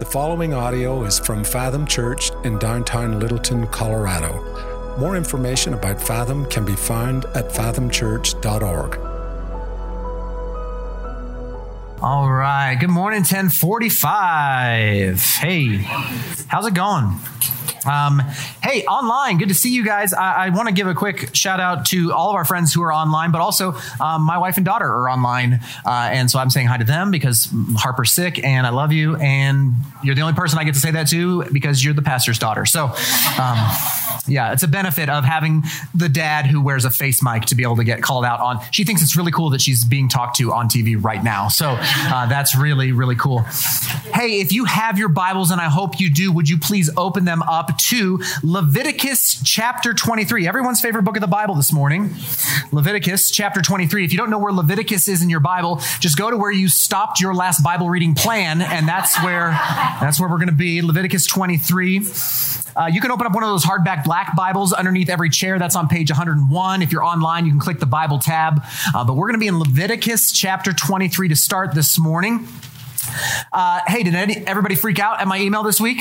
The 0.00 0.06
following 0.06 0.54
audio 0.54 1.04
is 1.04 1.18
from 1.18 1.44
Fathom 1.44 1.86
Church 1.86 2.30
in 2.42 2.58
downtown 2.58 3.20
Littleton, 3.20 3.66
Colorado. 3.66 4.96
More 4.98 5.14
information 5.14 5.74
about 5.74 6.00
Fathom 6.00 6.46
can 6.46 6.64
be 6.64 6.74
found 6.74 7.26
at 7.34 7.50
fathomchurch.org. 7.50 8.98
All 12.02 12.30
right. 12.30 12.76
Good 12.76 12.88
morning, 12.88 13.18
1045. 13.18 15.22
Hey, 15.22 15.76
how's 16.48 16.66
it 16.66 16.72
going? 16.72 17.16
Um, 17.86 18.20
hey, 18.62 18.84
online, 18.84 19.38
good 19.38 19.48
to 19.48 19.54
see 19.54 19.72
you 19.72 19.84
guys. 19.84 20.12
I, 20.12 20.46
I 20.46 20.48
want 20.50 20.68
to 20.68 20.74
give 20.74 20.86
a 20.86 20.94
quick 20.94 21.34
shout 21.34 21.60
out 21.60 21.86
to 21.86 22.12
all 22.12 22.30
of 22.30 22.36
our 22.36 22.44
friends 22.44 22.72
who 22.72 22.82
are 22.82 22.92
online, 22.92 23.30
but 23.30 23.40
also 23.40 23.74
um, 24.00 24.22
my 24.22 24.38
wife 24.38 24.56
and 24.56 24.66
daughter 24.66 24.86
are 24.86 25.08
online. 25.08 25.60
Uh, 25.84 26.08
and 26.12 26.30
so 26.30 26.38
I'm 26.38 26.50
saying 26.50 26.66
hi 26.66 26.76
to 26.76 26.84
them 26.84 27.10
because 27.10 27.48
Harper's 27.76 28.12
sick 28.12 28.42
and 28.44 28.66
I 28.66 28.70
love 28.70 28.92
you. 28.92 29.16
And 29.16 29.74
you're 30.02 30.14
the 30.14 30.22
only 30.22 30.34
person 30.34 30.58
I 30.58 30.64
get 30.64 30.74
to 30.74 30.80
say 30.80 30.90
that 30.90 31.08
to 31.08 31.44
because 31.44 31.84
you're 31.84 31.94
the 31.94 32.02
pastor's 32.02 32.38
daughter. 32.38 32.66
So, 32.66 32.86
um, 33.38 33.58
yeah, 34.26 34.52
it's 34.52 34.62
a 34.62 34.68
benefit 34.68 35.08
of 35.08 35.24
having 35.24 35.64
the 35.94 36.08
dad 36.08 36.46
who 36.46 36.60
wears 36.60 36.84
a 36.84 36.90
face 36.90 37.22
mic 37.22 37.44
to 37.46 37.54
be 37.54 37.62
able 37.62 37.76
to 37.76 37.84
get 37.84 38.02
called 38.02 38.24
out 38.24 38.40
on. 38.40 38.60
She 38.70 38.84
thinks 38.84 39.02
it's 39.02 39.16
really 39.16 39.32
cool 39.32 39.50
that 39.50 39.60
she's 39.60 39.84
being 39.84 40.08
talked 40.08 40.36
to 40.36 40.52
on 40.52 40.68
TV 40.68 41.02
right 41.02 41.22
now. 41.22 41.48
So 41.48 41.76
uh, 41.78 42.26
that's 42.26 42.56
really, 42.56 42.92
really 42.92 43.16
cool. 43.16 43.40
Hey, 44.12 44.40
if 44.40 44.52
you 44.52 44.64
have 44.64 44.98
your 44.98 45.08
Bibles, 45.08 45.50
and 45.50 45.60
I 45.60 45.68
hope 45.68 46.00
you 46.00 46.10
do, 46.10 46.32
would 46.32 46.48
you 46.48 46.58
please 46.58 46.90
open 46.96 47.24
them 47.24 47.42
up 47.42 47.76
to 47.78 48.20
Leviticus 48.42 49.42
chapter 49.42 49.94
23, 49.94 50.46
everyone's 50.46 50.80
favorite 50.80 51.02
book 51.02 51.16
of 51.16 51.20
the 51.20 51.26
Bible 51.26 51.54
this 51.54 51.72
morning. 51.72 52.14
Leviticus 52.72 53.30
chapter 53.30 53.62
23. 53.62 54.04
If 54.04 54.12
you 54.12 54.18
don't 54.18 54.30
know 54.30 54.38
where 54.38 54.52
Leviticus 54.52 55.08
is 55.08 55.22
in 55.22 55.30
your 55.30 55.40
Bible, 55.40 55.80
just 56.00 56.16
go 56.18 56.30
to 56.30 56.36
where 56.36 56.50
you 56.50 56.68
stopped 56.68 57.20
your 57.20 57.34
last 57.34 57.62
Bible 57.62 57.88
reading 57.88 58.14
plan, 58.14 58.60
and 58.62 58.86
that's 58.86 59.22
where 59.22 59.50
that's 60.00 60.20
where 60.20 60.28
we're 60.28 60.38
going 60.38 60.48
to 60.48 60.54
be. 60.54 60.82
Leviticus 60.82 61.26
23. 61.26 62.00
Uh, 62.76 62.86
you 62.86 63.00
can 63.00 63.10
open 63.10 63.26
up 63.26 63.32
one 63.32 63.42
of 63.42 63.50
those 63.50 63.64
hardback 63.64 64.04
black 64.10 64.34
Bibles 64.34 64.72
underneath 64.72 65.08
every 65.08 65.30
chair. 65.30 65.60
That's 65.60 65.76
on 65.76 65.86
page 65.86 66.10
101. 66.10 66.82
If 66.82 66.90
you're 66.90 67.04
online, 67.04 67.46
you 67.46 67.52
can 67.52 67.60
click 67.60 67.78
the 67.78 67.86
Bible 67.86 68.18
tab. 68.18 68.60
Uh, 68.92 69.04
but 69.04 69.14
we're 69.14 69.28
going 69.28 69.34
to 69.34 69.38
be 69.38 69.46
in 69.46 69.60
Leviticus 69.60 70.32
chapter 70.32 70.72
23 70.72 71.28
to 71.28 71.36
start 71.36 71.76
this 71.76 71.96
morning. 71.96 72.48
Uh, 73.52 73.78
hey, 73.86 74.02
did 74.02 74.16
any, 74.16 74.36
everybody 74.48 74.74
freak 74.74 74.98
out 74.98 75.20
at 75.20 75.28
my 75.28 75.38
email 75.38 75.62
this 75.62 75.80
week? 75.80 75.98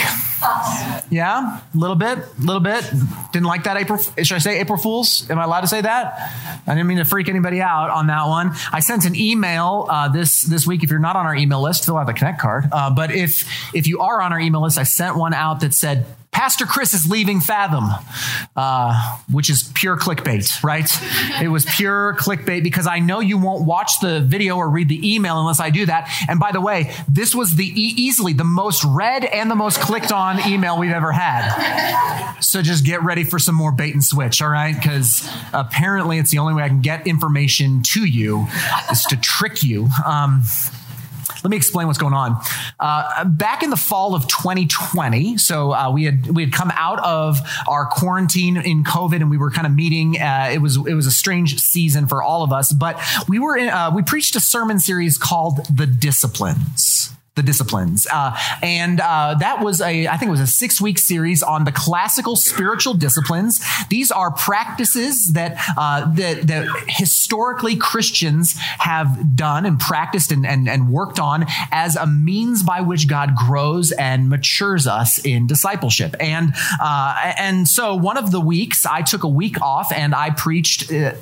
Yeah, 1.11 1.59
a 1.59 1.77
little 1.77 1.95
bit, 1.95 2.17
a 2.17 2.41
little 2.41 2.61
bit. 2.61 2.83
Didn't 3.31 3.47
like 3.47 3.65
that 3.65 3.77
April. 3.77 3.99
Should 3.99 4.35
I 4.35 4.39
say 4.39 4.59
April 4.59 4.79
Fools? 4.79 5.29
Am 5.29 5.37
I 5.37 5.43
allowed 5.43 5.61
to 5.61 5.67
say 5.67 5.81
that? 5.81 6.61
I 6.65 6.73
didn't 6.73 6.87
mean 6.87 6.97
to 6.97 7.05
freak 7.05 7.29
anybody 7.29 7.61
out 7.61 7.91
on 7.91 8.07
that 8.07 8.25
one. 8.25 8.53
I 8.71 8.79
sent 8.79 9.05
an 9.05 9.15
email 9.15 9.85
uh, 9.87 10.07
this 10.07 10.43
this 10.43 10.65
week. 10.65 10.83
If 10.83 10.89
you're 10.89 10.99
not 10.99 11.15
on 11.15 11.25
our 11.25 11.35
email 11.35 11.61
list, 11.61 11.85
fill 11.85 11.97
out 11.97 12.07
the 12.07 12.13
Connect 12.13 12.39
card. 12.39 12.69
Uh, 12.71 12.89
but 12.89 13.11
if 13.11 13.47
if 13.75 13.87
you 13.87 13.99
are 13.99 14.21
on 14.21 14.33
our 14.33 14.39
email 14.39 14.63
list, 14.63 14.77
I 14.77 14.83
sent 14.83 15.15
one 15.15 15.33
out 15.33 15.59
that 15.61 15.73
said 15.73 16.05
Pastor 16.31 16.65
Chris 16.65 16.93
is 16.93 17.09
leaving 17.09 17.41
Fathom, 17.41 17.89
uh, 18.55 19.17
which 19.31 19.49
is 19.49 19.71
pure 19.75 19.97
clickbait, 19.97 20.63
right? 20.63 20.89
It 21.41 21.49
was 21.49 21.65
pure 21.65 22.15
clickbait 22.17 22.63
because 22.63 22.87
I 22.87 22.99
know 22.99 23.19
you 23.19 23.37
won't 23.37 23.65
watch 23.65 23.99
the 23.99 24.21
video 24.21 24.55
or 24.55 24.69
read 24.69 24.89
the 24.89 25.15
email 25.15 25.39
unless 25.39 25.59
I 25.59 25.69
do 25.69 25.85
that. 25.87 26.09
And 26.29 26.39
by 26.39 26.51
the 26.51 26.61
way, 26.61 26.93
this 27.09 27.35
was 27.35 27.55
the 27.55 27.65
e- 27.65 27.93
easily 27.97 28.33
the 28.33 28.43
most 28.43 28.83
read 28.85 29.25
and 29.25 29.51
the 29.51 29.55
most 29.55 29.79
clicked 29.81 30.11
on 30.11 30.39
email 30.47 30.77
we've 30.79 30.91
ever 30.91 31.11
had. 31.11 32.39
So 32.39 32.61
just 32.61 32.85
get 32.85 33.03
ready 33.03 33.23
for 33.23 33.39
some 33.39 33.55
more 33.55 33.71
bait 33.71 33.93
and 33.93 34.03
switch, 34.03 34.41
all 34.41 34.49
right? 34.49 34.75
Because 34.75 35.29
apparently 35.51 36.19
it's 36.19 36.31
the 36.31 36.37
only 36.37 36.53
way 36.53 36.63
I 36.63 36.69
can 36.69 36.81
get 36.81 37.05
information 37.05 37.81
to 37.83 38.05
you 38.05 38.47
is 38.91 39.03
to 39.05 39.17
trick 39.17 39.63
you. 39.63 39.89
Um, 40.05 40.43
let 41.43 41.51
me 41.51 41.57
explain 41.57 41.87
what's 41.87 41.99
going 41.99 42.13
on. 42.13 42.41
Uh, 42.79 43.25
back 43.25 43.63
in 43.63 43.69
the 43.69 43.77
fall 43.77 44.15
of 44.15 44.27
2020, 44.27 45.37
so 45.37 45.73
uh, 45.73 45.91
we 45.91 46.05
had 46.05 46.35
we 46.35 46.43
had 46.43 46.53
come 46.53 46.71
out 46.75 46.99
of 46.99 47.39
our 47.67 47.85
quarantine 47.85 48.57
in 48.57 48.83
COVID, 48.83 49.17
and 49.17 49.29
we 49.29 49.37
were 49.37 49.51
kind 49.51 49.67
of 49.67 49.73
meeting. 49.73 50.19
Uh, 50.19 50.49
it 50.51 50.59
was 50.59 50.77
it 50.77 50.93
was 50.93 51.07
a 51.07 51.11
strange 51.11 51.59
season 51.59 52.07
for 52.07 52.21
all 52.21 52.43
of 52.43 52.51
us, 52.51 52.73
but 52.73 52.99
we 53.27 53.39
were 53.39 53.57
in, 53.57 53.69
uh, 53.69 53.91
we 53.93 54.01
preached 54.01 54.35
a 54.35 54.39
sermon 54.39 54.79
series 54.79 55.17
called 55.17 55.65
"The 55.73 55.87
Disciplines." 55.87 56.88
The 57.39 57.43
disciplines. 57.43 58.05
Uh, 58.11 58.37
and 58.61 58.99
uh, 58.99 59.33
that 59.39 59.63
was 59.63 59.79
a, 59.79 60.07
I 60.07 60.17
think 60.17 60.27
it 60.27 60.31
was 60.31 60.41
a 60.41 60.47
six 60.47 60.81
week 60.81 60.99
series 60.99 61.41
on 61.41 61.63
the 61.63 61.71
classical 61.71 62.35
spiritual 62.35 62.93
disciplines. 62.93 63.61
These 63.87 64.11
are 64.11 64.29
practices 64.29 65.31
that, 65.33 65.57
uh, 65.77 66.13
that, 66.15 66.47
that 66.47 66.67
historically 66.87 67.77
Christians 67.77 68.57
have 68.57 69.37
done 69.37 69.65
and 69.65 69.79
practiced 69.79 70.33
and, 70.33 70.45
and, 70.45 70.67
and 70.67 70.91
worked 70.91 71.17
on 71.17 71.45
as 71.71 71.95
a 71.95 72.05
means 72.05 72.61
by 72.61 72.81
which 72.81 73.07
God 73.07 73.37
grows 73.37 73.93
and 73.93 74.27
matures 74.27 74.85
us 74.85 75.17
in 75.23 75.47
discipleship. 75.47 76.15
And, 76.19 76.53
uh, 76.81 77.33
and 77.37 77.69
so 77.69 77.95
one 77.95 78.17
of 78.17 78.31
the 78.31 78.41
weeks, 78.41 78.85
I 78.85 79.01
took 79.01 79.23
a 79.23 79.29
week 79.29 79.61
off 79.61 79.93
and 79.93 80.13
I 80.13 80.31
preached 80.31 80.91
uh, 80.91 81.13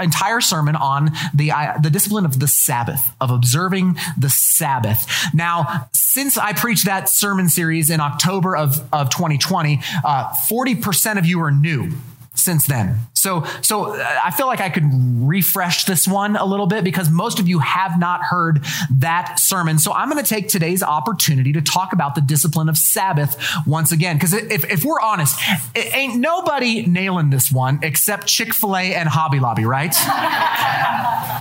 entire 0.00 0.40
sermon 0.40 0.76
on 0.76 1.10
the 1.34 1.50
uh, 1.50 1.78
the 1.78 1.90
discipline 1.90 2.24
of 2.24 2.38
the 2.38 2.48
Sabbath, 2.48 3.12
of 3.20 3.30
observing 3.30 3.96
the 4.16 4.30
Sabbath. 4.30 5.06
Now, 5.32 5.53
since 5.92 6.38
I 6.38 6.52
preached 6.52 6.86
that 6.86 7.08
sermon 7.08 7.48
series 7.48 7.90
in 7.90 8.00
October 8.00 8.56
of, 8.56 8.80
of 8.92 9.10
2020, 9.10 9.80
uh, 10.04 10.32
40% 10.48 11.18
of 11.18 11.26
you 11.26 11.40
are 11.42 11.50
new 11.50 11.92
since 12.34 12.66
then. 12.66 12.98
So, 13.24 13.42
so 13.62 13.94
uh, 13.94 14.20
I 14.22 14.30
feel 14.32 14.46
like 14.46 14.60
I 14.60 14.68
could 14.68 14.84
refresh 14.84 15.84
this 15.84 16.06
one 16.06 16.36
a 16.36 16.44
little 16.44 16.66
bit 16.66 16.84
because 16.84 17.08
most 17.08 17.40
of 17.40 17.48
you 17.48 17.58
have 17.60 17.98
not 17.98 18.22
heard 18.22 18.62
that 18.90 19.40
sermon. 19.40 19.78
So 19.78 19.94
I'm 19.94 20.10
going 20.10 20.22
to 20.22 20.28
take 20.28 20.48
today's 20.48 20.82
opportunity 20.82 21.50
to 21.54 21.62
talk 21.62 21.94
about 21.94 22.14
the 22.14 22.20
discipline 22.20 22.68
of 22.68 22.76
Sabbath 22.76 23.42
once 23.66 23.92
again. 23.92 24.16
Because 24.16 24.34
if, 24.34 24.70
if 24.70 24.84
we're 24.84 25.00
honest, 25.00 25.40
it 25.74 25.94
ain't 25.94 26.20
nobody 26.20 26.84
nailing 26.84 27.30
this 27.30 27.50
one 27.50 27.78
except 27.82 28.26
Chick-fil-A 28.26 28.94
and 28.94 29.08
Hobby 29.08 29.40
Lobby, 29.40 29.64
right? 29.64 29.94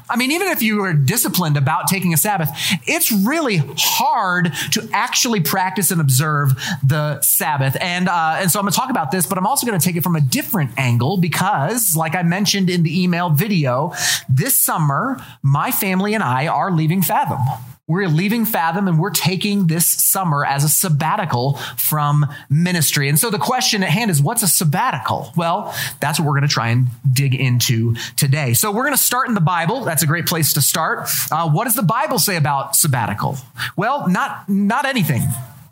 I 0.09 0.15
mean, 0.17 0.31
even 0.31 0.49
if 0.49 0.61
you 0.61 0.83
are 0.83 0.93
disciplined 0.93 1.57
about 1.57 1.87
taking 1.87 2.13
a 2.13 2.17
Sabbath, 2.17 2.49
it's 2.85 3.11
really 3.11 3.61
hard 3.77 4.53
to 4.71 4.87
actually 4.91 5.39
practice 5.41 5.91
and 5.91 5.99
observe 5.99 6.51
the 6.83 7.19
Sabbath. 7.21 7.75
And, 7.79 8.07
uh, 8.07 8.37
and 8.37 8.51
so 8.51 8.59
I'm 8.59 8.65
going 8.65 8.71
to 8.71 8.77
talk 8.77 8.89
about 8.89 9.11
this, 9.11 9.25
but 9.25 9.37
I'm 9.37 9.47
also 9.47 9.65
going 9.65 9.79
to 9.79 9.83
take 9.83 9.95
it 9.95 10.03
from 10.03 10.15
a 10.15 10.21
different 10.21 10.71
angle 10.77 11.17
because, 11.17 11.72
like 11.95 12.15
I 12.15 12.23
mentioned 12.23 12.69
in 12.69 12.83
the 12.83 13.03
email 13.03 13.29
video, 13.29 13.93
this 14.29 14.61
summer, 14.63 15.23
my 15.41 15.71
family 15.71 16.13
and 16.13 16.23
I 16.23 16.47
are 16.47 16.71
leaving 16.71 17.01
Fathom. 17.01 17.39
We're 17.85 18.07
leaving 18.07 18.45
Fathom 18.45 18.87
and 18.87 18.97
we're 18.97 19.09
taking 19.09 19.67
this 19.67 19.85
summer 19.85 20.45
as 20.45 20.63
a 20.63 20.69
sabbatical 20.69 21.55
from 21.75 22.25
ministry. 22.49 23.09
And 23.09 23.19
so 23.19 23.29
the 23.29 23.37
question 23.37 23.83
at 23.83 23.89
hand 23.89 24.09
is 24.09 24.21
what's 24.21 24.41
a 24.41 24.47
sabbatical? 24.47 25.33
Well, 25.35 25.75
that's 25.99 26.17
what 26.17 26.25
we're 26.25 26.39
going 26.39 26.47
to 26.47 26.53
try 26.53 26.69
and 26.69 26.87
dig 27.11 27.35
into 27.35 27.95
today. 28.15 28.53
So 28.53 28.71
we're 28.71 28.83
going 28.83 28.95
to 28.95 29.01
start 29.01 29.27
in 29.27 29.33
the 29.33 29.41
Bible. 29.41 29.83
That's 29.83 30.01
a 30.01 30.07
great 30.07 30.27
place 30.27 30.53
to 30.53 30.61
start. 30.61 31.09
Uh, 31.29 31.49
what 31.49 31.65
does 31.65 31.75
the 31.75 31.83
Bible 31.83 32.19
say 32.19 32.37
about 32.37 32.77
sabbatical? 32.77 33.37
Well, 33.75 34.07
not, 34.07 34.47
not 34.47 34.85
anything. 34.85 35.23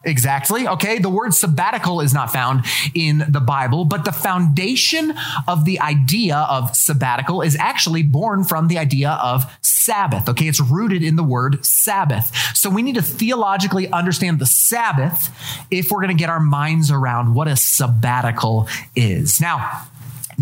Exactly. 0.03 0.67
Okay. 0.67 0.97
The 0.97 1.09
word 1.09 1.33
sabbatical 1.33 2.01
is 2.01 2.13
not 2.13 2.31
found 2.31 2.65
in 2.95 3.23
the 3.29 3.39
Bible, 3.39 3.85
but 3.85 4.03
the 4.03 4.11
foundation 4.11 5.13
of 5.47 5.65
the 5.65 5.79
idea 5.79 6.37
of 6.37 6.75
sabbatical 6.75 7.41
is 7.41 7.55
actually 7.55 8.01
born 8.01 8.43
from 8.43 8.67
the 8.67 8.79
idea 8.79 9.11
of 9.21 9.45
Sabbath. 9.61 10.27
Okay. 10.27 10.47
It's 10.47 10.59
rooted 10.59 11.03
in 11.03 11.17
the 11.17 11.23
word 11.23 11.63
Sabbath. 11.63 12.35
So 12.55 12.69
we 12.69 12.81
need 12.81 12.95
to 12.95 13.01
theologically 13.01 13.91
understand 13.91 14.39
the 14.39 14.45
Sabbath 14.45 15.29
if 15.69 15.91
we're 15.91 16.01
going 16.01 16.15
to 16.15 16.19
get 16.19 16.29
our 16.29 16.39
minds 16.39 16.89
around 16.89 17.35
what 17.35 17.47
a 17.47 17.55
sabbatical 17.55 18.67
is. 18.95 19.39
Now, 19.39 19.87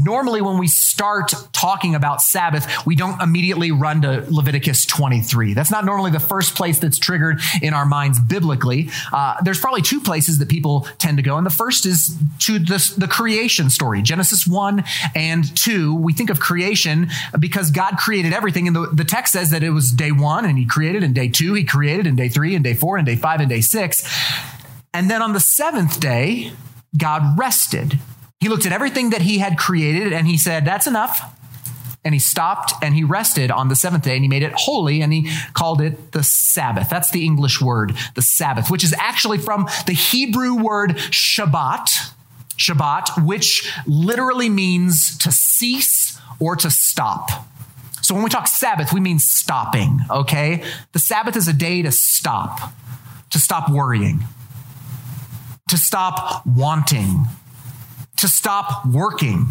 Normally, 0.04 0.42
when 0.42 0.58
we 0.58 0.68
start 0.68 1.34
talking 1.52 1.96
about 1.96 2.22
Sabbath, 2.22 2.86
we 2.86 2.96
don't 2.96 3.22
immediately 3.22 3.72
run 3.72 4.02
to 4.04 4.26
Leviticus 4.30 4.86
23. 4.86 5.54
That's 5.54 5.72
not 5.72 5.84
normally 5.84 6.12
the 6.12 6.20
first 6.20 6.56
place 6.56 6.80
that's 6.80 6.98
triggered 6.98 7.42
in 7.62 7.74
our 7.74 7.86
minds 7.86 8.20
biblically. 8.20 8.90
Uh, 9.12 9.36
there's 9.44 9.60
probably 9.60 9.82
two 9.82 10.00
places 10.00 10.40
that 10.40 10.48
people 10.48 10.88
tend 10.98 11.18
to 11.18 11.24
go. 11.24 11.38
And 11.38 11.46
the 11.46 11.52
first 11.52 11.86
is 11.86 12.18
to 12.40 12.60
the, 12.60 12.94
the 12.98 13.08
creation 13.08 13.70
story 13.70 14.02
Genesis 14.02 14.48
1 14.48 14.84
and 15.16 15.56
2. 15.58 15.96
We 15.96 16.14
think 16.14 16.30
of 16.30 16.40
creation 16.40 17.10
because 17.38 17.72
God 17.72 17.98
created 17.98 18.34
everything. 18.34 18.68
And 18.68 18.76
the, 18.76 18.88
the 18.88 19.04
text 19.04 19.34
says 19.34 19.52
that 19.52 19.64
it 19.64 19.72
was 19.72 19.92
day 19.92 20.12
one 20.12 20.46
and 20.46 20.58
he 20.58 20.66
created, 20.66 21.04
and 21.04 21.14
day 21.14 21.28
two 21.28 21.54
he 21.54 21.64
created, 21.64 22.08
and 22.08 22.16
day 22.16 22.30
three, 22.30 22.56
and 22.56 22.64
day 22.64 22.74
four, 22.74 22.98
and 22.98 23.06
day 23.06 23.16
five, 23.16 23.40
and 23.40 23.50
day 23.50 23.62
six. 23.62 24.08
And 24.94 25.10
then 25.10 25.22
on 25.22 25.34
the 25.34 25.40
seventh 25.40 26.00
day, 26.00 26.52
God 26.98 27.38
rested. 27.38 28.00
He 28.40 28.48
looked 28.48 28.66
at 28.66 28.72
everything 28.72 29.10
that 29.10 29.22
he 29.22 29.40
had 29.40 29.58
created 29.58 30.14
and 30.14 30.28
he 30.28 30.38
said, 30.38 30.66
That's 30.66 30.88
enough. 30.88 31.36
And 32.06 32.14
he 32.14 32.20
stopped 32.20 32.74
and 32.82 32.96
he 32.96 33.04
rested 33.04 33.52
on 33.52 33.68
the 33.68 33.76
seventh 33.76 34.06
day 34.06 34.16
and 34.16 34.24
he 34.24 34.30
made 34.30 34.44
it 34.44 34.54
holy 34.56 35.02
and 35.02 35.12
he 35.12 35.30
called 35.54 35.82
it 35.82 36.14
the 36.14 36.24
Sabbath. 36.24 36.90
That's 36.90 37.12
the 37.12 37.26
English 37.26 37.60
word, 37.62 37.94
the 38.16 38.22
Sabbath, 38.22 38.72
which 38.72 38.86
is 38.86 38.96
actually 38.98 39.38
from 39.38 39.68
the 39.86 39.92
Hebrew 39.92 40.56
word 40.56 40.92
Shabbat, 40.92 42.14
Shabbat, 42.58 43.26
which 43.26 43.70
literally 43.86 44.48
means 44.48 45.18
to 45.18 45.32
cease 45.32 46.18
or 46.40 46.56
to 46.56 46.72
stop. 46.72 47.30
So 48.02 48.16
when 48.16 48.24
we 48.24 48.30
talk 48.30 48.48
Sabbath, 48.48 48.94
we 48.94 49.02
mean 49.02 49.20
stopping, 49.20 50.00
okay? 50.10 50.64
The 50.94 51.00
Sabbath 51.00 51.36
is 51.36 51.50
a 51.50 51.54
day 51.54 51.82
to 51.82 51.92
stop, 51.92 52.72
to 53.30 53.40
stop 53.40 53.70
worrying, 53.70 54.22
to 55.68 55.78
stop 55.78 56.46
wanting, 56.48 57.26
to 58.20 58.28
stop 58.28 58.86
working. 58.86 59.48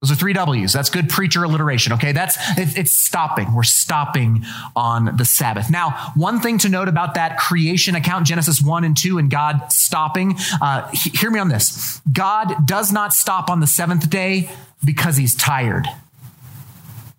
Those 0.00 0.12
are 0.12 0.16
three 0.16 0.34
W's. 0.34 0.72
That's 0.74 0.90
good 0.90 1.08
preacher 1.08 1.44
alliteration. 1.44 1.94
Okay, 1.94 2.12
that's 2.12 2.36
it's 2.58 2.92
stopping. 2.92 3.54
We're 3.54 3.62
stopping 3.62 4.44
on 4.76 5.16
the 5.16 5.24
Sabbath. 5.24 5.70
Now, 5.70 6.12
one 6.14 6.40
thing 6.40 6.58
to 6.58 6.68
note 6.68 6.88
about 6.88 7.14
that 7.14 7.38
creation 7.38 7.94
account, 7.94 8.26
Genesis 8.26 8.60
one 8.60 8.84
and 8.84 8.94
two, 8.94 9.16
and 9.16 9.30
God 9.30 9.72
stopping. 9.72 10.36
Uh, 10.60 10.86
he, 10.90 11.08
hear 11.08 11.30
me 11.30 11.38
on 11.38 11.48
this. 11.48 12.02
God 12.12 12.66
does 12.66 12.92
not 12.92 13.14
stop 13.14 13.48
on 13.48 13.60
the 13.60 13.66
seventh 13.66 14.10
day 14.10 14.50
because 14.84 15.16
He's 15.16 15.34
tired. 15.34 15.86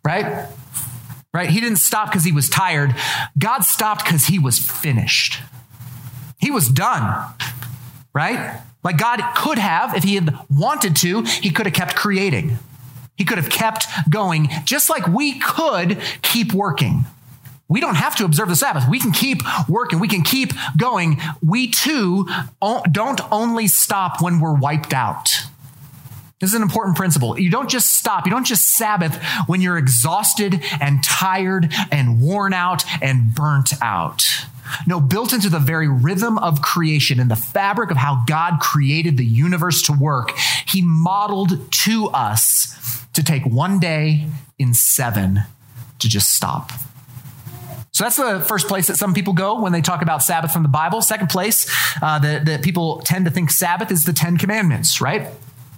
Right? 0.03 0.47
Right? 1.33 1.49
He 1.49 1.59
didn't 1.59 1.79
stop 1.79 2.09
because 2.09 2.23
he 2.23 2.31
was 2.31 2.47
tired. 2.47 2.95
God 3.37 3.63
stopped 3.63 4.05
because 4.05 4.27
he 4.27 4.37
was 4.37 4.59
finished. 4.59 5.41
He 6.37 6.51
was 6.51 6.69
done. 6.69 7.33
Right? 8.13 8.61
Like 8.85 8.97
God 8.99 9.19
could 9.35 9.57
have, 9.57 9.95
if 9.95 10.03
he 10.03 10.13
had 10.13 10.37
wanted 10.47 10.95
to, 10.97 11.23
he 11.23 11.49
could 11.49 11.65
have 11.65 11.73
kept 11.73 11.95
creating. 11.95 12.59
He 13.17 13.25
could 13.25 13.39
have 13.39 13.49
kept 13.49 13.87
going, 14.09 14.49
just 14.63 14.91
like 14.91 15.07
we 15.07 15.39
could 15.39 15.99
keep 16.21 16.53
working. 16.53 17.05
We 17.67 17.81
don't 17.81 17.95
have 17.95 18.15
to 18.17 18.25
observe 18.25 18.47
the 18.47 18.55
Sabbath. 18.55 18.87
We 18.87 18.99
can 18.99 19.11
keep 19.11 19.41
working. 19.67 19.99
We 19.99 20.07
can 20.07 20.21
keep 20.21 20.53
going. 20.77 21.19
We 21.43 21.71
too 21.71 22.27
don't 22.91 23.21
only 23.31 23.65
stop 23.65 24.21
when 24.21 24.39
we're 24.39 24.53
wiped 24.53 24.93
out. 24.93 25.31
This 26.39 26.51
is 26.51 26.53
an 26.53 26.61
important 26.61 26.95
principle. 26.95 27.39
You 27.39 27.49
don't 27.49 27.69
just 27.69 27.95
stop. 27.95 28.25
You 28.27 28.31
don't 28.31 28.45
just 28.45 28.69
Sabbath 28.69 29.15
when 29.47 29.61
you're 29.61 29.79
exhausted 29.79 30.61
and 30.79 31.03
tired 31.03 31.73
and 31.91 32.21
worn 32.21 32.53
out 32.53 32.83
and 33.01 33.33
burnt 33.33 33.73
out. 33.81 34.45
No, 34.87 34.99
built 34.99 35.33
into 35.33 35.49
the 35.49 35.59
very 35.59 35.87
rhythm 35.87 36.37
of 36.37 36.61
creation 36.61 37.19
and 37.19 37.29
the 37.29 37.35
fabric 37.35 37.91
of 37.91 37.97
how 37.97 38.23
God 38.27 38.59
created 38.59 39.17
the 39.17 39.25
universe 39.25 39.81
to 39.83 39.93
work, 39.93 40.31
He 40.65 40.81
modeled 40.81 41.71
to 41.83 42.07
us 42.07 43.05
to 43.13 43.23
take 43.23 43.45
one 43.45 43.79
day 43.79 44.27
in 44.59 44.73
seven 44.73 45.41
to 45.99 46.09
just 46.09 46.33
stop. 46.35 46.71
So 47.91 48.03
that's 48.03 48.17
the 48.17 48.41
first 48.41 48.67
place 48.67 48.87
that 48.87 48.97
some 48.97 49.13
people 49.13 49.31
go 49.31 49.61
when 49.61 49.71
they 49.71 49.79
talk 49.79 50.01
about 50.01 50.21
Sabbath 50.21 50.51
from 50.51 50.63
the 50.63 50.69
Bible. 50.69 51.01
Second 51.01 51.29
place 51.29 51.65
uh, 52.01 52.19
that, 52.19 52.45
that 52.45 52.61
people 52.61 52.99
tend 53.05 53.23
to 53.23 53.31
think 53.31 53.49
Sabbath 53.49 53.89
is 53.89 54.03
the 54.03 54.11
Ten 54.11 54.37
Commandments, 54.37 54.99
right? 54.99 55.29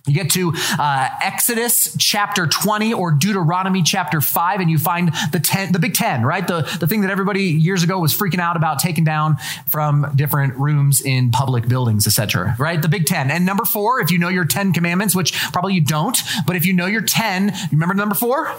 You 0.08 0.14
get 0.14 0.32
to 0.32 0.54
uh, 0.80 1.10
Exodus 1.22 1.96
chapter 1.98 2.48
20 2.48 2.94
or 2.94 3.12
Deuteronomy 3.12 3.84
chapter 3.84 4.22
5, 4.22 4.62
and 4.62 4.70
you 4.70 4.78
find 4.78 5.12
the 5.32 5.40
ten, 5.40 5.72
the 5.72 5.80
big 5.80 5.94
10, 5.94 6.24
right? 6.24 6.48
The, 6.48 6.62
the 6.80 6.88
thing 6.88 7.02
that 7.02 7.12
everybody 7.12 7.44
years 7.44 7.84
ago 7.84 8.00
was 8.00 8.18
freaking 8.18 8.40
out 8.40 8.56
about 8.56 8.80
taking 8.80 9.04
down 9.04 9.38
from 9.68 10.12
different 10.16 10.56
rooms 10.56 11.02
in 11.02 11.32
public 11.32 11.68
buildings, 11.68 12.08
etc. 12.08 12.56
right? 12.58 12.82
The 12.82 12.88
big 12.88 13.06
10. 13.06 13.30
And 13.32 13.46
number 13.46 13.66
four, 13.66 14.00
if 14.00 14.12
you 14.12 14.18
know 14.18 14.30
your 14.30 14.46
10 14.46 14.74
commandments, 14.74 15.16
which 15.16 15.34
probably 15.52 15.74
you 15.74 15.82
don't, 15.82 16.18
but 16.46 16.56
if 16.56 16.66
you 16.66 16.74
know 16.74 16.86
your 16.86 17.02
10, 17.02 17.48
you 17.50 17.54
remember 17.72 17.94
number 17.94 18.16
four? 18.16 18.54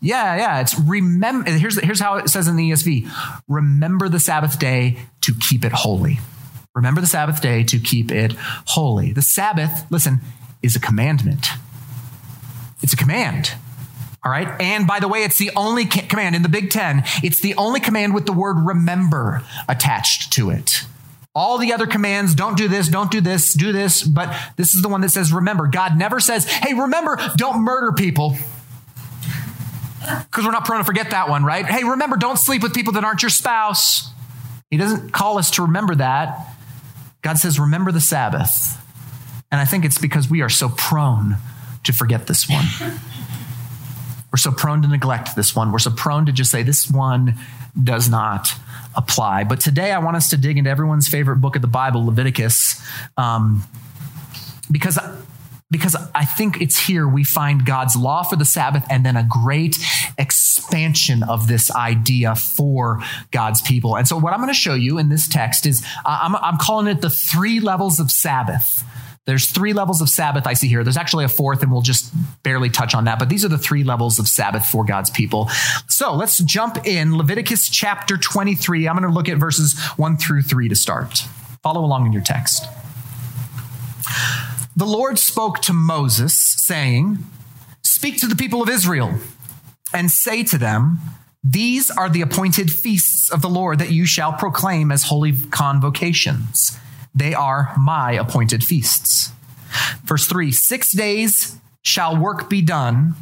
Yeah, 0.00 0.36
yeah. 0.36 0.60
It's 0.60 0.78
remember. 0.78 1.50
Here's, 1.50 1.78
here's 1.78 2.00
how 2.00 2.16
it 2.16 2.28
says 2.28 2.48
in 2.48 2.56
the 2.56 2.70
ESV 2.70 3.10
remember 3.46 4.08
the 4.08 4.20
Sabbath 4.20 4.58
day 4.58 4.98
to 5.22 5.34
keep 5.34 5.64
it 5.64 5.72
holy. 5.72 6.18
Remember 6.74 7.00
the 7.00 7.06
Sabbath 7.06 7.40
day 7.40 7.62
to 7.64 7.78
keep 7.78 8.10
it 8.10 8.32
holy. 8.66 9.12
The 9.12 9.22
Sabbath, 9.22 9.86
listen, 9.90 10.20
is 10.62 10.74
a 10.74 10.80
commandment. 10.80 11.46
It's 12.82 12.92
a 12.92 12.96
command. 12.96 13.54
All 14.24 14.32
right. 14.32 14.48
And 14.60 14.86
by 14.86 15.00
the 15.00 15.08
way, 15.08 15.22
it's 15.22 15.38
the 15.38 15.50
only 15.54 15.84
command 15.84 16.34
in 16.34 16.42
the 16.42 16.48
Big 16.48 16.70
Ten. 16.70 17.04
It's 17.22 17.40
the 17.40 17.54
only 17.56 17.78
command 17.78 18.14
with 18.14 18.26
the 18.26 18.32
word 18.32 18.54
remember 18.58 19.42
attached 19.68 20.32
to 20.32 20.50
it. 20.50 20.86
All 21.34 21.58
the 21.58 21.72
other 21.72 21.86
commands, 21.86 22.34
don't 22.34 22.56
do 22.56 22.68
this, 22.68 22.88
don't 22.88 23.10
do 23.10 23.20
this, 23.20 23.54
do 23.54 23.72
this. 23.72 24.02
But 24.02 24.34
this 24.56 24.74
is 24.74 24.82
the 24.82 24.88
one 24.88 25.00
that 25.02 25.10
says 25.10 25.32
remember. 25.32 25.66
God 25.66 25.98
never 25.98 26.20
says, 26.20 26.46
hey, 26.46 26.74
remember, 26.74 27.18
don't 27.36 27.62
murder 27.62 27.92
people. 27.92 28.36
Because 30.00 30.44
we're 30.44 30.52
not 30.52 30.64
prone 30.64 30.78
to 30.78 30.84
forget 30.84 31.10
that 31.10 31.28
one, 31.28 31.44
right? 31.44 31.66
Hey, 31.66 31.84
remember, 31.84 32.16
don't 32.16 32.38
sleep 32.38 32.62
with 32.62 32.74
people 32.74 32.94
that 32.94 33.04
aren't 33.04 33.22
your 33.22 33.30
spouse. 33.30 34.10
He 34.70 34.76
doesn't 34.76 35.12
call 35.12 35.38
us 35.38 35.52
to 35.52 35.62
remember 35.62 35.94
that. 35.96 36.53
God 37.24 37.38
says, 37.38 37.58
remember 37.58 37.90
the 37.90 38.02
Sabbath. 38.02 38.78
And 39.50 39.58
I 39.58 39.64
think 39.64 39.86
it's 39.86 39.96
because 39.96 40.28
we 40.28 40.42
are 40.42 40.50
so 40.50 40.68
prone 40.68 41.38
to 41.84 41.92
forget 41.94 42.26
this 42.26 42.46
one. 42.50 42.66
We're 44.30 44.36
so 44.36 44.52
prone 44.52 44.82
to 44.82 44.88
neglect 44.88 45.34
this 45.34 45.56
one. 45.56 45.72
We're 45.72 45.78
so 45.78 45.90
prone 45.90 46.26
to 46.26 46.32
just 46.32 46.50
say, 46.50 46.62
this 46.62 46.90
one 46.90 47.36
does 47.82 48.10
not 48.10 48.48
apply. 48.94 49.44
But 49.44 49.60
today 49.60 49.92
I 49.92 50.00
want 50.00 50.16
us 50.16 50.28
to 50.30 50.36
dig 50.36 50.58
into 50.58 50.68
everyone's 50.68 51.08
favorite 51.08 51.36
book 51.36 51.56
of 51.56 51.62
the 51.62 51.68
Bible, 51.68 52.04
Leviticus, 52.04 52.82
um, 53.16 53.64
because 54.70 54.98
because 55.70 55.96
I 56.14 56.24
think 56.24 56.60
it's 56.60 56.78
here 56.78 57.08
we 57.08 57.24
find 57.24 57.64
God's 57.64 57.96
law 57.96 58.22
for 58.22 58.36
the 58.36 58.44
Sabbath 58.44 58.84
and 58.90 59.04
then 59.04 59.16
a 59.16 59.26
great 59.28 59.76
expansion 60.18 61.22
of 61.22 61.48
this 61.48 61.70
idea 61.70 62.34
for 62.34 63.00
God's 63.30 63.60
people. 63.60 63.96
And 63.96 64.06
so, 64.06 64.16
what 64.16 64.32
I'm 64.32 64.40
going 64.40 64.48
to 64.48 64.54
show 64.54 64.74
you 64.74 64.98
in 64.98 65.08
this 65.08 65.26
text 65.26 65.66
is 65.66 65.84
uh, 66.04 66.20
I'm, 66.22 66.36
I'm 66.36 66.58
calling 66.58 66.86
it 66.86 67.00
the 67.00 67.10
three 67.10 67.60
levels 67.60 67.98
of 67.98 68.10
Sabbath. 68.10 68.84
There's 69.26 69.50
three 69.50 69.72
levels 69.72 70.02
of 70.02 70.10
Sabbath 70.10 70.46
I 70.46 70.52
see 70.52 70.68
here. 70.68 70.84
There's 70.84 70.98
actually 70.98 71.24
a 71.24 71.28
fourth, 71.28 71.62
and 71.62 71.72
we'll 71.72 71.80
just 71.80 72.12
barely 72.42 72.68
touch 72.68 72.94
on 72.94 73.06
that. 73.06 73.18
But 73.18 73.30
these 73.30 73.42
are 73.42 73.48
the 73.48 73.56
three 73.56 73.82
levels 73.82 74.18
of 74.18 74.28
Sabbath 74.28 74.66
for 74.66 74.84
God's 74.84 75.08
people. 75.08 75.48
So 75.88 76.14
let's 76.14 76.38
jump 76.40 76.86
in 76.86 77.16
Leviticus 77.16 77.70
chapter 77.70 78.18
23. 78.18 78.86
I'm 78.86 78.96
going 78.96 79.08
to 79.08 79.14
look 79.14 79.30
at 79.30 79.38
verses 79.38 79.80
1 79.96 80.18
through 80.18 80.42
3 80.42 80.68
to 80.68 80.76
start. 80.76 81.20
Follow 81.62 81.82
along 81.82 82.04
in 82.04 82.12
your 82.12 82.22
text. 82.22 82.66
The 84.76 84.84
Lord 84.84 85.20
spoke 85.20 85.60
to 85.62 85.72
Moses, 85.72 86.34
saying, 86.34 87.18
Speak 87.82 88.18
to 88.18 88.26
the 88.26 88.34
people 88.34 88.60
of 88.60 88.68
Israel 88.68 89.14
and 89.92 90.10
say 90.10 90.42
to 90.44 90.58
them, 90.58 90.98
These 91.44 91.90
are 91.90 92.08
the 92.08 92.22
appointed 92.22 92.72
feasts 92.72 93.30
of 93.30 93.40
the 93.40 93.48
Lord 93.48 93.78
that 93.78 93.92
you 93.92 94.04
shall 94.04 94.32
proclaim 94.32 94.90
as 94.90 95.04
holy 95.04 95.32
convocations. 95.50 96.76
They 97.14 97.34
are 97.34 97.72
my 97.78 98.12
appointed 98.12 98.64
feasts. 98.64 99.30
Verse 100.02 100.26
3 100.26 100.50
Six 100.50 100.90
days 100.90 101.56
shall 101.82 102.16
work 102.16 102.50
be 102.50 102.60
done, 102.60 103.14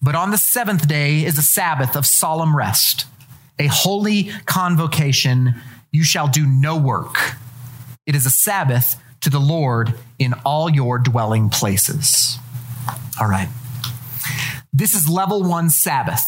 but 0.00 0.14
on 0.14 0.30
the 0.30 0.38
seventh 0.38 0.88
day 0.88 1.22
is 1.22 1.36
a 1.36 1.42
Sabbath 1.42 1.96
of 1.96 2.06
solemn 2.06 2.56
rest, 2.56 3.04
a 3.58 3.66
holy 3.66 4.30
convocation. 4.46 5.54
You 5.92 6.02
shall 6.02 6.28
do 6.28 6.46
no 6.46 6.78
work. 6.78 7.34
It 8.06 8.14
is 8.14 8.24
a 8.24 8.30
Sabbath 8.30 8.96
to 9.24 9.30
the 9.30 9.40
Lord 9.40 9.94
in 10.18 10.34
all 10.44 10.70
your 10.70 10.98
dwelling 10.98 11.48
places. 11.48 12.38
All 13.18 13.26
right. 13.26 13.48
This 14.72 14.94
is 14.94 15.08
level 15.08 15.42
one 15.42 15.70
Sabbath. 15.70 16.22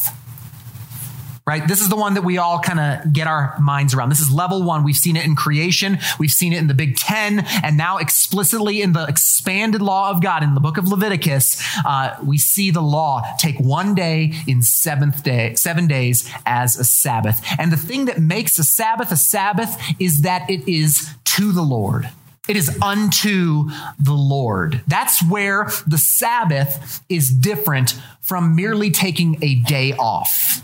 Right? 1.47 1.69
This 1.69 1.81
is 1.81 1.89
the 1.89 1.97
one 1.97 2.15
that 2.15 2.25
we 2.25 2.39
all 2.39 2.59
kind 2.59 2.81
of 2.81 3.13
get 3.13 3.29
our 3.29 3.57
minds 3.61 3.95
around. 3.95 4.09
This 4.09 4.19
is 4.19 4.33
level 4.33 4.65
one. 4.65 4.83
We've 4.83 4.97
seen 4.97 5.15
it 5.15 5.25
in 5.25 5.37
creation. 5.37 5.99
We've 6.19 6.31
seen 6.31 6.53
it 6.53 6.59
in 6.59 6.67
the 6.67 6.75
Big 6.75 6.97
Ten, 6.97 7.47
and 7.63 7.77
now 7.77 7.99
explicitly 7.99 8.83
in 8.83 8.95
the 8.95 9.05
expanded 9.05 9.81
law 9.81 10.11
of 10.11 10.21
God 10.21 10.43
in 10.43 10.55
the 10.55 10.61
book 10.61 10.77
of 10.77 10.89
Leviticus. 10.89 11.63
Uh, 11.85 12.17
we 12.25 12.37
see 12.37 12.73
the 12.73 12.83
law 12.83 13.23
take 13.39 13.61
one 13.61 13.95
day 13.95 14.33
in 14.49 14.61
seventh 14.63 15.23
day, 15.23 15.55
seven 15.55 15.87
days 15.87 16.29
as 16.47 16.77
a 16.77 16.85
Sabbath. 16.85 17.41
And 17.61 17.71
the 17.71 17.77
thing 17.77 18.07
that 18.07 18.19
makes 18.19 18.59
a 18.59 18.65
Sabbath 18.65 19.13
a 19.13 19.17
Sabbath 19.17 19.81
is 20.01 20.23
that 20.23 20.51
it 20.51 20.67
is 20.69 21.15
to 21.37 21.53
the 21.53 21.63
Lord. 21.63 22.09
It 22.49 22.57
is 22.57 22.81
unto 22.81 23.71
the 23.99 24.13
Lord. 24.13 24.83
That's 24.87 25.23
where 25.29 25.69
the 25.87 25.99
Sabbath 25.99 27.03
is 27.09 27.29
different 27.29 28.01
from 28.21 28.55
merely 28.55 28.91
taking 28.91 29.43
a 29.43 29.57
day 29.57 29.93
off. 29.93 30.63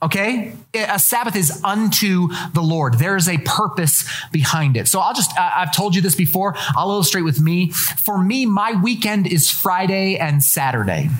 Okay? 0.00 0.54
A 0.74 0.98
Sabbath 0.98 1.34
is 1.34 1.62
unto 1.64 2.28
the 2.52 2.60
Lord. 2.60 2.98
There 2.98 3.16
is 3.16 3.28
a 3.28 3.38
purpose 3.38 4.08
behind 4.30 4.76
it. 4.76 4.86
So 4.86 5.00
I'll 5.00 5.14
just, 5.14 5.36
I've 5.38 5.74
told 5.74 5.96
you 5.96 6.02
this 6.02 6.14
before. 6.14 6.54
I'll 6.76 6.90
illustrate 6.90 7.22
with 7.22 7.40
me. 7.40 7.70
For 7.70 8.22
me, 8.22 8.46
my 8.46 8.80
weekend 8.80 9.26
is 9.26 9.50
Friday 9.50 10.16
and 10.16 10.42
Saturday. 10.42 11.10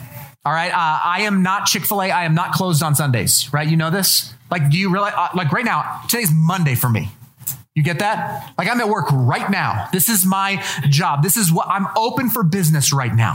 All 0.45 0.53
right. 0.53 0.71
Uh, 0.71 1.01
I 1.05 1.23
am 1.23 1.43
not 1.43 1.67
Chick 1.67 1.85
fil 1.85 2.03
A. 2.03 2.11
I 2.11 2.25
am 2.25 2.35
not 2.35 2.53
closed 2.53 2.83
on 2.83 2.95
Sundays, 2.95 3.53
right? 3.53 3.69
You 3.69 3.77
know 3.77 3.91
this? 3.91 4.33
Like, 4.51 4.71
do 4.71 4.79
you 4.79 4.93
realize, 4.93 5.15
uh, 5.17 5.29
like 5.35 5.51
right 5.51 5.65
now, 5.65 6.01
today's 6.09 6.31
Monday 6.33 6.75
for 6.75 6.89
me. 6.89 7.11
You 7.79 7.85
get 7.85 8.01
that? 8.01 8.55
Like 8.59 8.69
I'm 8.69 8.81
at 8.81 8.89
work 8.89 9.07
right 9.13 9.49
now. 9.49 9.87
This 9.93 10.09
is 10.09 10.27
my 10.27 10.61
job. 10.89 11.23
This 11.23 11.37
is 11.37 11.53
what 11.53 11.69
I'm 11.69 11.87
open 11.97 12.29
for 12.29 12.43
business 12.43 12.93
right 12.93 13.15
now. 13.15 13.35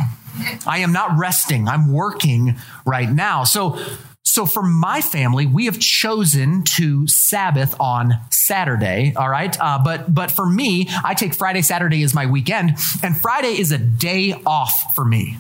I 0.68 0.80
am 0.80 0.92
not 0.92 1.18
resting. 1.18 1.70
I'm 1.70 1.94
working 1.94 2.58
right 2.86 3.10
now. 3.10 3.46
So 3.46 3.80
so 4.24 4.46
for 4.46 4.62
my 4.62 5.00
family, 5.00 5.46
we 5.46 5.64
have 5.68 5.80
chosen 5.80 6.64
to 6.76 7.08
Sabbath 7.08 7.74
on 7.80 8.16
Saturday. 8.32 9.14
All 9.16 9.30
right, 9.30 9.58
uh, 9.62 9.80
but 9.82 10.14
but 10.14 10.30
for 10.30 10.46
me, 10.46 10.90
I 11.06 11.14
take 11.14 11.36
Friday, 11.36 11.62
Saturday 11.62 12.04
as 12.04 12.14
my 12.14 12.26
weekend, 12.26 12.72
and 13.02 13.16
Friday 13.16 13.58
is 13.58 13.72
a 13.72 13.78
day 13.78 14.34
off 14.46 14.74
for 14.94 15.06
me. 15.06 15.38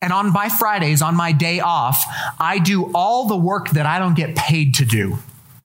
And 0.00 0.12
on 0.12 0.32
my 0.32 0.48
Fridays, 0.48 1.02
on 1.02 1.16
my 1.16 1.32
day 1.32 1.58
off, 1.58 2.04
I 2.38 2.60
do 2.60 2.92
all 2.94 3.26
the 3.26 3.36
work 3.36 3.70
that 3.70 3.84
I 3.84 3.98
don't 3.98 4.14
get 4.14 4.36
paid 4.36 4.76
to 4.76 4.84
do. 4.84 5.18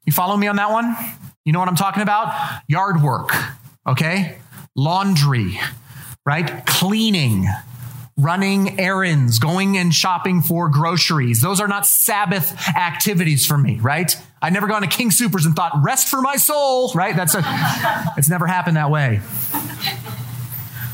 You 0.06 0.12
follow 0.12 0.36
me 0.36 0.48
on 0.48 0.56
that 0.56 0.72
one? 0.72 0.96
You 1.46 1.54
know 1.54 1.60
what 1.60 1.68
I'm 1.68 1.76
talking 1.76 2.04
about? 2.04 2.34
Yard 2.68 3.02
work, 3.02 3.32
okay? 3.88 4.38
laundry, 4.76 5.60
right? 6.26 6.66
Cleaning, 6.66 7.48
running 8.18 8.80
errands, 8.80 9.40
going 9.40 9.78
and 9.78 9.94
shopping 9.94 10.42
for 10.42 10.70
groceries. 10.70 11.42
Those 11.42 11.60
are 11.60 11.68
not 11.68 11.86
Sabbath 11.86 12.54
activities 12.70 13.46
for 13.46 13.58
me, 13.58 13.80
right? 13.80 14.16
I 14.42 14.50
never 14.50 14.68
gone 14.68 14.82
to 14.82 14.88
King 14.88 15.12
Supers 15.12 15.46
and 15.46 15.56
thought, 15.56 15.74
rest 15.84 16.08
for 16.08 16.22
my 16.22 16.36
soul, 16.36 16.92
right? 16.94 17.16
That's 17.16 17.36
a, 17.36 17.42
it's 18.18 18.30
never 18.30 18.48
happened 18.48 18.78
that 18.78 18.90
way. 18.90 19.22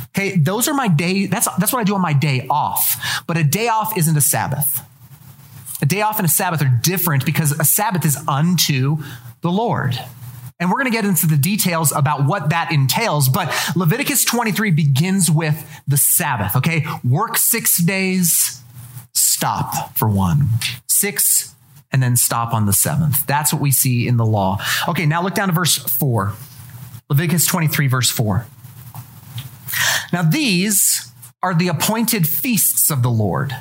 Okay, 0.10 0.38
those 0.38 0.68
are 0.68 0.74
my 0.74 0.88
day, 0.88 1.28
that's, 1.28 1.48
that's 1.58 1.72
what 1.72 1.80
I 1.80 1.84
do 1.84 1.96
on 1.96 2.02
my 2.02 2.14
day 2.14 2.46
off. 2.50 3.24
But 3.28 3.38
a 3.38 3.44
day 3.44 3.68
off 3.68 3.98
isn't 3.98 4.18
a 4.18 4.22
Sabbath. 4.22 4.84
A 5.82 5.86
day 5.86 6.02
off 6.02 6.20
and 6.20 6.26
a 6.26 6.30
Sabbath 6.30 6.62
are 6.62 6.80
different 6.84 7.26
because 7.26 7.58
a 7.58 7.64
Sabbath 7.64 8.06
is 8.06 8.18
unto 8.28 8.98
the 9.42 9.50
Lord. 9.50 9.98
And 10.60 10.70
we're 10.70 10.80
going 10.80 10.92
to 10.92 10.96
get 10.96 11.06
into 11.06 11.26
the 11.26 11.38
details 11.38 11.92
about 11.94 12.26
what 12.26 12.50
that 12.50 12.72
entails. 12.72 13.30
But 13.30 13.54
Leviticus 13.76 14.26
23 14.26 14.72
begins 14.72 15.32
with 15.32 15.66
the 15.88 15.98
Sabbath, 15.98 16.56
okay? 16.58 16.86
Work 17.04 17.38
six 17.38 17.78
days, 17.78 18.62
stop 19.14 19.98
for 19.98 20.10
one. 20.10 20.50
Six, 20.88 21.56
and 21.92 22.04
then 22.04 22.18
stop 22.18 22.54
on 22.54 22.66
the 22.66 22.74
seventh. 22.74 23.26
That's 23.26 23.54
what 23.54 23.62
we 23.62 23.72
see 23.72 24.08
in 24.08 24.18
the 24.18 24.26
law. 24.26 24.60
Okay, 24.88 25.06
now 25.06 25.24
look 25.24 25.34
down 25.34 25.48
to 25.48 25.54
verse 25.54 25.78
4. 25.78 26.34
Leviticus 27.10 27.46
23, 27.46 27.88
verse 27.88 28.10
4. 28.10 28.46
Now, 30.12 30.24
these 30.24 31.12
are 31.42 31.54
the 31.54 31.70
appointed 31.70 32.28
feasts 32.28 32.90
of 32.90 33.02
the 33.02 33.10
Lord 33.10 33.56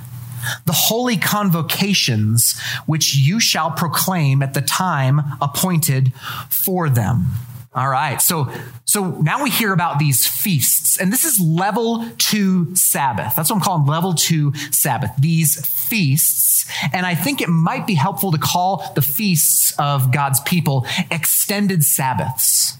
the 0.67 0.73
holy 0.73 1.17
convocations 1.17 2.59
which 2.87 3.17
you 3.17 3.41
shall 3.41 3.71
proclaim 3.71 4.43
at 4.43 4.55
the 4.55 4.63
time 4.63 5.21
appointed 5.41 6.13
for 6.49 6.89
them. 6.89 7.27
All 7.75 7.89
right. 7.89 8.21
So 8.21 8.51
so 8.87 9.11
now 9.21 9.43
we 9.43 9.51
hear 9.51 9.73
about 9.73 9.99
these 9.99 10.27
feasts 10.27 10.99
and 10.99 11.13
this 11.13 11.25
is 11.25 11.39
level 11.39 12.09
2 12.19 12.75
Sabbath. 12.75 13.37
That's 13.37 13.51
what 13.51 13.57
I'm 13.57 13.63
calling 13.63 13.87
level 13.87 14.15
2 14.15 14.53
Sabbath. 14.73 15.11
These 15.19 15.65
feasts 15.67 16.67
and 16.93 17.07
I 17.07 17.15
think 17.15 17.41
it 17.41 17.49
might 17.49 17.87
be 17.87 17.95
helpful 17.95 18.33
to 18.33 18.39
call 18.39 18.93
the 18.95 19.03
feasts 19.03 19.73
of 19.79 20.13
God's 20.13 20.41
people 20.41 20.87
extended 21.11 21.85
Sabbaths. 21.85 22.79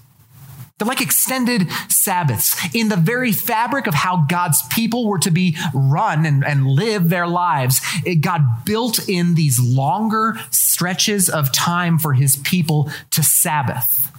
They're 0.79 0.87
like 0.87 1.01
extended 1.01 1.69
Sabbaths 1.89 2.55
in 2.73 2.87
the 2.87 2.95
very 2.95 3.33
fabric 3.33 3.85
of 3.85 3.93
how 3.93 4.25
God's 4.27 4.63
people 4.69 5.07
were 5.07 5.19
to 5.19 5.29
be 5.29 5.57
run 5.73 6.25
and, 6.25 6.43
and 6.43 6.65
live 6.65 7.09
their 7.09 7.27
lives. 7.27 7.81
It, 8.05 8.15
God 8.21 8.41
built 8.65 9.07
in 9.09 9.35
these 9.35 9.59
longer 9.59 10.39
stretches 10.51 11.29
of 11.29 11.51
time 11.51 11.99
for 11.99 12.13
his 12.13 12.37
people 12.37 12.89
to 13.11 13.21
Sabbath. 13.21 14.11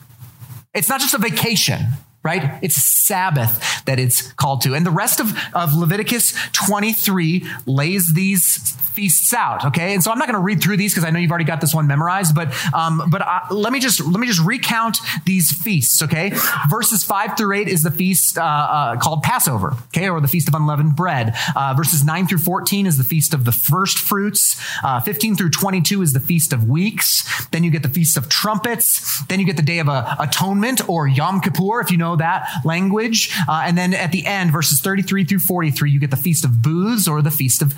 It's 0.75 0.89
not 0.89 1.01
just 1.01 1.15
a 1.15 1.19
vacation 1.19 1.81
right? 2.23 2.59
It's 2.63 2.77
Sabbath 2.77 3.85
that 3.87 3.99
it's 3.99 4.33
called 4.33 4.61
to. 4.63 4.75
And 4.75 4.85
the 4.85 4.91
rest 4.91 5.21
of, 5.21 5.33
of 5.55 5.75
Leviticus 5.75 6.35
23 6.53 7.47
lays 7.65 8.13
these 8.13 8.77
feasts 8.95 9.33
out. 9.33 9.65
Okay, 9.67 9.95
and 9.95 10.03
so 10.03 10.11
I'm 10.11 10.19
not 10.19 10.27
going 10.27 10.39
to 10.39 10.43
read 10.43 10.63
through 10.63 10.77
these 10.77 10.93
because 10.93 11.05
I 11.05 11.11
know 11.11 11.19
you've 11.19 11.31
already 11.31 11.45
got 11.45 11.61
this 11.61 11.75
one 11.75 11.87
memorized. 11.87 12.35
But 12.35 12.53
um, 12.75 13.03
but 13.11 13.23
I, 13.23 13.47
let 13.51 13.73
me 13.73 13.81
just 13.81 14.01
let 14.01 14.21
me 14.21 14.27
just 14.27 14.41
recount 14.41 14.99
these 15.25 15.53
feasts. 15.53 16.03
Okay, 16.03 16.33
verses 16.69 17.05
five 17.05 17.37
through 17.37 17.57
eight 17.57 17.69
is 17.69 17.83
the 17.83 17.91
feast 17.91 18.39
uh, 18.39 18.43
uh, 18.43 18.97
called 18.97 19.23
Passover. 19.23 19.75
Okay, 19.89 20.09
or 20.09 20.21
the 20.21 20.29
feast 20.29 20.49
of 20.49 20.55
unleavened 20.55 20.97
bread. 20.97 21.35
Uh, 21.57 21.75
verses 21.77 22.05
nine 22.05 22.27
through 22.27 22.39
fourteen 22.39 22.87
is 22.87 22.99
the 22.99 23.05
feast 23.05 23.35
of 23.35 23.45
the 23.45 23.53
first 23.53 23.99
fruits. 23.99 24.61
Uh, 24.83 25.01
fifteen 25.01 25.37
through 25.37 25.51
twenty-two 25.51 26.03
is 26.03 26.13
the 26.13 26.21
feast 26.21 26.53
of 26.53 26.69
weeks. 26.69 27.47
Then 27.49 27.65
you 27.65 27.71
get 27.71 27.83
the 27.83 27.89
feast 27.89 28.17
of 28.17 28.29
trumpets. 28.29 29.25
Then 29.27 29.41
you 29.41 29.47
get 29.47 29.57
the 29.57 29.63
day 29.63 29.79
of 29.79 29.89
uh, 29.89 30.17
atonement 30.19 30.89
or 30.89 31.07
Yom 31.07 31.41
Kippur, 31.41 31.81
if 31.81 31.91
you 31.91 31.97
know 31.97 32.17
that 32.17 32.49
language. 32.65 33.31
Uh, 33.49 33.63
and 33.65 33.79
then 33.79 33.95
at 33.95 34.13
the 34.13 34.27
end, 34.27 34.53
verses 34.53 34.81
thirty-three 34.81 35.25
through 35.25 35.39
forty-three, 35.39 35.91
you 35.91 36.01
get 36.01 36.11
the 36.11 36.17
feast 36.17 36.45
of 36.45 36.63
booths 36.63 37.09
or 37.09 37.23
the 37.23 37.31
feast 37.31 37.63
of 37.63 37.75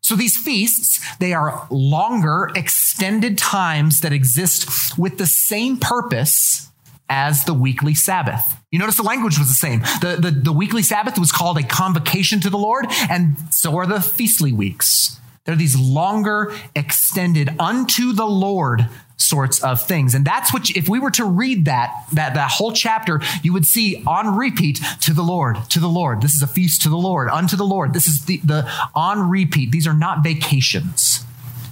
So 0.00 0.14
these 0.14 0.36
feasts, 0.36 1.00
they 1.18 1.32
are 1.32 1.66
longer, 1.70 2.50
extended 2.54 3.36
times 3.36 4.02
that 4.02 4.12
exist 4.12 4.96
with 4.96 5.18
the 5.18 5.26
same 5.26 5.78
purpose 5.78 6.70
as 7.08 7.44
the 7.44 7.54
weekly 7.54 7.94
Sabbath. 7.94 8.42
You 8.70 8.78
notice 8.78 8.96
the 8.96 9.02
language 9.02 9.38
was 9.38 9.48
the 9.48 9.54
same. 9.54 9.80
The, 10.00 10.18
the, 10.20 10.30
the 10.30 10.52
weekly 10.52 10.82
Sabbath 10.82 11.18
was 11.18 11.32
called 11.32 11.58
a 11.58 11.62
convocation 11.62 12.40
to 12.40 12.50
the 12.50 12.58
Lord, 12.58 12.86
and 13.10 13.36
so 13.50 13.76
are 13.76 13.86
the 13.86 14.00
feastly 14.00 14.52
weeks. 14.52 15.20
They're 15.46 15.56
these 15.56 15.78
longer, 15.78 16.52
extended 16.74 17.50
unto 17.58 18.12
the 18.12 18.26
Lord 18.26 18.88
sorts 19.16 19.62
of 19.62 19.80
things. 19.80 20.14
And 20.14 20.24
that's 20.24 20.52
what, 20.52 20.70
if 20.70 20.88
we 20.88 20.98
were 20.98 21.10
to 21.12 21.24
read 21.24 21.64
that, 21.64 22.04
that, 22.12 22.34
that 22.34 22.50
whole 22.50 22.72
chapter, 22.72 23.20
you 23.42 23.52
would 23.52 23.64
see 23.64 24.02
on 24.06 24.36
repeat 24.36 24.80
to 25.02 25.14
the 25.14 25.22
Lord, 25.22 25.56
to 25.70 25.80
the 25.80 25.88
Lord. 25.88 26.20
This 26.20 26.34
is 26.34 26.42
a 26.42 26.46
feast 26.46 26.82
to 26.82 26.88
the 26.88 26.96
Lord, 26.96 27.28
unto 27.30 27.56
the 27.56 27.64
Lord. 27.64 27.94
This 27.94 28.06
is 28.06 28.26
the, 28.26 28.38
the 28.44 28.70
on 28.94 29.30
repeat. 29.30 29.70
These 29.70 29.86
are 29.86 29.94
not 29.94 30.22
vacations, 30.22 31.24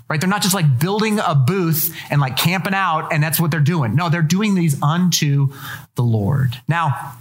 right? 0.08 0.20
They're 0.20 0.30
not 0.30 0.42
just 0.42 0.54
like 0.54 0.78
building 0.78 1.18
a 1.18 1.34
booth 1.34 1.94
and 2.10 2.20
like 2.20 2.36
camping 2.36 2.74
out 2.74 3.12
and 3.12 3.22
that's 3.22 3.38
what 3.38 3.50
they're 3.50 3.60
doing. 3.60 3.94
No, 3.94 4.08
they're 4.08 4.22
doing 4.22 4.54
these 4.54 4.80
unto 4.82 5.52
the 5.96 6.02
Lord. 6.02 6.60
Now, 6.66 7.16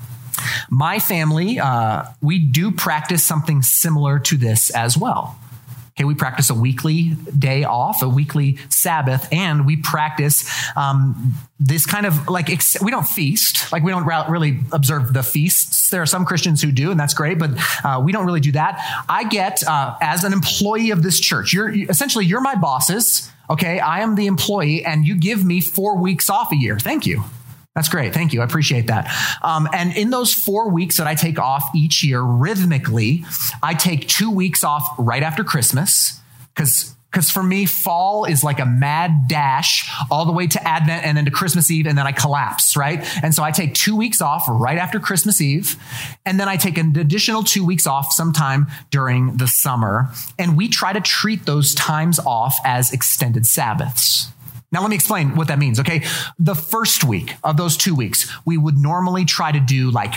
my 0.70 1.00
family, 1.00 1.60
uh, 1.60 2.06
we 2.22 2.40
do 2.40 2.72
practice 2.72 3.24
something 3.24 3.62
similar 3.62 4.20
to 4.20 4.38
this 4.38 4.70
as 4.72 4.98
well. 4.98 5.38
Okay, 5.96 6.06
we 6.06 6.16
practice 6.16 6.50
a 6.50 6.56
weekly 6.56 7.12
day 7.38 7.66
off, 7.66 8.02
a 8.02 8.10
weekly 8.10 8.58
Sabbath, 8.70 9.28
and 9.32 9.68
we 9.68 9.78
practice 9.78 10.50
um, 10.76 11.36
this 11.60 11.86
kind 11.86 12.08
of 12.08 12.28
like 12.28 12.50
ex- 12.50 12.82
we 12.82 12.90
don't 12.90 13.08
feast, 13.08 13.72
like 13.72 13.84
we 13.84 13.92
don't 13.92 14.08
really 14.08 14.60
observe 14.72 15.14
the 15.14 15.22
feasts. 15.22 15.92
There 15.92 16.02
are 16.02 16.08
some 16.08 16.26
Christians 16.26 16.64
who 16.64 16.72
do, 16.72 16.90
and 16.90 17.00
that's 17.00 17.14
great, 17.14 17.38
but 17.38 17.52
uh, 17.84 18.02
we 18.04 18.12
don't 18.12 18.26
really 18.26 18.40
do 18.40 18.54
that. 18.54 19.04
I 19.08 19.24
get 19.26 19.62
uh, 19.68 19.96
as 20.02 20.24
an 20.24 20.34
employee 20.34 20.90
of 20.90 21.04
this 21.04 21.20
church. 21.20 21.54
You're 21.54 21.70
essentially 21.70 22.26
you're 22.26 22.42
my 22.42 22.56
bosses. 22.56 23.30
Okay, 23.52 23.80
I 23.80 24.00
am 24.00 24.16
the 24.16 24.26
employee, 24.26 24.84
and 24.84 25.06
you 25.06 25.16
give 25.16 25.46
me 25.46 25.62
four 25.62 25.98
weeks 25.98 26.28
off 26.28 26.52
a 26.52 26.56
year. 26.56 26.80
Thank 26.80 27.06
you. 27.06 27.24
That's 27.76 27.90
great. 27.90 28.14
Thank 28.14 28.34
you. 28.34 28.42
I 28.42 28.44
appreciate 28.44 28.88
that. 28.88 29.12
Um, 29.42 29.68
and 29.74 29.96
in 29.98 30.12
those 30.12 30.34
four 30.34 30.70
weeks 30.70 30.98
that 30.98 31.08
I 31.08 31.16
take 31.16 31.40
off 31.40 31.64
each 31.76 32.04
year, 32.04 32.22
rhythmically, 32.22 33.26
I 33.64 33.74
take 33.74 34.08
two 34.08 34.30
weeks 34.30 34.64
off 34.64 34.88
right 35.00 35.24
after 35.24 35.44
Christmas 35.44 36.20
because 36.54 36.94
because 37.14 37.30
for 37.30 37.44
me, 37.44 37.68
fall 37.68 38.26
is 38.26 38.44
like 38.44 38.60
a 38.60 38.66
mad 38.66 39.28
dash 39.28 39.88
all 40.10 40.26
the 40.26 40.32
way 40.32 40.48
to 40.48 40.68
Advent 40.68 41.06
and 41.06 41.16
then 41.16 41.26
to 41.26 41.32
Christmas 41.32 41.70
Eve, 41.70 41.86
and 41.86 41.96
then 41.96 42.08
I 42.08 42.12
collapse, 42.12 42.76
right? 42.76 43.06
And 43.24 43.36
so 43.36 43.44
I 43.44 43.52
take 43.52 43.76
two 43.76 43.96
weeks 43.96 44.20
off 44.20 44.46
right 44.50 44.80
after 44.80 45.00
Christmas 45.00 45.40
Eve, 45.40 45.76
and 46.26 46.40
then 46.40 46.50
I 46.50 46.58
take 46.58 46.80
an 46.80 46.98
additional 46.98 47.44
two 47.44 47.64
weeks 47.64 47.86
off 47.86 48.12
sometime 48.12 48.66
during 48.90 49.38
the 49.38 49.48
summer. 49.48 50.10
And 50.40 50.58
we 50.58 50.68
try 50.68 50.92
to 50.92 51.02
treat 51.02 51.46
those 51.46 51.76
times 51.76 52.18
off 52.18 52.56
as 52.66 52.92
extended 52.92 53.46
Sabbaths. 53.46 54.30
Now, 54.74 54.82
let 54.82 54.90
me 54.90 54.96
explain 54.96 55.36
what 55.36 55.50
that 55.50 55.60
means, 55.60 55.80
okay? 55.80 56.04
The 56.40 56.56
first 56.56 57.04
week 57.04 57.36
of 57.44 57.58
those 57.58 57.78
two 57.78 57.94
weeks, 57.94 58.30
we 58.44 58.58
would 58.58 58.76
normally 58.76 59.24
try 59.24 59.52
to 59.52 59.60
do 59.60 59.92
like 59.92 60.16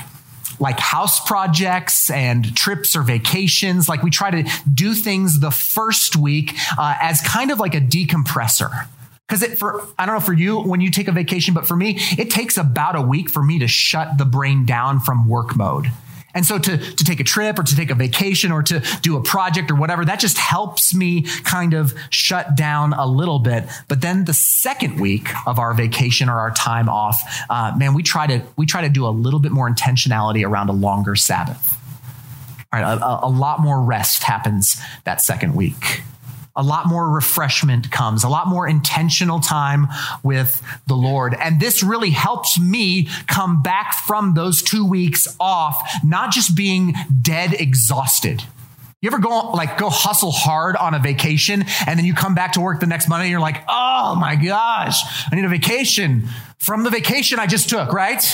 like 0.59 0.81
house 0.81 1.25
projects 1.27 2.09
and 2.09 2.57
trips 2.57 2.97
or 2.97 3.03
vacations. 3.03 3.89
Like 3.89 4.03
we 4.03 4.09
try 4.11 4.31
to 4.31 4.51
do 4.73 4.95
things 4.95 5.41
the 5.41 5.51
first 5.51 6.17
week 6.17 6.55
uh, 6.79 6.95
as 7.01 7.21
kind 7.21 7.51
of 7.51 7.61
like 7.61 7.75
a 7.75 7.81
decompressor. 7.81 8.87
Because 9.29 9.43
it 9.43 9.59
for 9.59 9.87
I 9.99 10.07
don't 10.07 10.15
know 10.15 10.21
for 10.21 10.33
you 10.33 10.61
when 10.61 10.81
you 10.81 10.91
take 10.91 11.09
a 11.09 11.13
vacation, 11.13 11.53
but 11.53 11.67
for 11.67 11.77
me, 11.77 11.99
it 12.17 12.31
takes 12.31 12.57
about 12.57 12.97
a 12.97 13.03
week 13.03 13.29
for 13.29 13.43
me 13.43 13.59
to 13.59 13.69
shut 13.69 14.17
the 14.17 14.25
brain 14.25 14.65
down 14.65 15.01
from 15.01 15.29
work 15.29 15.55
mode. 15.55 15.91
And 16.37 16.45
so 16.45 16.59
to, 16.59 16.77
to 16.77 17.05
take 17.05 17.19
a 17.19 17.25
trip 17.25 17.59
or 17.59 17.63
to 17.63 17.75
take 17.75 17.91
a 17.91 17.95
vacation 17.95 18.53
or 18.53 18.63
to 18.65 18.81
do 19.01 19.17
a 19.17 19.23
project 19.23 19.71
or 19.71 19.75
whatever, 19.75 20.05
that 20.05 20.21
just 20.21 20.37
helps 20.37 20.95
me 20.95 21.23
kind 21.45 21.73
of 21.73 21.95
shut 22.11 22.55
down 22.55 22.93
a 22.93 23.07
little 23.07 23.39
bit. 23.39 23.65
But 23.89 24.03
then 24.03 24.27
the 24.27 24.35
second 24.35 25.01
week 25.01 25.31
of 25.47 25.59
our 25.59 25.73
vacation 25.73 26.29
or 26.29 26.39
our 26.39 26.51
time 26.51 26.91
off, 26.91 27.17
uh, 27.49 27.73
man, 27.77 27.95
we 27.95 28.03
try 28.03 28.27
to, 28.27 28.43
we 28.57 28.67
try 28.67 28.83
to 28.83 28.91
do 28.91 29.07
a 29.07 29.09
little 29.09 29.41
bit 29.41 29.51
more 29.51 29.69
intentionality 29.69 30.47
around 30.47 30.69
a 30.69 30.75
longer 30.75 31.17
Sabbath. 31.17 31.73
All 32.71 32.81
right, 32.81 32.99
a, 32.99 33.27
a 33.27 33.31
lot 33.31 33.61
more 33.61 33.81
rest 33.81 34.23
happens 34.23 34.77
that 35.05 35.23
second 35.23 35.55
week 35.55 36.03
a 36.57 36.63
lot 36.63 36.87
more 36.87 37.09
refreshment 37.11 37.91
comes, 37.91 38.25
a 38.25 38.29
lot 38.29 38.49
more 38.49 38.67
intentional 38.67 39.41
time 39.41 39.87
with 40.23 40.63
the 40.87 40.95
Lord. 40.95 41.35
And 41.35 41.61
this 41.61 41.83
really 41.83 42.11
helps 42.11 42.59
me 42.59 43.09
come 43.27 43.63
back 43.63 43.95
from 44.07 44.35
those 44.35 44.63
two 44.63 44.89
weeks 44.89 45.29
off, 45.39 45.77
not 46.03 46.33
just 46.33 46.57
being 46.57 46.95
dead 47.21 47.53
exhausted. 47.53 48.43
You 49.03 49.11
ever 49.11 49.19
go 49.19 49.51
like 49.51 49.77
go 49.77 49.91
hustle 49.91 50.33
hard 50.33 50.75
on 50.75 50.95
a 50.95 50.99
vacation 50.99 51.65
and 51.87 51.99
then 51.99 52.07
you 52.07 52.15
come 52.15 52.35
back 52.35 52.55
to 52.55 52.61
work 52.61 52.81
the 52.81 52.87
next 52.87 53.09
Monday 53.09 53.27
and 53.27 53.31
you're 53.31 53.41
like, 53.41 53.63
oh 53.69 54.17
my 54.17 54.37
gosh, 54.37 55.01
I 55.31 55.37
need 55.37 55.45
a 55.45 55.49
vacation 55.49 56.29
from 56.59 56.83
the 56.83 56.91
vacation 56.91 57.39
I 57.39 57.47
just 57.47 57.69
took, 57.69 57.93
right? 57.93 58.25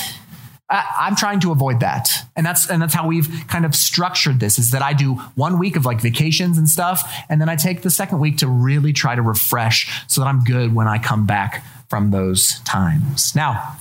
I'm 0.72 1.16
trying 1.16 1.40
to 1.40 1.52
avoid 1.52 1.80
that. 1.80 2.08
And 2.34 2.46
that's 2.46 2.70
and 2.70 2.80
that's 2.80 2.94
how 2.94 3.06
we've 3.06 3.28
kind 3.48 3.64
of 3.66 3.74
structured 3.74 4.40
this 4.40 4.58
is 4.58 4.70
that 4.70 4.80
I 4.80 4.94
do 4.94 5.14
one 5.34 5.58
week 5.58 5.76
of 5.76 5.84
like 5.84 6.00
vacations 6.00 6.56
and 6.56 6.68
stuff 6.68 7.02
and 7.28 7.40
then 7.40 7.48
I 7.50 7.56
take 7.56 7.82
the 7.82 7.90
second 7.90 8.20
week 8.20 8.38
to 8.38 8.48
really 8.48 8.92
try 8.94 9.14
to 9.14 9.20
refresh 9.22 9.90
so 10.06 10.22
that 10.22 10.26
I'm 10.26 10.42
good 10.44 10.74
when 10.74 10.88
I 10.88 10.98
come 10.98 11.26
back 11.26 11.62
from 11.90 12.10
those 12.10 12.58
times. 12.60 13.34
Now, 13.36 13.76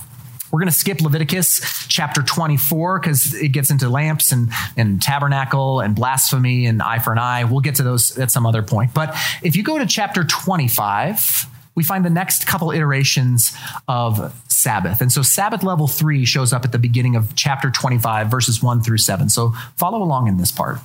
We're 0.50 0.58
going 0.58 0.68
to 0.68 0.74
skip 0.74 1.00
Leviticus 1.00 1.86
chapter 1.88 2.22
24 2.22 3.00
because 3.00 3.32
it 3.32 3.48
gets 3.48 3.70
into 3.70 3.88
lamps 3.88 4.32
and, 4.32 4.50
and 4.76 5.00
tabernacle 5.00 5.80
and 5.80 5.96
blasphemy 5.96 6.66
and 6.66 6.82
eye 6.82 6.98
for 6.98 7.10
an 7.12 7.18
eye. 7.18 7.44
We'll 7.44 7.60
get 7.60 7.76
to 7.76 7.82
those 7.82 8.18
at 8.18 8.30
some 8.30 8.44
other 8.44 8.62
point. 8.62 8.92
But 8.92 9.16
if 9.42 9.56
you 9.56 9.62
go 9.62 9.78
to 9.78 9.86
chapter 9.86 10.24
25, 10.24 11.46
we 11.74 11.82
find 11.82 12.04
the 12.04 12.10
next 12.10 12.46
couple 12.46 12.70
iterations 12.70 13.52
of 13.88 14.34
Sabbath. 14.48 15.00
And 15.00 15.10
so 15.10 15.22
Sabbath 15.22 15.62
level 15.62 15.88
three 15.88 16.24
shows 16.24 16.52
up 16.52 16.64
at 16.64 16.72
the 16.72 16.78
beginning 16.78 17.16
of 17.16 17.34
chapter 17.34 17.70
25, 17.70 18.30
verses 18.30 18.62
one 18.62 18.82
through 18.82 18.98
seven. 18.98 19.28
So 19.28 19.52
follow 19.76 20.02
along 20.02 20.28
in 20.28 20.36
this 20.36 20.50
part. 20.50 20.78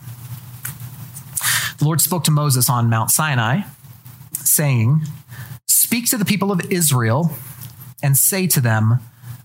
The 1.77 1.85
Lord 1.85 2.01
spoke 2.01 2.23
to 2.23 2.31
Moses 2.31 2.69
on 2.69 2.89
Mount 2.89 3.11
Sinai, 3.11 3.61
saying, 4.33 5.01
Speak 5.67 6.09
to 6.09 6.17
the 6.17 6.25
people 6.25 6.51
of 6.51 6.71
Israel 6.71 7.31
and 8.01 8.17
say 8.17 8.47
to 8.47 8.61
them, 8.61 8.99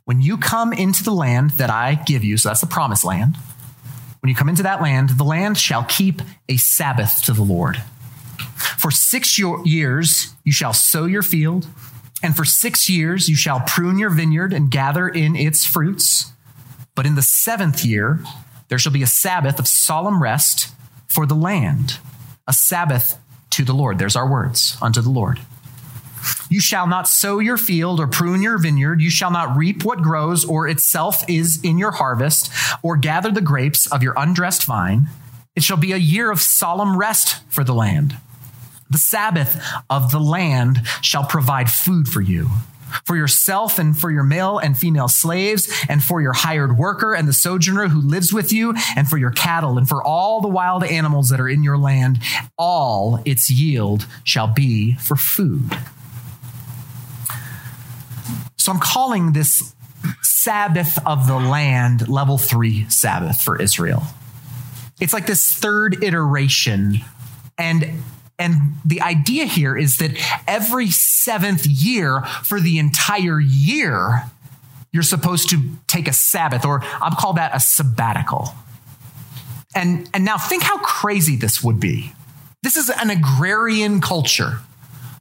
When 0.04 0.20
you 0.20 0.38
come 0.38 0.72
into 0.72 1.02
the 1.02 1.12
land 1.12 1.50
that 1.52 1.70
I 1.70 1.94
give 1.94 2.24
you, 2.24 2.36
so 2.36 2.48
that's 2.48 2.60
the 2.60 2.66
promised 2.66 3.04
land, 3.04 3.36
when 4.20 4.30
you 4.30 4.34
come 4.34 4.48
into 4.48 4.62
that 4.62 4.80
land, 4.80 5.10
the 5.10 5.24
land 5.24 5.58
shall 5.58 5.84
keep 5.84 6.22
a 6.48 6.56
Sabbath 6.56 7.22
to 7.24 7.32
the 7.32 7.42
Lord. 7.42 7.82
For 8.78 8.90
six 8.90 9.38
years 9.38 10.34
you 10.44 10.52
shall 10.52 10.72
sow 10.72 11.04
your 11.04 11.22
field, 11.22 11.66
and 12.22 12.36
for 12.36 12.44
six 12.44 12.88
years 12.88 13.28
you 13.28 13.36
shall 13.36 13.60
prune 13.60 13.98
your 13.98 14.10
vineyard 14.10 14.52
and 14.52 14.70
gather 14.70 15.08
in 15.08 15.36
its 15.36 15.66
fruits. 15.66 16.32
But 16.94 17.06
in 17.06 17.14
the 17.14 17.22
seventh 17.22 17.84
year 17.84 18.20
there 18.68 18.78
shall 18.78 18.92
be 18.92 19.02
a 19.02 19.06
Sabbath 19.06 19.58
of 19.58 19.68
solemn 19.68 20.22
rest 20.22 20.74
for 21.08 21.26
the 21.26 21.34
land, 21.34 21.98
a 22.46 22.52
Sabbath 22.52 23.18
to 23.50 23.64
the 23.64 23.74
Lord. 23.74 23.98
There's 23.98 24.16
our 24.16 24.30
words 24.30 24.76
unto 24.80 25.00
the 25.00 25.10
Lord. 25.10 25.40
You 26.48 26.60
shall 26.60 26.86
not 26.86 27.08
sow 27.08 27.40
your 27.40 27.56
field 27.56 27.98
or 27.98 28.06
prune 28.06 28.42
your 28.42 28.56
vineyard. 28.56 29.00
You 29.00 29.10
shall 29.10 29.30
not 29.30 29.56
reap 29.56 29.84
what 29.84 30.02
grows 30.02 30.44
or 30.44 30.68
itself 30.68 31.24
is 31.28 31.60
in 31.62 31.78
your 31.78 31.90
harvest, 31.90 32.50
or 32.82 32.96
gather 32.96 33.30
the 33.30 33.40
grapes 33.40 33.90
of 33.90 34.02
your 34.02 34.14
undressed 34.16 34.64
vine. 34.64 35.08
It 35.56 35.64
shall 35.64 35.76
be 35.76 35.92
a 35.92 35.96
year 35.96 36.30
of 36.30 36.40
solemn 36.40 36.96
rest 36.96 37.42
for 37.48 37.64
the 37.64 37.74
land. 37.74 38.16
The 38.92 38.98
Sabbath 38.98 39.58
of 39.88 40.12
the 40.12 40.20
land 40.20 40.86
shall 41.00 41.24
provide 41.24 41.70
food 41.70 42.06
for 42.08 42.20
you, 42.20 42.48
for 43.06 43.16
yourself 43.16 43.78
and 43.78 43.98
for 43.98 44.10
your 44.10 44.22
male 44.22 44.58
and 44.58 44.76
female 44.76 45.08
slaves, 45.08 45.66
and 45.88 46.02
for 46.04 46.20
your 46.20 46.34
hired 46.34 46.76
worker 46.76 47.14
and 47.14 47.26
the 47.26 47.32
sojourner 47.32 47.88
who 47.88 48.02
lives 48.02 48.34
with 48.34 48.52
you, 48.52 48.74
and 48.94 49.08
for 49.08 49.16
your 49.16 49.30
cattle, 49.30 49.78
and 49.78 49.88
for 49.88 50.04
all 50.04 50.42
the 50.42 50.48
wild 50.48 50.84
animals 50.84 51.30
that 51.30 51.40
are 51.40 51.48
in 51.48 51.64
your 51.64 51.78
land. 51.78 52.18
All 52.58 53.22
its 53.24 53.50
yield 53.50 54.06
shall 54.24 54.46
be 54.46 54.96
for 54.96 55.16
food. 55.16 55.74
So 58.58 58.72
I'm 58.72 58.78
calling 58.78 59.32
this 59.32 59.74
Sabbath 60.20 60.98
of 61.06 61.26
the 61.26 61.38
land 61.38 62.08
level 62.08 62.36
three 62.36 62.88
Sabbath 62.90 63.40
for 63.40 63.58
Israel. 63.60 64.02
It's 65.00 65.14
like 65.14 65.26
this 65.26 65.54
third 65.54 66.04
iteration. 66.04 66.98
And 67.56 68.02
and 68.38 68.74
the 68.84 69.00
idea 69.00 69.44
here 69.44 69.76
is 69.76 69.98
that 69.98 70.12
every 70.46 70.90
seventh 70.90 71.66
year 71.66 72.22
for 72.44 72.60
the 72.60 72.78
entire 72.78 73.40
year, 73.40 74.24
you're 74.92 75.02
supposed 75.02 75.50
to 75.50 75.62
take 75.86 76.08
a 76.08 76.12
Sabbath, 76.12 76.64
or 76.64 76.82
I'll 76.82 77.16
call 77.16 77.34
that 77.34 77.54
a 77.54 77.60
sabbatical. 77.60 78.54
And, 79.74 80.08
and 80.12 80.24
now 80.24 80.38
think 80.38 80.62
how 80.62 80.78
crazy 80.78 81.36
this 81.36 81.62
would 81.62 81.80
be. 81.80 82.12
This 82.62 82.76
is 82.76 82.90
an 82.90 83.10
agrarian 83.10 84.00
culture. 84.00 84.60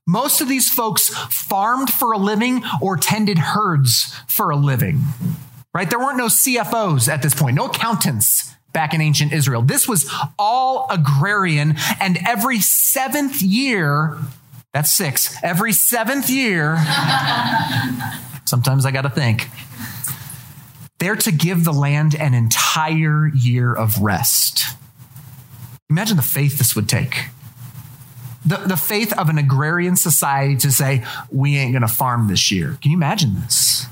Most 0.07 0.41
of 0.41 0.49
these 0.49 0.69
folks 0.69 1.09
farmed 1.09 1.91
for 1.91 2.11
a 2.11 2.17
living 2.17 2.63
or 2.81 2.97
tended 2.97 3.37
herds 3.37 4.13
for 4.27 4.49
a 4.49 4.55
living, 4.55 5.01
right? 5.73 5.89
There 5.89 5.99
weren't 5.99 6.17
no 6.17 6.25
CFOs 6.25 7.07
at 7.07 7.21
this 7.21 7.33
point, 7.33 7.55
no 7.55 7.67
accountants 7.67 8.55
back 8.73 8.93
in 8.93 9.01
ancient 9.01 9.33
Israel. 9.33 9.61
This 9.61 9.87
was 9.87 10.09
all 10.37 10.87
agrarian, 10.89 11.75
and 11.99 12.17
every 12.25 12.59
seventh 12.59 13.41
year, 13.41 14.17
that's 14.73 14.93
six, 14.93 15.35
every 15.43 15.73
seventh 15.73 16.29
year, 16.29 16.77
sometimes 18.45 18.85
I 18.85 18.91
got 18.91 19.01
to 19.01 19.09
think, 19.09 19.47
they're 20.99 21.15
to 21.15 21.31
give 21.31 21.63
the 21.63 21.73
land 21.73 22.15
an 22.15 22.33
entire 22.33 23.27
year 23.33 23.73
of 23.73 24.01
rest. 24.01 24.77
Imagine 25.89 26.15
the 26.15 26.23
faith 26.23 26.57
this 26.57 26.75
would 26.75 26.87
take. 26.87 27.25
The, 28.45 28.57
the 28.57 28.77
faith 28.77 29.11
of 29.17 29.29
an 29.29 29.37
agrarian 29.37 29.95
society 29.95 30.55
to 30.57 30.71
say, 30.71 31.03
we 31.31 31.57
ain't 31.57 31.73
going 31.73 31.81
to 31.81 31.87
farm 31.87 32.27
this 32.27 32.51
year. 32.51 32.77
Can 32.81 32.91
you 32.91 32.97
imagine 32.97 33.35
this? 33.35 33.87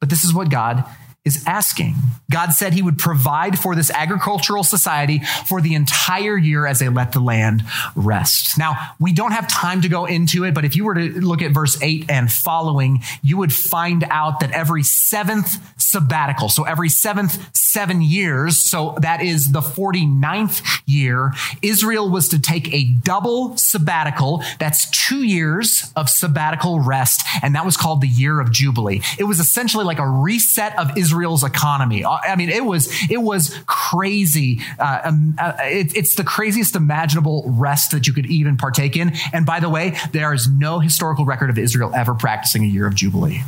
But 0.00 0.08
this 0.08 0.24
is 0.24 0.32
what 0.32 0.50
God 0.50 0.84
is 1.24 1.44
asking. 1.46 1.94
God 2.30 2.50
said 2.50 2.72
he 2.72 2.82
would 2.82 2.98
provide 2.98 3.56
for 3.58 3.76
this 3.76 3.90
agricultural 3.90 4.64
society 4.64 5.20
for 5.46 5.60
the 5.60 5.74
entire 5.74 6.36
year 6.36 6.66
as 6.66 6.80
they 6.80 6.88
let 6.88 7.12
the 7.12 7.20
land 7.20 7.62
rest. 7.94 8.58
Now, 8.58 8.74
we 8.98 9.12
don't 9.12 9.30
have 9.30 9.46
time 9.46 9.82
to 9.82 9.88
go 9.88 10.04
into 10.04 10.44
it, 10.44 10.52
but 10.52 10.64
if 10.64 10.74
you 10.74 10.84
were 10.84 10.94
to 10.94 11.20
look 11.20 11.40
at 11.40 11.52
verse 11.52 11.80
8 11.80 12.10
and 12.10 12.30
following, 12.30 13.02
you 13.22 13.36
would 13.36 13.52
find 13.52 14.04
out 14.10 14.40
that 14.40 14.50
every 14.50 14.82
seventh 14.82 15.58
sabbatical, 15.80 16.48
so 16.48 16.64
every 16.64 16.88
seventh 16.88 17.54
seven 17.72 18.02
years, 18.02 18.58
so 18.58 18.94
that 19.00 19.22
is 19.22 19.52
the 19.52 19.60
49th 19.60 20.82
year, 20.86 21.32
Israel 21.62 22.10
was 22.10 22.28
to 22.28 22.40
take 22.40 22.72
a 22.72 22.84
double 23.02 23.56
sabbatical. 23.56 24.42
That's 24.58 24.90
two 24.90 25.24
years 25.24 25.90
of 25.96 26.08
sabbatical 26.08 26.80
rest, 26.80 27.26
and 27.42 27.54
that 27.54 27.64
was 27.64 27.76
called 27.76 28.00
the 28.02 28.08
year 28.08 28.40
of 28.40 28.52
Jubilee. 28.52 29.00
It 29.18 29.24
was 29.24 29.40
essentially 29.40 29.84
like 29.84 29.98
a 29.98 30.08
reset 30.08 30.78
of 30.78 30.96
Israel's 30.98 31.44
economy. 31.44 32.04
Uh, 32.04 32.10
I 32.10 32.36
mean, 32.36 32.50
it 32.50 32.64
was 32.64 32.92
it 33.10 33.22
was 33.22 33.58
crazy. 33.66 34.60
Uh, 34.78 35.00
um, 35.04 35.34
uh, 35.38 35.54
it, 35.60 35.96
it's 35.96 36.14
the 36.14 36.24
craziest 36.24 36.76
imaginable 36.76 37.44
rest 37.46 37.92
that 37.92 38.06
you 38.06 38.12
could 38.12 38.26
even 38.26 38.56
partake 38.56 38.96
in. 38.96 39.12
And 39.32 39.46
by 39.46 39.60
the 39.60 39.68
way, 39.68 39.96
there 40.12 40.32
is 40.32 40.48
no 40.48 40.78
historical 40.78 41.24
record 41.24 41.50
of 41.50 41.58
Israel 41.58 41.92
ever 41.94 42.14
practicing 42.14 42.64
a 42.64 42.68
year 42.68 42.86
of 42.86 42.94
jubilee. 42.94 43.42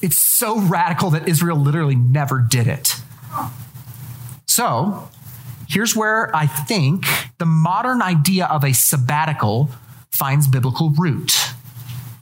It's 0.00 0.16
so 0.16 0.60
radical 0.60 1.10
that 1.10 1.28
Israel 1.28 1.56
literally 1.56 1.96
never 1.96 2.38
did 2.38 2.66
it. 2.66 2.94
So, 4.46 5.08
here's 5.68 5.96
where 5.96 6.34
I 6.34 6.46
think 6.46 7.06
the 7.38 7.46
modern 7.46 8.02
idea 8.02 8.46
of 8.46 8.64
a 8.64 8.72
sabbatical 8.72 9.70
finds 10.10 10.48
biblical 10.48 10.90
root. 10.90 11.32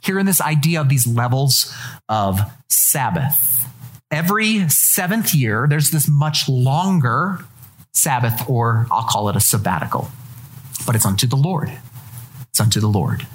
Here 0.03 0.19
in 0.19 0.25
this 0.25 0.41
idea 0.41 0.81
of 0.81 0.89
these 0.89 1.05
levels 1.05 1.73
of 2.09 2.39
Sabbath 2.69 3.57
every 4.11 4.67
seventh 4.69 5.33
year, 5.33 5.67
there's 5.69 5.91
this 5.91 6.07
much 6.07 6.47
longer 6.47 7.39
Sabbath, 7.93 8.47
or 8.47 8.85
I'll 8.91 9.07
call 9.07 9.27
it 9.29 9.35
a 9.35 9.39
sabbatical, 9.39 10.09
but 10.85 10.95
it's 10.95 11.05
unto 11.05 11.25
the 11.25 11.35
Lord. 11.35 11.71
It's 12.49 12.61
unto 12.61 12.79
the 12.79 12.87
Lord. 12.87 13.25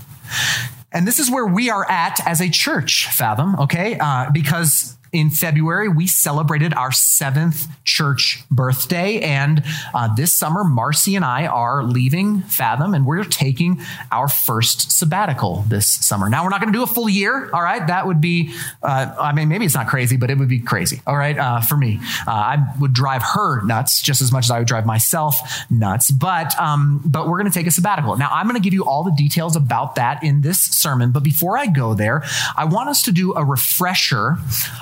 And 0.93 1.07
this 1.07 1.19
is 1.19 1.31
where 1.31 1.47
we 1.47 1.71
are 1.71 1.89
at 1.91 2.21
as 2.27 2.41
a 2.41 2.49
church, 2.49 3.09
Fathom, 3.13 3.59
okay? 3.61 3.99
Uh, 3.99 4.31
because 4.31 4.97
in 5.13 5.29
February, 5.29 5.89
we 5.89 6.07
celebrated 6.07 6.73
our 6.73 6.91
seventh 6.91 7.67
church 7.85 8.43
birthday. 8.51 9.21
And 9.21 9.63
uh, 9.93 10.15
this 10.15 10.35
summer, 10.35 10.65
Marcy 10.65 11.17
and 11.17 11.25
I 11.25 11.47
are 11.47 11.85
leaving 11.85 12.41
Fathom 12.43 12.95
and 12.95 13.05
we're 13.05 13.25
taking 13.25 13.83
our 14.11 14.27
first 14.27 14.91
sabbatical 14.91 15.65
this 15.69 15.87
summer. 15.87 16.31
Now, 16.31 16.45
we're 16.45 16.51
not 16.51 16.63
going 16.63 16.73
to 16.73 16.79
do 16.79 16.83
a 16.83 16.87
full 16.87 17.11
year, 17.11 17.51
all 17.53 17.63
right? 17.63 17.87
That 17.87 18.07
would 18.07 18.23
be, 18.23 18.55
uh, 18.83 19.15
I 19.21 19.33
mean, 19.33 19.49
maybe 19.49 19.67
it's 19.67 19.75
not 19.75 19.87
crazy, 19.87 20.17
but 20.17 20.31
it 20.31 20.39
would 20.39 20.49
be 20.49 20.61
crazy, 20.61 21.03
all 21.07 21.17
right, 21.17 21.37
uh, 21.39 21.61
for 21.61 21.77
me. 21.77 22.01
Uh, 22.27 22.31
I 22.31 22.75
would 22.81 22.95
drive 22.95 23.23
her 23.23 23.63
nuts 23.67 24.01
just 24.01 24.23
as 24.23 24.33
much 24.33 24.47
as 24.47 24.51
I 24.51 24.59
would 24.59 24.69
drive 24.69 24.87
myself 24.87 25.37
nuts. 25.71 26.11
But, 26.11 26.59
um, 26.59 27.03
but 27.05 27.29
we're 27.29 27.39
going 27.39 27.51
to 27.51 27.59
take 27.59 27.67
a 27.67 27.71
sabbatical. 27.71 28.17
Now, 28.17 28.31
I'm 28.33 28.47
going 28.47 28.61
to 28.61 28.65
give 28.65 28.73
you 28.73 28.87
all 28.87 29.05
the 29.05 29.15
details 29.15 29.57
about 29.57 29.97
that 29.97 30.25
in 30.25 30.41
this 30.41 30.59
sermon. 30.59 31.11
But 31.11 31.23
before 31.23 31.59
I 31.59 31.67
go 31.67 31.93
there, 31.93 32.25
I 32.57 32.65
want 32.65 32.89
us 32.89 33.03
to 33.03 33.13
do 33.13 33.35
a 33.35 33.45
refresher 33.45 34.39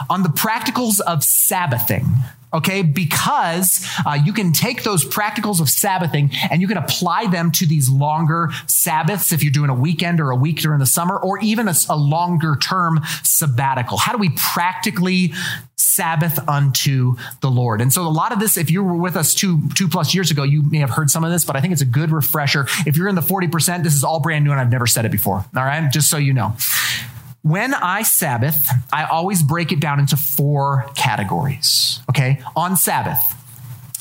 on 0.08 0.19
on 0.20 0.22
the 0.22 0.38
practicals 0.38 1.00
of 1.00 1.24
Sabbathing 1.24 2.04
okay? 2.52 2.82
Because 2.82 3.86
uh, 4.04 4.18
you 4.24 4.32
can 4.32 4.52
take 4.52 4.82
those 4.82 5.04
practicals 5.04 5.60
of 5.60 5.68
Sabbathing 5.68 6.32
and 6.50 6.60
you 6.60 6.68
can 6.68 6.76
apply 6.76 7.28
them 7.28 7.52
to 7.52 7.64
these 7.66 7.88
longer 7.88 8.50
Sabbaths 8.66 9.32
if 9.32 9.44
you're 9.44 9.52
doing 9.52 9.70
a 9.70 9.74
weekend 9.74 10.20
or 10.20 10.30
a 10.30 10.36
week 10.36 10.60
during 10.60 10.80
the 10.80 10.86
summer, 10.86 11.16
or 11.16 11.38
even 11.40 11.68
a, 11.68 11.74
a 11.88 11.96
longer 11.96 12.56
term 12.56 13.00
sabbatical. 13.22 13.98
How 13.98 14.10
do 14.10 14.18
we 14.18 14.30
practically 14.30 15.32
Sabbath 15.76 16.40
unto 16.48 17.14
the 17.40 17.50
Lord? 17.50 17.80
And 17.80 17.92
so 17.92 18.02
a 18.02 18.08
lot 18.08 18.32
of 18.32 18.40
this, 18.40 18.56
if 18.56 18.68
you 18.68 18.82
were 18.82 18.96
with 18.96 19.14
us 19.14 19.32
two, 19.32 19.68
two 19.76 19.86
plus 19.86 20.12
years 20.12 20.32
ago, 20.32 20.42
you 20.42 20.62
may 20.62 20.78
have 20.78 20.90
heard 20.90 21.08
some 21.08 21.22
of 21.22 21.30
this, 21.30 21.44
but 21.44 21.54
I 21.54 21.60
think 21.60 21.72
it's 21.72 21.82
a 21.82 21.86
good 21.86 22.10
refresher. 22.10 22.66
If 22.84 22.96
you're 22.96 23.08
in 23.08 23.14
the 23.14 23.20
40%, 23.20 23.84
this 23.84 23.94
is 23.94 24.02
all 24.02 24.18
brand 24.18 24.44
new 24.44 24.50
and 24.50 24.60
I've 24.60 24.72
never 24.72 24.88
said 24.88 25.04
it 25.04 25.12
before. 25.12 25.36
All 25.36 25.64
right. 25.64 25.88
Just 25.92 26.10
so 26.10 26.16
you 26.16 26.32
know. 26.32 26.56
When 27.42 27.72
I 27.72 28.02
Sabbath, 28.02 28.68
I 28.92 29.04
always 29.04 29.42
break 29.42 29.72
it 29.72 29.80
down 29.80 29.98
into 29.98 30.16
four 30.16 30.86
categories. 30.94 32.00
Okay. 32.10 32.42
On 32.54 32.76
Sabbath, 32.76 33.20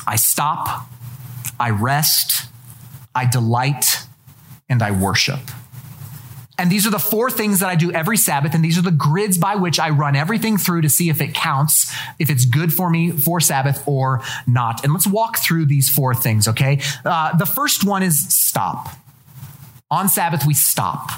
I 0.06 0.18
stop, 0.18 0.88
I 1.60 1.70
rest, 1.70 2.50
I 3.16 3.26
delight, 3.26 4.06
and 4.68 4.82
I 4.82 4.92
worship. 4.92 5.40
And 6.58 6.70
these 6.70 6.86
are 6.86 6.90
the 6.90 7.00
four 7.00 7.32
things 7.32 7.62
that 7.62 7.70
I 7.70 7.76
do 7.76 7.90
every 7.90 8.18
Sabbath. 8.18 8.54
And 8.54 8.64
these 8.64 8.78
are 8.78 8.82
the 8.82 8.92
grids 8.92 9.38
by 9.38 9.56
which 9.56 9.80
I 9.80 9.92
run 9.92 10.18
everything 10.18 10.58
through 10.58 10.82
to 10.82 10.90
see 10.90 11.10
if 11.10 11.22
it 11.22 11.34
counts, 11.34 11.96
if 12.20 12.30
it's 12.30 12.44
good 12.44 12.74
for 12.74 12.90
me 12.90 13.12
for 13.12 13.40
Sabbath 13.40 13.82
or 13.88 14.22
not. 14.46 14.84
And 14.84 14.92
let's 14.92 15.08
walk 15.08 15.38
through 15.38 15.68
these 15.68 15.90
four 15.90 16.14
things, 16.14 16.50
okay? 16.50 16.82
Uh, 17.06 17.38
the 17.38 17.46
first 17.46 17.86
one 17.86 18.04
is 18.04 18.28
stop. 18.28 18.90
On 19.90 20.10
Sabbath, 20.10 20.46
we 20.46 20.54
stop. 20.54 21.12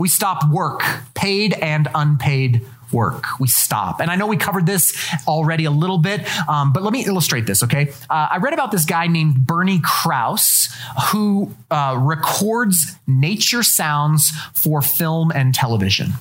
We 0.00 0.08
stop 0.08 0.48
work, 0.50 0.82
paid 1.12 1.52
and 1.52 1.86
unpaid 1.94 2.66
work. 2.90 3.38
We 3.38 3.48
stop. 3.48 4.00
And 4.00 4.10
I 4.10 4.16
know 4.16 4.26
we 4.26 4.38
covered 4.38 4.64
this 4.64 4.96
already 5.28 5.66
a 5.66 5.70
little 5.70 5.98
bit, 5.98 6.26
um, 6.48 6.72
but 6.72 6.82
let 6.82 6.94
me 6.94 7.04
illustrate 7.04 7.44
this, 7.44 7.62
okay? 7.64 7.92
Uh, 8.08 8.28
I 8.30 8.38
read 8.38 8.54
about 8.54 8.70
this 8.70 8.86
guy 8.86 9.08
named 9.08 9.46
Bernie 9.46 9.78
Krause 9.84 10.74
who 11.08 11.54
uh, 11.70 11.98
records 12.00 12.96
nature 13.06 13.62
sounds 13.62 14.30
for 14.54 14.80
film 14.80 15.30
and 15.34 15.54
television. 15.54 16.14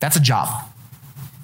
That's 0.00 0.16
a 0.16 0.20
job 0.20 0.68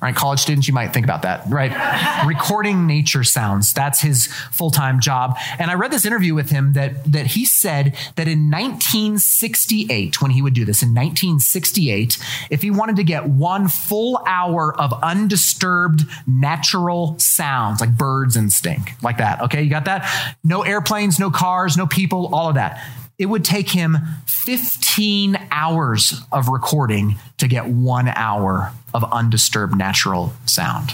right? 0.00 0.14
College 0.14 0.40
students, 0.40 0.66
you 0.66 0.74
might 0.74 0.92
think 0.92 1.04
about 1.04 1.22
that, 1.22 1.42
right? 1.48 2.24
Recording 2.26 2.86
nature 2.86 3.22
sounds. 3.22 3.72
That's 3.72 4.00
his 4.00 4.26
full-time 4.52 5.00
job. 5.00 5.36
And 5.58 5.70
I 5.70 5.74
read 5.74 5.90
this 5.90 6.06
interview 6.06 6.34
with 6.34 6.50
him 6.50 6.72
that, 6.72 7.04
that 7.12 7.26
he 7.26 7.44
said 7.44 7.96
that 8.16 8.26
in 8.26 8.50
1968, 8.50 10.22
when 10.22 10.30
he 10.30 10.42
would 10.42 10.54
do 10.54 10.64
this, 10.64 10.82
in 10.82 10.90
1968, 10.90 12.18
if 12.50 12.62
he 12.62 12.70
wanted 12.70 12.96
to 12.96 13.04
get 13.04 13.26
one 13.26 13.68
full 13.68 14.22
hour 14.26 14.78
of 14.80 14.92
undisturbed 15.02 16.02
natural 16.26 17.18
sounds, 17.18 17.80
like 17.80 17.96
birds 17.96 18.36
and 18.36 18.52
stink, 18.52 18.92
like 19.02 19.18
that. 19.18 19.42
Okay, 19.42 19.62
you 19.62 19.70
got 19.70 19.84
that? 19.84 20.36
No 20.42 20.62
airplanes, 20.62 21.18
no 21.18 21.30
cars, 21.30 21.76
no 21.76 21.86
people, 21.86 22.34
all 22.34 22.48
of 22.48 22.54
that 22.54 22.82
it 23.20 23.26
would 23.26 23.44
take 23.44 23.68
him 23.68 23.98
15 24.26 25.36
hours 25.50 26.22
of 26.32 26.48
recording 26.48 27.16
to 27.36 27.46
get 27.46 27.66
one 27.66 28.08
hour 28.08 28.72
of 28.94 29.04
undisturbed 29.12 29.76
natural 29.76 30.32
sound, 30.46 30.92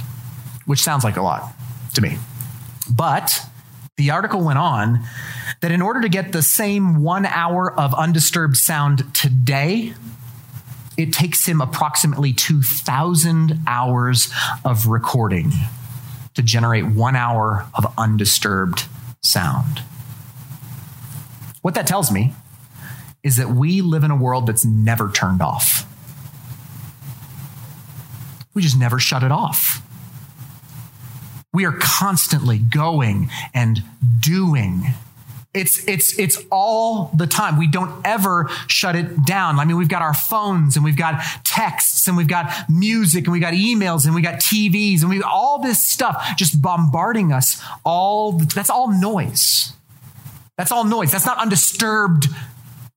which 0.65 0.81
sounds 0.83 1.05
like 1.05 1.17
a 1.17 1.23
lot 1.23 1.53
to 1.95 2.01
me. 2.01 2.19
But 2.91 3.47
the 3.97 4.11
article 4.11 4.45
went 4.45 4.59
on 4.59 5.05
that 5.61 5.71
in 5.71 5.83
order 5.83 6.01
to 6.03 6.09
get 6.09 6.33
the 6.33 6.43
same 6.43 7.03
one 7.03 7.27
hour 7.27 7.73
of 7.73 7.95
undisturbed 7.95 8.57
sound 8.57 9.15
today, 9.15 9.95
it 10.97 11.13
takes 11.13 11.47
him 11.47 11.61
approximately 11.61 12.33
2,000 12.33 13.61
hours 13.67 14.33
of 14.65 14.87
recording 14.87 15.53
to 16.35 16.43
generate 16.43 16.87
one 16.87 17.17
hour 17.17 17.67
of 17.75 17.93
undisturbed 17.99 18.85
sound. 19.23 19.83
What 21.63 21.75
that 21.75 21.87
tells 21.87 22.13
me 22.13 22.35
is 23.23 23.37
that 23.37 23.51
we 23.51 23.81
live 23.81 24.05
in 24.05 24.11
a 24.13 24.17
world 24.17 24.47
that's 24.47 24.65
never 24.65 25.11
turned 25.11 25.43
off. 25.43 25.76
We 28.57 28.63
just 28.63 28.79
never 28.79 28.99
shut 28.99 29.23
it 29.23 29.31
off. 29.31 29.83
We 31.53 31.67
are 31.67 31.77
constantly 31.79 32.57
going 32.57 33.29
and 33.53 33.83
doing. 34.19 34.95
It's, 35.53 35.87
it's, 35.87 36.19
it's 36.19 36.43
all 36.51 37.11
the 37.15 37.27
time. 37.27 37.59
We 37.59 37.67
don't 37.67 38.01
ever 38.03 38.49
shut 38.67 38.97
it 38.97 39.27
down. 39.27 39.59
I 39.59 39.67
mean, 39.67 39.77
we've 39.77 39.91
got 39.91 40.01
our 40.01 40.15
phones 40.15 40.75
and 40.75 40.87
we've 40.87 40.97
got 40.97 41.23
texts 41.45 42.09
and 42.09 42.17
we've 42.17 42.29
got 42.29 42.51
music 42.71 43.25
and 43.25 43.33
we've 43.33 43.43
got 43.43 43.53
emails 43.53 44.07
and 44.07 44.15
we've 44.15 44.25
got 44.25 44.37
TVs 44.37 45.03
and 45.03 45.11
we've 45.11 45.23
all 45.23 45.61
this 45.61 45.85
stuff 45.85 46.27
just 46.39 46.63
bombarding 46.63 47.33
us. 47.33 47.63
All 47.85 48.33
that's 48.33 48.71
all 48.71 48.91
noise. 48.91 49.75
That's 50.57 50.73
all 50.73 50.85
noise. 50.85 51.13
That's 51.13 51.27
not 51.27 51.37
undisturbed. 51.37 52.29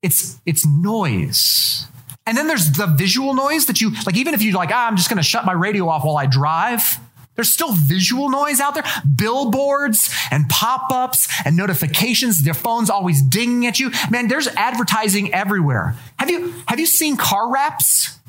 It's 0.02 0.40
it's 0.46 0.66
noise. 0.66 1.86
And 2.30 2.38
then 2.38 2.46
there's 2.46 2.74
the 2.74 2.86
visual 2.86 3.34
noise 3.34 3.66
that 3.66 3.82
you 3.82 3.90
like 4.06 4.16
even 4.16 4.36
if 4.36 4.44
you 4.44 4.52
like, 4.52 4.70
ah, 4.72 4.86
I'm 4.86 4.96
just 4.96 5.10
going 5.10 5.18
to 5.18 5.24
shut 5.24 5.46
my 5.46 5.52
radio 5.52 5.90
off 5.90 6.06
while 6.06 6.16
I 6.16 6.28
drive. 6.28 7.00
There's 7.34 7.52
still 7.52 7.74
visual 7.74 8.30
noise 8.30 8.60
out 8.60 8.76
there, 8.76 8.84
billboards 9.16 10.14
and 10.30 10.48
pop-ups 10.48 11.28
and 11.44 11.58
notifications. 11.58 12.44
Their 12.44 12.54
phone's 12.54 12.92
always 12.92 13.24
dinging 13.24 13.66
at 13.66 13.80
you. 13.80 13.90
Man, 14.12 14.28
there's 14.28 14.48
advertising 14.50 15.34
everywhere. 15.34 15.96
Have 16.20 16.30
you 16.30 16.54
have 16.68 16.80
you 16.80 16.86
seen 16.86 17.18
car 17.18 17.52
wraps? 17.52 18.20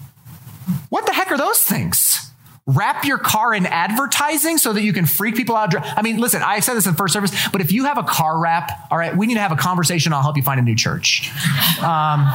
What 0.89 1.05
the 1.05 1.13
heck 1.13 1.31
are 1.31 1.37
those 1.37 1.59
things? 1.59 2.30
Wrap 2.75 3.05
your 3.05 3.19
car 3.19 3.55
in 3.55 3.67
advertising 3.67 4.59
so 4.59 4.73
that 4.73 4.83
you 4.83 4.93
can 4.93 5.07
freak 5.07 5.35
people 5.35 5.57
out. 5.57 5.75
I 5.77 6.03
mean, 6.03 6.19
listen, 6.19 6.43
I 6.43 6.61
said 6.61 6.75
this 6.75 6.87
in 6.87 6.95
first 6.95 7.13
service, 7.13 7.33
but 7.51 7.61
if 7.61 7.73
you 7.73 7.85
have 7.85 7.99
a 7.99 8.03
car 8.03 8.39
wrap, 8.39 8.87
all 8.91 8.99
right, 8.99 9.17
we 9.17 9.27
need 9.27 9.35
to 9.35 9.41
have 9.41 9.53
a 9.53 9.57
conversation. 9.57 10.13
I'll 10.13 10.23
help 10.23 10.37
you 10.37 10.43
find 10.43 10.61
a 10.61 10.63
new 10.63 10.77
church. 10.77 11.31
Um, 11.79 12.27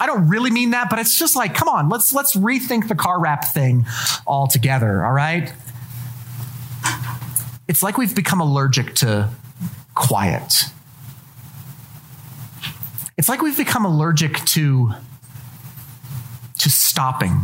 I 0.00 0.04
don't 0.06 0.28
really 0.28 0.50
mean 0.50 0.70
that, 0.70 0.90
but 0.90 0.98
it's 0.98 1.18
just 1.18 1.36
like, 1.36 1.54
come 1.54 1.68
on, 1.68 1.88
let's 1.88 2.12
let's 2.12 2.36
rethink 2.36 2.88
the 2.88 2.94
car 2.94 3.20
wrap 3.20 3.44
thing 3.44 3.86
altogether. 4.26 5.04
All 5.04 5.12
right. 5.12 5.52
It's 7.68 7.82
like 7.82 7.98
we've 7.98 8.14
become 8.14 8.40
allergic 8.40 8.94
to 8.96 9.28
quiet. 9.94 10.64
It's 13.16 13.28
like 13.28 13.42
we've 13.42 13.56
become 13.56 13.84
allergic 13.84 14.36
to 14.46 14.92
to 16.58 16.70
stopping 16.70 17.40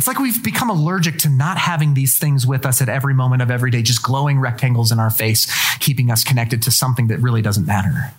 it's 0.00 0.06
like 0.06 0.18
we've 0.18 0.42
become 0.42 0.70
allergic 0.70 1.18
to 1.18 1.28
not 1.28 1.58
having 1.58 1.92
these 1.92 2.16
things 2.16 2.46
with 2.46 2.64
us 2.64 2.80
at 2.80 2.88
every 2.88 3.12
moment 3.12 3.42
of 3.42 3.50
every 3.50 3.70
day, 3.70 3.82
just 3.82 4.02
glowing 4.02 4.40
rectangles 4.40 4.90
in 4.90 4.98
our 4.98 5.10
face, 5.10 5.46
keeping 5.78 6.10
us 6.10 6.24
connected 6.24 6.62
to 6.62 6.70
something 6.70 7.08
that 7.08 7.18
really 7.18 7.42
doesn't 7.42 7.66
matter. 7.66 8.10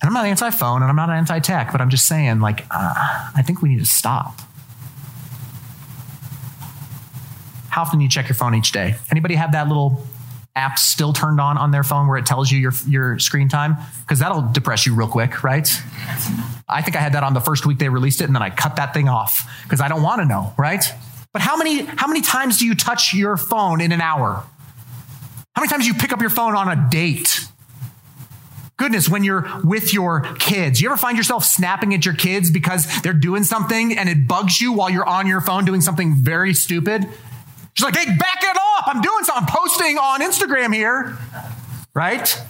And 0.00 0.08
I'm 0.08 0.14
not 0.14 0.24
anti 0.24 0.48
phone 0.48 0.80
and 0.80 0.88
I'm 0.88 0.96
not 0.96 1.10
anti 1.10 1.40
tech, 1.40 1.72
but 1.72 1.82
I'm 1.82 1.90
just 1.90 2.06
saying, 2.06 2.40
like, 2.40 2.64
uh, 2.70 2.94
I 3.36 3.42
think 3.42 3.60
we 3.60 3.68
need 3.68 3.80
to 3.80 3.84
stop. 3.84 4.40
How 7.68 7.82
often 7.82 7.98
do 7.98 8.02
you 8.02 8.08
check 8.08 8.30
your 8.30 8.36
phone 8.36 8.54
each 8.54 8.72
day? 8.72 8.94
Anybody 9.10 9.34
have 9.34 9.52
that 9.52 9.68
little 9.68 10.06
app 10.58 10.78
still 10.78 11.12
turned 11.12 11.40
on 11.40 11.56
on 11.56 11.70
their 11.70 11.84
phone 11.84 12.08
where 12.08 12.18
it 12.18 12.26
tells 12.26 12.50
you 12.50 12.58
your, 12.58 12.72
your 12.86 13.18
screen 13.18 13.48
time? 13.48 13.76
Because 14.00 14.18
that'll 14.18 14.42
depress 14.52 14.84
you 14.84 14.94
real 14.94 15.08
quick, 15.08 15.44
right? 15.44 15.68
I 16.68 16.82
think 16.82 16.96
I 16.96 17.00
had 17.00 17.14
that 17.14 17.22
on 17.22 17.32
the 17.32 17.40
first 17.40 17.64
week 17.64 17.78
they 17.78 17.88
released 17.88 18.20
it, 18.20 18.24
and 18.24 18.34
then 18.34 18.42
I 18.42 18.50
cut 18.50 18.76
that 18.76 18.92
thing 18.92 19.08
off 19.08 19.48
because 19.62 19.80
I 19.80 19.88
don't 19.88 20.02
want 20.02 20.20
to 20.20 20.26
know, 20.26 20.52
right? 20.58 20.84
But 21.32 21.42
how 21.42 21.56
many, 21.56 21.82
how 21.82 22.08
many 22.08 22.20
times 22.20 22.58
do 22.58 22.66
you 22.66 22.74
touch 22.74 23.14
your 23.14 23.36
phone 23.36 23.80
in 23.80 23.92
an 23.92 24.00
hour? 24.00 24.44
How 25.54 25.62
many 25.62 25.68
times 25.68 25.84
do 25.84 25.92
you 25.92 25.94
pick 25.94 26.12
up 26.12 26.20
your 26.20 26.30
phone 26.30 26.54
on 26.54 26.68
a 26.68 26.88
date? 26.90 27.46
Goodness, 28.76 29.08
when 29.08 29.24
you're 29.24 29.44
with 29.64 29.92
your 29.92 30.20
kids, 30.38 30.80
you 30.80 30.88
ever 30.88 30.96
find 30.96 31.16
yourself 31.16 31.44
snapping 31.44 31.94
at 31.94 32.04
your 32.04 32.14
kids 32.14 32.50
because 32.50 32.86
they're 33.02 33.12
doing 33.12 33.42
something 33.42 33.98
and 33.98 34.08
it 34.08 34.28
bugs 34.28 34.60
you 34.60 34.72
while 34.72 34.88
you're 34.88 35.08
on 35.08 35.26
your 35.26 35.40
phone 35.40 35.64
doing 35.64 35.80
something 35.80 36.14
very 36.14 36.54
stupid? 36.54 37.08
She's 37.78 37.84
like, 37.84 37.96
hey, 37.96 38.06
back 38.06 38.42
it 38.42 38.56
up. 38.56 38.88
I'm 38.88 39.00
doing 39.00 39.22
something. 39.22 39.44
I'm 39.46 39.54
posting 39.54 39.98
on 39.98 40.20
Instagram 40.20 40.74
here. 40.74 41.16
Right? 41.94 42.42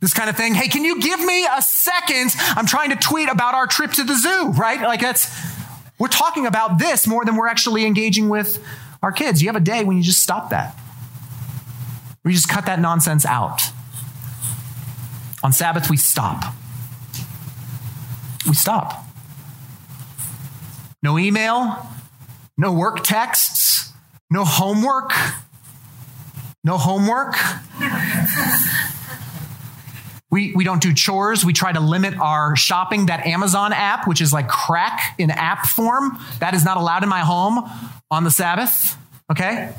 This 0.00 0.12
kind 0.12 0.28
of 0.28 0.36
thing. 0.36 0.52
Hey, 0.52 0.68
can 0.68 0.84
you 0.84 1.00
give 1.00 1.20
me 1.20 1.46
a 1.46 1.62
second? 1.62 2.34
I'm 2.50 2.66
trying 2.66 2.90
to 2.90 2.96
tweet 2.96 3.30
about 3.30 3.54
our 3.54 3.66
trip 3.66 3.92
to 3.92 4.04
the 4.04 4.14
zoo, 4.14 4.50
right? 4.50 4.82
Like 4.82 5.00
that's, 5.00 5.34
we're 5.98 6.08
talking 6.08 6.44
about 6.44 6.78
this 6.78 7.06
more 7.06 7.24
than 7.24 7.36
we're 7.36 7.46
actually 7.46 7.86
engaging 7.86 8.28
with 8.28 8.62
our 9.02 9.10
kids. 9.10 9.40
You 9.40 9.48
have 9.48 9.56
a 9.56 9.60
day 9.60 9.84
when 9.84 9.96
you 9.96 10.02
just 10.02 10.22
stop 10.22 10.50
that. 10.50 10.78
We 12.22 12.34
just 12.34 12.50
cut 12.50 12.66
that 12.66 12.78
nonsense 12.78 13.24
out. 13.24 13.62
On 15.42 15.50
Sabbath, 15.54 15.88
we 15.88 15.96
stop. 15.96 16.44
We 18.46 18.52
stop. 18.52 19.06
No 21.02 21.18
email, 21.18 21.86
no 22.58 22.70
work 22.70 23.02
texts, 23.02 23.81
no 24.32 24.44
homework? 24.46 25.12
No 26.64 26.78
homework? 26.78 27.34
We, 30.30 30.54
we 30.54 30.64
don't 30.64 30.80
do 30.80 30.94
chores. 30.94 31.44
We 31.44 31.52
try 31.52 31.72
to 31.72 31.80
limit 31.80 32.16
our 32.18 32.56
shopping. 32.56 33.06
That 33.06 33.26
Amazon 33.26 33.74
app, 33.74 34.08
which 34.08 34.22
is 34.22 34.32
like 34.32 34.48
crack 34.48 35.14
in 35.18 35.30
app 35.30 35.66
form, 35.66 36.18
that 36.40 36.54
is 36.54 36.64
not 36.64 36.78
allowed 36.78 37.02
in 37.02 37.10
my 37.10 37.20
home 37.20 37.70
on 38.10 38.24
the 38.24 38.30
Sabbath. 38.30 38.96
Okay? 39.30 39.74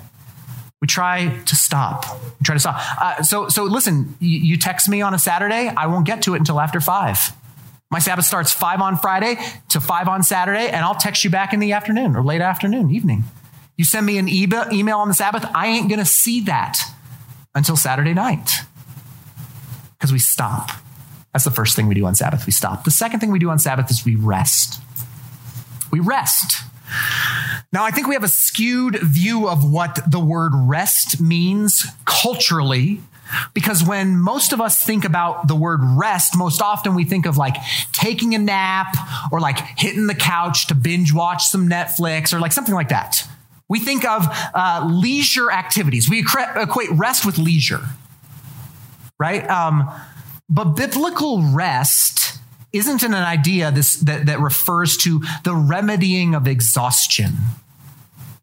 We 0.80 0.88
try 0.88 1.36
to 1.46 1.56
stop. 1.56 2.06
We 2.40 2.44
try 2.44 2.54
to 2.54 2.60
stop. 2.60 2.80
Uh, 3.02 3.24
so, 3.24 3.48
so 3.50 3.64
listen, 3.64 4.16
you, 4.20 4.38
you 4.38 4.58
text 4.58 4.88
me 4.88 5.02
on 5.02 5.16
a 5.16 5.20
Saturday, 5.20 5.70
I 5.70 5.88
won't 5.88 6.06
get 6.06 6.22
to 6.24 6.36
it 6.36 6.38
until 6.38 6.60
after 6.60 6.80
five. 6.80 7.18
My 7.90 8.00
Sabbath 8.00 8.26
starts 8.26 8.54
five 8.54 8.82
on 8.82 8.98
Friday 8.98 9.38
to 9.70 9.80
five 9.80 10.08
on 10.08 10.22
Saturday, 10.22 10.68
and 10.68 10.86
I'll 10.86 10.94
text 10.94 11.24
you 11.24 11.32
back 11.32 11.54
in 11.54 11.60
the 11.60 11.72
afternoon 11.72 12.16
or 12.16 12.24
late 12.24 12.42
afternoon, 12.42 12.92
evening. 12.92 13.24
You 13.78 13.86
send 13.86 14.06
me 14.06 14.18
an 14.18 14.30
email 14.30 14.98
on 15.00 15.08
the 15.08 15.14
Sabbath, 15.14 15.46
I 15.54 15.68
ain't 15.68 15.90
going 15.90 16.00
to 16.00 16.06
see 16.06 16.42
that 16.42 16.78
until 17.56 17.76
Saturday 17.76 18.14
night 18.14 18.60
because 19.98 20.12
we 20.12 20.20
stop. 20.20 20.70
That's 21.34 21.46
the 21.46 21.52
first 21.52 21.76
thing 21.76 21.88
we 21.88 21.96
do 21.96 22.06
on 22.06 22.14
Sabbath. 22.14 22.46
We 22.46 22.52
stop. 22.52 22.84
The 22.84 22.92
second 22.92 23.20
thing 23.20 23.32
we 23.32 23.40
do 23.40 23.50
on 23.50 23.58
Sabbath 23.58 23.90
is 23.90 24.06
we 24.06 24.16
rest. 24.16 24.80
We 25.92 26.00
rest. 26.00 26.64
Now, 27.72 27.84
I 27.84 27.90
think 27.92 28.08
we 28.08 28.14
have 28.14 28.24
a 28.24 28.28
skewed 28.28 29.00
view 29.00 29.50
of 29.50 29.72
what 29.72 30.00
the 30.08 30.20
word 30.20 30.52
rest 30.54 31.20
means 31.20 31.88
culturally 32.06 33.02
Because 33.54 33.84
when 33.84 34.20
most 34.20 34.54
of 34.54 34.62
us 34.62 34.84
think 34.84 35.06
about 35.06 35.48
the 35.48 35.56
word 35.56 35.80
rest, 35.84 36.38
most 36.38 36.62
often 36.62 36.96
we 36.96 37.04
think 37.04 37.26
of 37.26 37.38
like 37.38 37.56
taking 37.92 38.36
a 38.36 38.38
nap 38.38 38.96
or 39.32 39.40
like 39.40 39.60
hitting 39.78 40.08
the 40.08 40.16
couch 40.16 40.68
to 40.68 40.76
binge 40.76 41.14
watch 41.14 41.46
some 41.46 41.70
Netflix 41.70 42.34
or 42.34 42.40
like 42.40 42.52
something 42.52 42.76
like 42.76 42.90
that. 42.90 43.28
We 43.74 43.80
think 43.80 44.06
of 44.06 44.28
uh, 44.54 44.88
leisure 44.88 45.52
activities. 45.52 46.08
We 46.08 46.20
equate 46.20 46.92
rest 46.92 47.26
with 47.26 47.40
leisure, 47.40 47.82
right? 49.20 49.50
Um, 49.50 49.90
but 50.48 50.76
biblical 50.76 51.42
rest 51.42 52.38
isn't 52.72 53.02
an 53.02 53.16
idea 53.16 53.72
this, 53.72 53.96
that, 53.96 54.28
that 54.28 54.40
refers 54.40 54.96
to 54.98 55.24
the 55.44 55.56
remedying 55.56 56.36
of 56.36 56.48
exhaustion. 56.48 57.34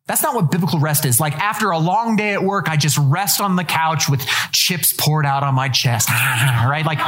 That's 0.08 0.24
not 0.24 0.34
what 0.34 0.50
biblical 0.50 0.80
rest 0.80 1.04
is. 1.04 1.20
Like 1.20 1.38
after 1.38 1.70
a 1.70 1.78
long 1.78 2.16
day 2.16 2.32
at 2.32 2.42
work, 2.42 2.68
I 2.68 2.76
just 2.76 2.98
rest 2.98 3.40
on 3.40 3.54
the 3.54 3.62
couch 3.62 4.08
with 4.08 4.26
chips 4.50 4.92
poured 4.92 5.26
out 5.26 5.44
on 5.44 5.54
my 5.54 5.68
chest, 5.68 6.10
right? 6.10 6.84
Like, 6.84 6.98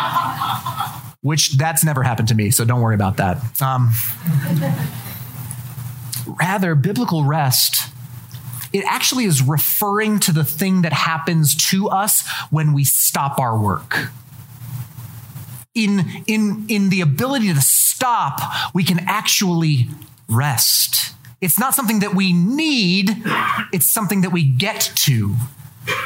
which 1.22 1.54
that's 1.54 1.82
never 1.82 2.04
happened 2.04 2.28
to 2.28 2.36
me, 2.36 2.52
so 2.52 2.64
don't 2.64 2.82
worry 2.82 2.94
about 2.94 3.16
that. 3.16 3.38
Um, 3.60 3.90
rather, 6.38 6.76
biblical 6.76 7.24
rest, 7.24 7.91
it 8.72 8.84
actually 8.86 9.24
is 9.24 9.42
referring 9.42 10.18
to 10.20 10.32
the 10.32 10.44
thing 10.44 10.82
that 10.82 10.92
happens 10.92 11.54
to 11.70 11.88
us 11.88 12.26
when 12.50 12.72
we 12.72 12.84
stop 12.84 13.38
our 13.38 13.58
work 13.58 14.10
in, 15.74 16.24
in, 16.26 16.64
in 16.68 16.90
the 16.90 17.00
ability 17.00 17.52
to 17.52 17.60
stop, 17.60 18.40
we 18.74 18.84
can 18.84 19.00
actually 19.00 19.88
rest. 20.28 21.14
It's 21.40 21.58
not 21.58 21.74
something 21.74 22.00
that 22.00 22.14
we 22.14 22.32
need, 22.32 23.10
it's 23.72 23.88
something 23.88 24.20
that 24.20 24.30
we 24.30 24.44
get 24.44 24.92
to 24.96 25.34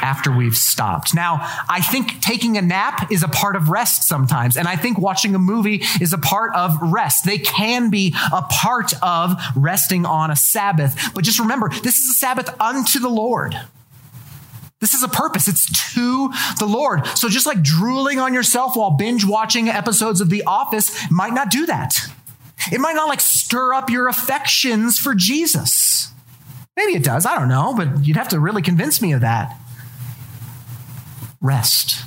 after 0.01 0.35
we've 0.35 0.55
stopped. 0.55 1.13
Now, 1.13 1.37
I 1.69 1.81
think 1.81 2.21
taking 2.21 2.57
a 2.57 2.61
nap 2.61 3.11
is 3.11 3.23
a 3.23 3.27
part 3.27 3.55
of 3.55 3.69
rest 3.69 4.07
sometimes, 4.07 4.57
and 4.57 4.67
I 4.67 4.75
think 4.75 4.97
watching 4.97 5.35
a 5.35 5.39
movie 5.39 5.83
is 6.01 6.13
a 6.13 6.17
part 6.17 6.55
of 6.55 6.77
rest. 6.81 7.25
They 7.25 7.37
can 7.37 7.89
be 7.89 8.15
a 8.33 8.41
part 8.41 8.93
of 9.01 9.39
resting 9.55 10.05
on 10.05 10.31
a 10.31 10.35
Sabbath, 10.35 11.13
but 11.13 11.23
just 11.23 11.39
remember, 11.39 11.69
this 11.69 11.97
is 11.97 12.09
a 12.09 12.13
Sabbath 12.13 12.49
unto 12.59 12.99
the 12.99 13.09
Lord. 13.09 13.59
This 14.79 14.93
is 14.93 15.01
a 15.01 15.07
purpose. 15.07 15.47
It's 15.47 15.93
to 15.95 16.31
the 16.59 16.67
Lord. 16.67 17.07
So 17.17 17.29
just 17.29 17.47
like 17.47 17.63
drooling 17.63 18.19
on 18.19 18.33
yourself 18.33 18.75
while 18.75 18.91
binge 18.91 19.25
watching 19.25 19.69
episodes 19.69 20.21
of 20.21 20.29
The 20.29 20.43
Office 20.43 21.09
might 21.09 21.33
not 21.33 21.49
do 21.49 21.65
that. 21.65 21.97
It 22.71 22.79
might 22.79 22.95
not 22.95 23.07
like 23.07 23.19
stir 23.19 23.73
up 23.73 23.89
your 23.89 24.07
affections 24.07 24.99
for 24.99 25.15
Jesus. 25.15 26.11
Maybe 26.75 26.93
it 26.93 27.03
does. 27.03 27.25
I 27.25 27.37
don't 27.39 27.49
know, 27.49 27.73
but 27.75 28.05
you'd 28.05 28.17
have 28.17 28.29
to 28.29 28.39
really 28.39 28.61
convince 28.61 29.01
me 29.01 29.13
of 29.13 29.21
that. 29.21 29.57
Rest. 31.47 32.03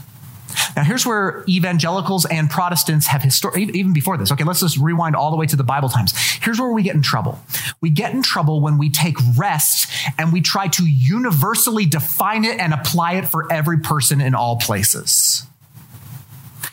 Now, 0.76 0.85
here's 0.85 1.07
where 1.07 1.44
evangelicals 1.48 2.26
and 2.26 2.50
Protestants 2.50 3.07
have 3.07 3.22
historically, 3.22 3.64
even 3.79 3.92
before 3.92 4.16
this. 4.16 4.31
Okay, 4.33 4.44
let's 4.44 4.61
just 4.61 4.76
rewind 4.76 5.16
all 5.16 5.31
the 5.31 5.37
way 5.37 5.46
to 5.46 5.57
the 5.57 5.64
Bible 5.64 5.88
times. 5.88 6.12
Here's 6.42 6.61
where 6.61 6.70
we 6.70 6.83
get 6.83 6.94
in 6.94 7.03
trouble. 7.03 7.40
We 7.81 7.90
get 7.90 8.12
in 8.12 8.22
trouble 8.22 8.61
when 8.61 8.76
we 8.76 8.90
take 8.90 9.16
rest 9.37 9.90
and 10.18 10.33
we 10.33 10.40
try 10.40 10.68
to 10.68 10.85
universally 10.85 11.87
define 11.87 12.44
it 12.44 12.59
and 12.59 12.74
apply 12.74 13.14
it 13.14 13.29
for 13.29 13.50
every 13.50 13.79
person 13.79 14.20
in 14.20 14.35
all 14.35 14.57
places. 14.57 15.46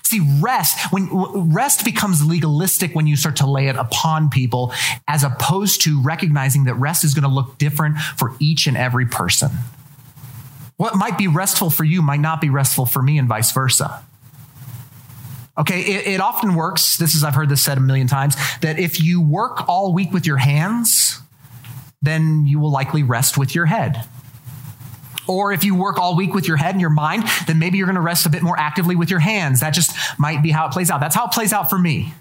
See, 0.03 0.21
rest, 0.39 0.91
when 0.93 1.10
rest 1.53 1.84
becomes 1.84 2.25
legalistic 2.25 2.95
when 2.95 3.08
you 3.08 3.17
start 3.17 3.36
to 3.38 3.49
lay 3.49 3.67
it 3.67 3.75
upon 3.75 4.30
people, 4.30 4.73
as 5.08 5.23
opposed 5.23 5.82
to 5.82 6.01
recognizing 6.01 6.63
that 6.63 6.75
rest 6.75 7.03
is 7.03 7.13
going 7.13 7.23
to 7.23 7.34
look 7.34 7.58
different 7.58 7.97
for 7.99 8.34
each 8.39 8.67
and 8.67 8.77
every 8.77 9.06
person. 9.06 9.49
What 10.78 10.96
might 10.96 11.18
be 11.18 11.28
restful 11.28 11.70
for 11.70 11.84
you 11.84 12.02
might 12.02 12.20
not 12.20 12.40
be 12.40 12.50
restful 12.50 12.86
for 12.86 13.02
me, 13.02 13.18
and 13.18 13.28
vice 13.28 13.52
versa. 13.52 14.04
Okay, 15.58 15.82
it, 15.82 16.08
it, 16.08 16.22
often 16.22 16.54
works. 16.54 16.98
This 16.98 17.16
is, 17.16 17.24
I've 17.24 17.34
heard 17.34 17.50
this 17.50 17.63
said 17.63 17.80
a 17.80 17.82
million 17.82 18.06
times, 18.06 18.36
that 18.62 18.78
if 18.78 19.02
you 19.02 19.20
work 19.22 19.68
all 19.68 19.92
week 19.92 20.13
with 20.13 20.28
your 20.28 20.38
hands, 20.38 21.20
then 22.04 22.46
you 22.46 22.60
will 22.60 22.72
likely 22.72 23.02
rest 23.02 23.40
with 23.40 23.56
your 23.56 23.66
head. 23.66 24.06
Or 25.28 25.52
if 25.52 25.63
you 25.63 25.74
work 25.74 25.98
all 25.98 26.16
week 26.16 26.34
with 26.34 26.48
your 26.48 26.58
head 26.58 26.72
and 26.72 26.82
your 26.82 26.92
mind, 26.92 27.24
then 27.48 27.58
maybe 27.58 27.78
you're 27.78 27.88
going 27.88 27.96
to 27.96 28.02
rest 28.02 28.28
a 28.28 28.30
bit 28.30 28.44
more 28.44 28.58
actively 28.58 28.96
with 28.96 29.10
your 29.10 29.20
hands. 29.20 29.62
That 29.62 29.72
just 29.72 29.96
might 30.20 30.44
be 30.44 30.52
how 30.52 30.68
it 30.68 30.74
plays 30.74 30.92
out. 30.92 31.00
That's 31.00 31.16
how 31.16 31.26
it 31.26 31.32
plays 31.32 31.52
out 31.52 31.72
for 31.72 31.80
me. 31.80 32.13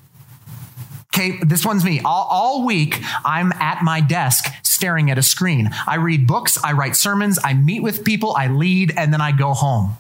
Okay, 1.15 1.39
this 1.43 1.65
one's 1.65 1.85
me. 1.85 2.01
All, 2.01 2.27
all, 2.31 2.67
week, 2.67 3.01
I'm 3.25 3.53
at 3.53 3.83
my 3.83 4.01
desk 4.01 4.53
staring 4.77 5.11
at 5.11 5.19
a 5.19 5.23
screen. 5.23 5.71
I 5.87 5.97
read 5.97 6.27
books, 6.27 6.63
I 6.63 6.73
write 6.73 6.95
sermons, 6.95 7.39
I 7.43 7.55
meet 7.55 7.83
with 7.83 8.05
people, 8.05 8.35
I 8.37 8.47
lead, 8.49 8.93
and 8.97 9.13
then 9.13 9.21
I 9.21 9.33
go 9.33 9.55
home. 9.55 9.97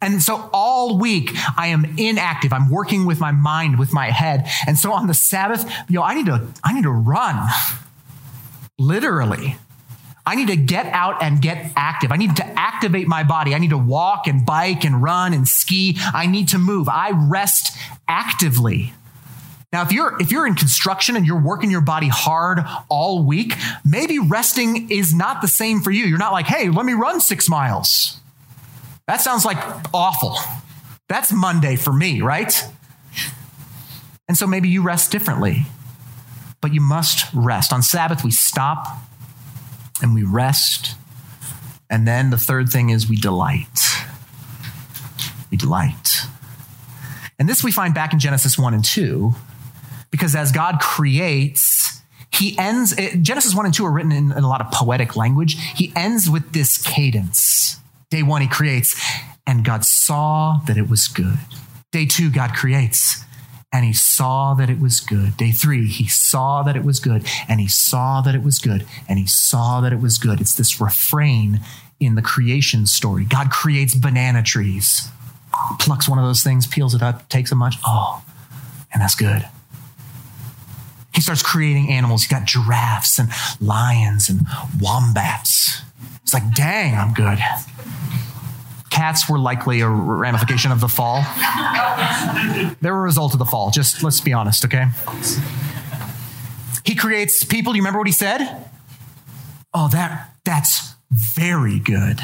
And 0.00 0.22
so 0.22 0.48
all 0.52 0.98
week 0.98 1.30
I 1.56 1.68
am 1.68 1.84
inactive. 1.96 2.52
I'm 2.52 2.70
working 2.70 3.06
with 3.06 3.18
my 3.18 3.32
mind, 3.32 3.78
with 3.78 3.92
my 3.92 4.10
head. 4.10 4.46
And 4.66 4.78
so 4.78 4.92
on 4.92 5.06
the 5.06 5.14
Sabbath, 5.14 5.64
know, 5.90 6.02
I 6.02 6.14
need 6.14 6.26
to, 6.26 6.46
I 6.62 6.72
need 6.74 6.84
to 6.84 6.90
run. 6.90 7.48
Literally. 8.78 9.56
I 10.26 10.34
need 10.34 10.48
to 10.48 10.56
get 10.56 10.86
out 10.86 11.22
and 11.22 11.40
get 11.40 11.72
active. 11.76 12.10
I 12.10 12.16
need 12.16 12.36
to 12.36 12.44
activate 12.58 13.06
my 13.06 13.22
body. 13.22 13.54
I 13.54 13.58
need 13.58 13.70
to 13.70 13.78
walk 13.78 14.26
and 14.26 14.44
bike 14.44 14.84
and 14.84 15.02
run 15.02 15.32
and 15.32 15.46
ski. 15.46 15.96
I 15.98 16.26
need 16.26 16.48
to 16.48 16.58
move. 16.58 16.88
I 16.88 17.12
rest 17.12 17.76
actively. 18.08 18.92
Now, 19.76 19.82
if 19.82 19.92
you're 19.92 20.18
if 20.18 20.32
you're 20.32 20.46
in 20.46 20.54
construction 20.54 21.16
and 21.16 21.26
you're 21.26 21.38
working 21.38 21.70
your 21.70 21.82
body 21.82 22.08
hard 22.08 22.64
all 22.88 23.22
week, 23.22 23.52
maybe 23.84 24.18
resting 24.18 24.90
is 24.90 25.12
not 25.12 25.42
the 25.42 25.48
same 25.48 25.82
for 25.82 25.90
you. 25.90 26.06
You're 26.06 26.16
not 26.16 26.32
like, 26.32 26.46
hey, 26.46 26.70
let 26.70 26.86
me 26.86 26.94
run 26.94 27.20
six 27.20 27.46
miles. 27.46 28.18
That 29.06 29.20
sounds 29.20 29.44
like 29.44 29.58
awful. 29.92 30.38
That's 31.10 31.30
Monday 31.30 31.76
for 31.76 31.92
me, 31.92 32.22
right? 32.22 32.66
And 34.26 34.38
so 34.38 34.46
maybe 34.46 34.70
you 34.70 34.80
rest 34.80 35.12
differently. 35.12 35.66
But 36.62 36.72
you 36.72 36.80
must 36.80 37.30
rest. 37.34 37.70
On 37.70 37.82
Sabbath, 37.82 38.24
we 38.24 38.30
stop 38.30 38.86
and 40.00 40.14
we 40.14 40.22
rest. 40.22 40.94
And 41.90 42.08
then 42.08 42.30
the 42.30 42.38
third 42.38 42.70
thing 42.70 42.88
is 42.88 43.10
we 43.10 43.16
delight. 43.16 43.78
We 45.50 45.58
delight. 45.58 46.20
And 47.38 47.46
this 47.46 47.62
we 47.62 47.72
find 47.72 47.92
back 47.92 48.14
in 48.14 48.18
Genesis 48.18 48.58
1 48.58 48.72
and 48.72 48.82
2 48.82 49.34
because 50.16 50.34
as 50.34 50.50
God 50.50 50.80
creates, 50.80 52.00
he 52.32 52.56
ends, 52.58 52.92
it, 52.92 53.20
Genesis 53.20 53.54
1 53.54 53.66
and 53.66 53.74
2 53.74 53.84
are 53.84 53.90
written 53.90 54.12
in, 54.12 54.32
in 54.32 54.44
a 54.44 54.48
lot 54.48 54.62
of 54.62 54.70
poetic 54.72 55.14
language. 55.14 55.58
He 55.74 55.92
ends 55.94 56.30
with 56.30 56.52
this 56.52 56.82
cadence. 56.82 57.78
Day 58.08 58.22
one, 58.22 58.40
he 58.40 58.48
creates, 58.48 58.98
and 59.46 59.62
God 59.62 59.84
saw 59.84 60.60
that 60.66 60.78
it 60.78 60.88
was 60.88 61.06
good. 61.06 61.36
Day 61.92 62.06
two, 62.06 62.30
God 62.30 62.54
creates, 62.54 63.24
and 63.72 63.84
he 63.84 63.92
saw 63.92 64.54
that 64.54 64.70
it 64.70 64.80
was 64.80 65.00
good. 65.00 65.36
Day 65.36 65.50
three, 65.50 65.86
he 65.86 66.08
saw 66.08 66.62
that 66.62 66.76
it 66.76 66.84
was 66.84 66.98
good, 66.98 67.26
and 67.46 67.60
he 67.60 67.68
saw 67.68 68.22
that 68.22 68.34
it 68.34 68.42
was 68.42 68.58
good, 68.58 68.86
and 69.08 69.18
he 69.18 69.26
saw 69.26 69.82
that 69.82 69.92
it 69.92 70.00
was 70.00 70.16
good. 70.16 70.40
It's 70.40 70.54
this 70.54 70.80
refrain 70.80 71.60
in 72.00 72.14
the 72.14 72.22
creation 72.22 72.86
story. 72.86 73.24
God 73.24 73.50
creates 73.50 73.94
banana 73.94 74.42
trees, 74.42 75.10
plucks 75.78 76.08
one 76.08 76.18
of 76.18 76.24
those 76.24 76.42
things, 76.42 76.66
peels 76.66 76.94
it 76.94 77.02
up, 77.02 77.28
takes 77.28 77.52
a 77.52 77.54
munch. 77.54 77.74
Oh, 77.84 78.24
and 78.92 79.02
that's 79.02 79.14
good. 79.14 79.46
He 81.16 81.22
starts 81.22 81.42
creating 81.42 81.90
animals. 81.90 82.22
He's 82.22 82.30
got 82.30 82.44
giraffes 82.44 83.18
and 83.18 83.30
lions 83.58 84.28
and 84.28 84.46
wombats. 84.78 85.80
It's 86.22 86.34
like, 86.34 86.54
dang, 86.54 86.94
I'm 86.94 87.14
good. 87.14 87.38
Cats 88.90 89.28
were 89.28 89.38
likely 89.38 89.80
a 89.80 89.88
ramification 89.88 90.72
of 90.72 90.80
the 90.80 90.88
fall. 90.88 91.22
They're 92.82 92.94
a 92.94 93.00
result 93.00 93.32
of 93.32 93.38
the 93.38 93.46
fall. 93.46 93.70
Just 93.70 94.02
let's 94.02 94.20
be 94.20 94.34
honest, 94.34 94.66
okay? 94.66 94.88
He 96.84 96.94
creates 96.94 97.44
people. 97.44 97.74
You 97.74 97.80
remember 97.80 97.98
what 97.98 98.08
he 98.08 98.12
said? 98.12 98.68
Oh, 99.72 99.88
that 99.88 100.34
that's 100.44 100.94
very 101.10 101.78
good. 101.78 102.20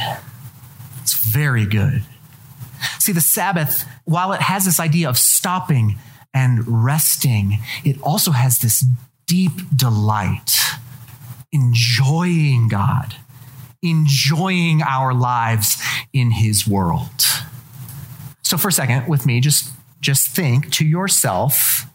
It's 1.00 1.14
very 1.26 1.64
good. 1.64 2.02
See, 2.98 3.12
the 3.12 3.20
Sabbath, 3.20 3.86
while 4.04 4.32
it 4.32 4.42
has 4.42 4.64
this 4.64 4.78
idea 4.78 5.08
of 5.08 5.16
stopping 5.16 5.98
and 6.34 6.84
resting, 6.84 7.58
it 7.84 8.00
also 8.02 8.30
has 8.30 8.58
this 8.58 8.84
deep 9.26 9.52
delight, 9.74 10.58
enjoying 11.52 12.68
God, 12.68 13.16
enjoying 13.82 14.82
our 14.82 15.12
lives 15.14 15.82
in 16.12 16.30
His 16.30 16.66
world. 16.66 17.26
So, 18.42 18.56
for 18.56 18.68
a 18.68 18.72
second, 18.72 19.08
with 19.08 19.26
me, 19.26 19.40
just, 19.40 19.72
just 20.00 20.28
think 20.28 20.70
to 20.72 20.86
yourself 20.86 21.86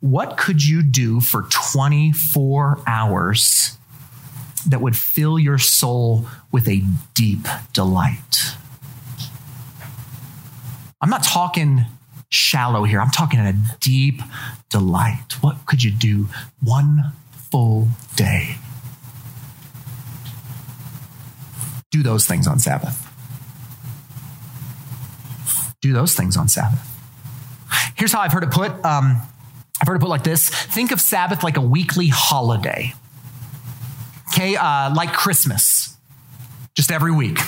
what 0.00 0.38
could 0.38 0.64
you 0.64 0.82
do 0.82 1.20
for 1.20 1.42
24 1.42 2.82
hours 2.86 3.76
that 4.66 4.80
would 4.80 4.96
fill 4.96 5.38
your 5.38 5.58
soul 5.58 6.26
with 6.50 6.66
a 6.68 6.82
deep 7.14 7.46
delight? 7.72 8.54
I'm 11.02 11.10
not 11.10 11.22
talking 11.22 11.84
shallow 12.30 12.84
here. 12.84 13.00
I'm 13.00 13.10
talking 13.10 13.40
in 13.40 13.46
a 13.46 13.54
deep 13.80 14.22
delight. 14.70 15.36
What 15.40 15.66
could 15.66 15.82
you 15.82 15.90
do 15.90 16.28
one 16.62 17.12
full 17.50 17.88
day? 18.16 18.56
Do 21.90 22.02
those 22.02 22.26
things 22.26 22.46
on 22.46 22.58
Sabbath. 22.58 23.06
do 25.80 25.92
those 25.92 26.14
things 26.14 26.36
on 26.36 26.48
Sabbath. 26.48 26.86
Here's 27.96 28.12
how 28.12 28.20
I've 28.20 28.32
heard 28.32 28.44
it 28.44 28.50
put. 28.50 28.70
Um, 28.84 29.20
I've 29.80 29.88
heard 29.88 29.96
it 29.96 30.00
put 30.00 30.08
like 30.08 30.24
this 30.24 30.48
think 30.48 30.92
of 30.92 31.00
Sabbath 31.00 31.42
like 31.42 31.56
a 31.56 31.62
weekly 31.62 32.08
holiday. 32.08 32.94
Okay, 34.28 34.56
uh, 34.56 34.94
like 34.94 35.12
Christmas, 35.12 35.96
just 36.74 36.92
every 36.92 37.12
week. 37.12 37.38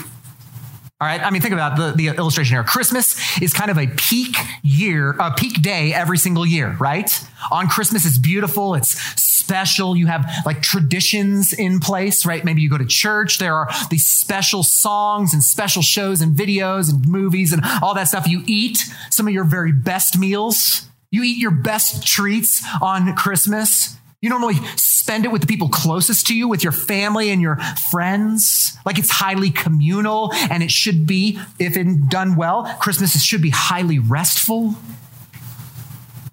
All 1.02 1.08
right, 1.08 1.20
I 1.20 1.30
mean, 1.30 1.42
think 1.42 1.52
about 1.52 1.76
the, 1.76 1.90
the 1.90 2.16
illustration 2.16 2.54
here. 2.54 2.62
Christmas 2.62 3.16
is 3.42 3.52
kind 3.52 3.72
of 3.72 3.76
a 3.76 3.88
peak 3.88 4.36
year, 4.62 5.16
a 5.18 5.34
peak 5.34 5.60
day 5.60 5.92
every 5.92 6.16
single 6.16 6.46
year, 6.46 6.76
right? 6.78 7.10
On 7.50 7.66
Christmas, 7.66 8.06
it's 8.06 8.18
beautiful, 8.18 8.76
it's 8.76 8.90
special. 9.20 9.96
You 9.96 10.06
have 10.06 10.30
like 10.46 10.62
traditions 10.62 11.52
in 11.52 11.80
place, 11.80 12.24
right? 12.24 12.44
Maybe 12.44 12.62
you 12.62 12.70
go 12.70 12.78
to 12.78 12.86
church. 12.86 13.38
There 13.40 13.52
are 13.52 13.68
these 13.90 14.06
special 14.06 14.62
songs 14.62 15.34
and 15.34 15.42
special 15.42 15.82
shows 15.82 16.20
and 16.20 16.36
videos 16.36 16.88
and 16.88 17.04
movies 17.08 17.52
and 17.52 17.62
all 17.82 17.94
that 17.94 18.06
stuff. 18.06 18.28
You 18.28 18.44
eat 18.46 18.78
some 19.10 19.26
of 19.26 19.34
your 19.34 19.42
very 19.42 19.72
best 19.72 20.16
meals. 20.16 20.86
You 21.10 21.24
eat 21.24 21.38
your 21.38 21.50
best 21.50 22.06
treats 22.06 22.64
on 22.80 23.16
Christmas. 23.16 23.96
You 24.22 24.28
normally 24.28 24.54
spend 24.76 25.24
it 25.24 25.32
with 25.32 25.40
the 25.40 25.48
people 25.48 25.68
closest 25.68 26.28
to 26.28 26.34
you, 26.34 26.46
with 26.46 26.62
your 26.62 26.72
family 26.72 27.30
and 27.30 27.42
your 27.42 27.56
friends. 27.90 28.78
Like 28.86 28.96
it's 28.98 29.10
highly 29.10 29.50
communal, 29.50 30.32
and 30.32 30.62
it 30.62 30.70
should 30.70 31.08
be, 31.08 31.40
if 31.58 31.76
it 31.76 32.08
done 32.08 32.36
well, 32.36 32.64
Christmas 32.80 33.20
should 33.22 33.42
be 33.42 33.50
highly 33.50 33.98
restful. 33.98 34.76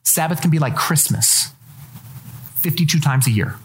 Sabbath 0.03 0.39
can 0.39 0.51
be 0.51 0.59
like 0.59 0.75
Christmas 0.75 1.51
52 2.57 2.99
times 2.99 3.25
a 3.25 3.31
year. 3.31 3.55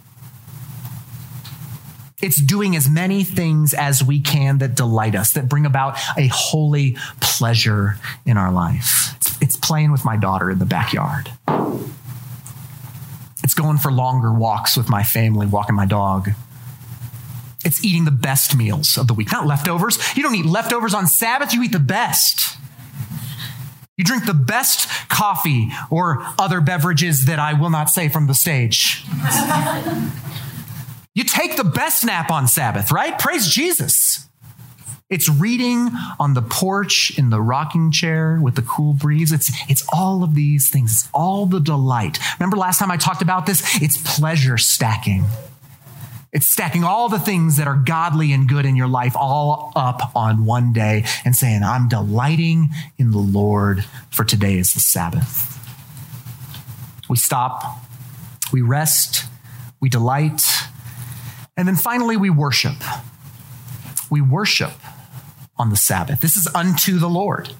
It's 2.23 2.41
doing 2.41 2.75
as 2.75 2.89
many 2.89 3.25
things 3.25 3.75
as 3.75 4.03
we 4.03 4.21
can 4.21 4.57
that 4.59 4.75
delight 4.75 5.15
us, 5.15 5.33
that 5.33 5.51
bring 5.51 5.67
about 5.67 5.99
a 6.17 6.29
holy 6.29 6.97
pleasure 7.21 7.99
in 8.25 8.39
our 8.39 8.51
life. 8.51 9.15
It's, 9.17 9.43
it's 9.43 9.57
playing 9.57 9.93
with 9.93 10.07
my 10.07 10.17
daughter 10.17 10.51
in 10.51 10.59
the 10.59 10.65
backyard. 10.65 11.31
It's 13.55 13.63
going 13.63 13.79
for 13.79 13.93
longer 13.93 14.33
walks 14.33 14.77
with 14.77 14.89
my 14.89 15.05
family, 15.05 15.47
walking 15.47 15.77
my 15.77 15.87
dog. 15.87 16.31
It's 17.65 17.85
eating 17.85 18.05
the 18.05 18.11
best 18.11 18.57
meals 18.57 18.99
of 18.99 19.07
the 19.07 19.15
week, 19.15 19.31
not 19.31 19.47
leftovers. 19.47 19.97
You 20.17 20.25
don't 20.25 20.35
eat 20.35 20.45
leftovers 20.45 20.93
on 20.93 21.07
Sabbath, 21.07 21.55
you 21.55 21.63
eat 21.63 21.71
the 21.71 21.79
best. 21.79 22.59
You 23.97 24.03
drink 24.03 24.27
the 24.27 24.35
best 24.35 24.89
coffee 25.09 25.71
or 25.89 26.27
other 26.37 26.61
beverages 26.61 27.27
that 27.27 27.39
I 27.39 27.53
will 27.53 27.71
not 27.71 27.91
say 27.91 28.09
from 28.09 28.27
the 28.27 28.35
stage. 28.35 29.05
you 31.15 31.23
take 31.23 31.57
the 31.57 31.63
best 31.63 32.05
nap 32.05 32.33
on 32.33 32.49
Sabbath, 32.49 32.91
right? 32.91 33.17
Praise 33.21 33.47
Jesus. 33.47 34.29
It's 35.11 35.29
reading 35.29 35.91
on 36.19 36.33
the 36.33 36.41
porch 36.41 37.17
in 37.19 37.29
the 37.29 37.41
rocking 37.41 37.91
chair 37.91 38.41
with 38.41 38.55
the 38.55 38.63
cool 38.63 38.95
breeze. 38.95 39.33
It's, 39.33 39.51
it's 39.69 39.87
all 39.93 40.25
of 40.25 40.35
these 40.35 40.71
things. 40.71 40.93
It's 40.93 41.09
all 41.13 41.45
the 41.45 41.61
delight. 41.61 42.19
Remember 42.41 42.57
last 42.57 42.79
time 42.79 42.91
I 42.91 42.97
talked 42.97 43.21
about 43.21 43.45
this? 43.45 43.83
It's 43.83 43.99
pleasure 44.19 44.57
stacking. 44.57 45.27
It's 46.33 46.47
stacking 46.47 46.85
all 46.85 47.11
the 47.11 47.19
things 47.19 47.59
that 47.59 47.69
are 47.69 47.77
godly 47.77 48.33
and 48.33 48.49
good 48.49 48.65
in 48.65 48.77
your 48.77 48.89
life 48.89 49.15
all 49.15 49.73
up 49.77 50.11
on 50.17 50.47
one 50.47 50.73
day 50.73 51.05
and 51.25 51.37
saying, 51.37 51.63
I'm 51.63 51.87
delighting 51.87 52.71
in 52.99 53.11
the 53.11 53.19
Lord, 53.19 53.85
for 54.11 54.25
today 54.25 54.57
is 54.57 54.73
the 54.73 54.81
Sabbath. 54.81 55.51
We 57.11 57.17
stop, 57.17 57.63
we 58.53 58.63
rest, 58.63 59.27
we 59.81 59.91
delight, 59.91 60.43
and 61.59 61.69
then 61.69 61.77
finally 61.77 62.17
we 62.17 62.31
worship. 62.31 62.83
We 64.11 64.21
worship 64.21 64.73
on 65.57 65.71
the 65.71 65.77
Sabbath. 65.77 66.21
This 66.21 66.37
is 66.37 66.49
unto 66.55 66.99
the 66.99 67.09
Lord. 67.09 67.53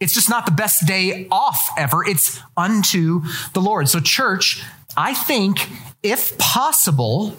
It's 0.00 0.14
just 0.14 0.28
not 0.28 0.46
the 0.46 0.52
best 0.52 0.86
day 0.86 1.28
off 1.30 1.70
ever. 1.78 2.04
It's 2.04 2.40
unto 2.56 3.22
the 3.52 3.60
Lord. 3.60 3.88
So, 3.88 4.00
church, 4.00 4.62
I 4.96 5.14
think 5.14 5.68
if 6.02 6.36
possible, 6.38 7.36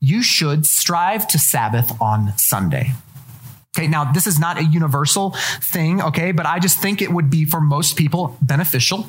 you 0.00 0.22
should 0.22 0.64
strive 0.64 1.28
to 1.28 1.38
Sabbath 1.38 2.00
on 2.00 2.36
Sunday. 2.38 2.92
Okay, 3.76 3.86
now 3.86 4.10
this 4.10 4.26
is 4.26 4.38
not 4.38 4.58
a 4.58 4.64
universal 4.64 5.36
thing, 5.62 6.02
okay, 6.02 6.32
but 6.32 6.46
I 6.46 6.58
just 6.58 6.80
think 6.80 7.02
it 7.02 7.12
would 7.12 7.30
be 7.30 7.44
for 7.44 7.60
most 7.60 7.96
people 7.96 8.36
beneficial 8.40 9.06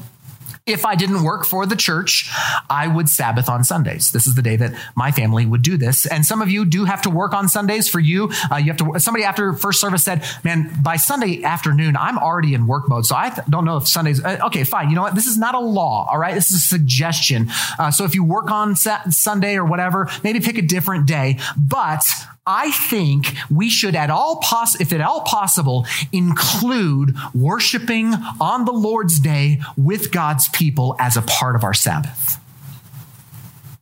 if 0.70 0.86
I 0.86 0.96
didn't 0.96 1.24
work 1.24 1.46
for 1.46 1.66
the 1.66 1.76
church, 1.76 2.30
I 2.70 2.88
would 2.88 3.10
Sabbath 3.10 3.50
on 3.50 3.64
Sundays. 3.64 4.12
This 4.12 4.28
is 4.28 4.36
the 4.36 4.42
day 4.42 4.56
that 4.56 4.74
my 4.96 5.12
family 5.12 5.46
would 5.46 5.62
do 5.62 5.78
this. 5.78 6.06
And 6.06 6.26
some 6.26 6.42
of 6.42 6.50
you 6.50 6.66
do 6.66 6.86
have 6.86 7.02
to 7.04 7.10
work 7.10 7.34
on 7.34 7.50
Sundays. 7.50 7.90
For 7.90 8.00
you, 8.00 8.32
uh, 8.52 8.58
you 8.58 8.68
have 8.68 8.78
to. 8.78 9.00
Somebody 9.00 9.24
after 9.24 9.54
first 9.54 9.82
service 9.82 10.04
said, 10.04 10.24
"Man, 10.44 10.72
by 10.82 10.96
Sunday 10.96 11.44
afternoon, 11.44 11.96
I'm 11.98 12.18
already 12.18 12.54
in 12.54 12.68
work 12.68 12.88
mode, 12.88 13.06
so 13.06 13.16
I 13.16 13.30
th- 13.30 13.48
don't 13.50 13.66
know 13.66 13.78
if 13.78 13.88
Sundays." 13.88 14.24
Uh, 14.24 14.40
okay, 14.46 14.64
fine. 14.64 14.90
You 14.90 14.96
know 14.96 15.02
what? 15.02 15.16
This 15.16 15.26
is 15.26 15.38
not 15.38 15.56
a 15.56 15.60
law. 15.60 16.08
All 16.10 16.18
right, 16.18 16.36
this 16.36 16.52
is 16.52 16.58
a 16.58 16.68
suggestion. 16.68 17.50
Uh, 17.78 17.92
so 17.92 18.06
if 18.06 18.16
you 18.16 18.24
work 18.24 18.52
on 18.52 18.76
Sunday 18.76 19.56
or 19.56 19.66
whatever, 19.66 20.10
maybe 20.24 20.40
pick 20.40 20.58
a 20.58 20.62
different 20.62 21.06
day. 21.06 21.40
But 21.58 22.04
I 22.50 22.72
think 22.72 23.36
we 23.52 23.70
should 23.70 23.96
at 23.96 24.10
all 24.10 24.38
poss- 24.38 24.82
if 24.82 24.92
at 24.92 25.02
all 25.02 25.22
possible 25.22 25.86
include 26.12 27.16
worshiping 27.36 28.16
on 28.42 28.66
the 28.66 28.72
Lord's 28.72 29.20
day 29.20 29.62
with 29.78 30.12
God's 30.12 30.50
people 30.50 30.96
as 31.00 31.16
a 31.16 31.22
part 31.22 31.56
of 31.56 31.64
our 31.64 31.76
Sabbath. 31.76 32.40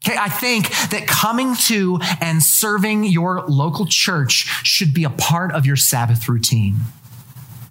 Okay, 0.06 0.18
I 0.18 0.28
think 0.28 0.70
that 0.90 1.08
coming 1.08 1.56
to 1.68 2.00
and 2.22 2.44
serving 2.44 3.06
your 3.06 3.44
local 3.48 3.86
church 3.86 4.46
should 4.64 4.94
be 4.94 5.06
a 5.06 5.10
part 5.10 5.54
of 5.54 5.66
your 5.66 5.78
Sabbath 5.78 6.28
routine. 6.28 6.76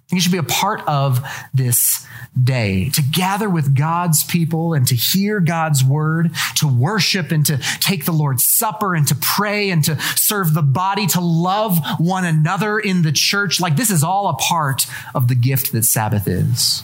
You 0.09 0.21
should 0.21 0.31
be 0.31 0.37
a 0.37 0.43
part 0.43 0.81
of 0.87 1.19
this 1.53 2.07
day 2.41 2.89
to 2.91 3.01
gather 3.01 3.49
with 3.49 3.75
God's 3.75 4.23
people 4.23 4.73
and 4.73 4.87
to 4.87 4.95
hear 4.95 5.41
God's 5.41 5.83
word, 5.83 6.31
to 6.55 6.67
worship 6.67 7.31
and 7.31 7.45
to 7.45 7.57
take 7.81 8.05
the 8.05 8.13
Lord's 8.13 8.45
Supper 8.45 8.95
and 8.95 9.05
to 9.07 9.15
pray 9.15 9.69
and 9.69 9.83
to 9.83 9.99
serve 10.15 10.53
the 10.53 10.61
body, 10.61 11.07
to 11.07 11.19
love 11.19 11.77
one 11.97 12.23
another 12.23 12.79
in 12.79 13.01
the 13.01 13.11
church. 13.11 13.59
Like 13.59 13.75
this 13.75 13.89
is 13.89 14.01
all 14.01 14.29
a 14.29 14.35
part 14.35 14.85
of 15.13 15.27
the 15.27 15.35
gift 15.35 15.73
that 15.73 15.83
Sabbath 15.83 16.25
is. 16.25 16.83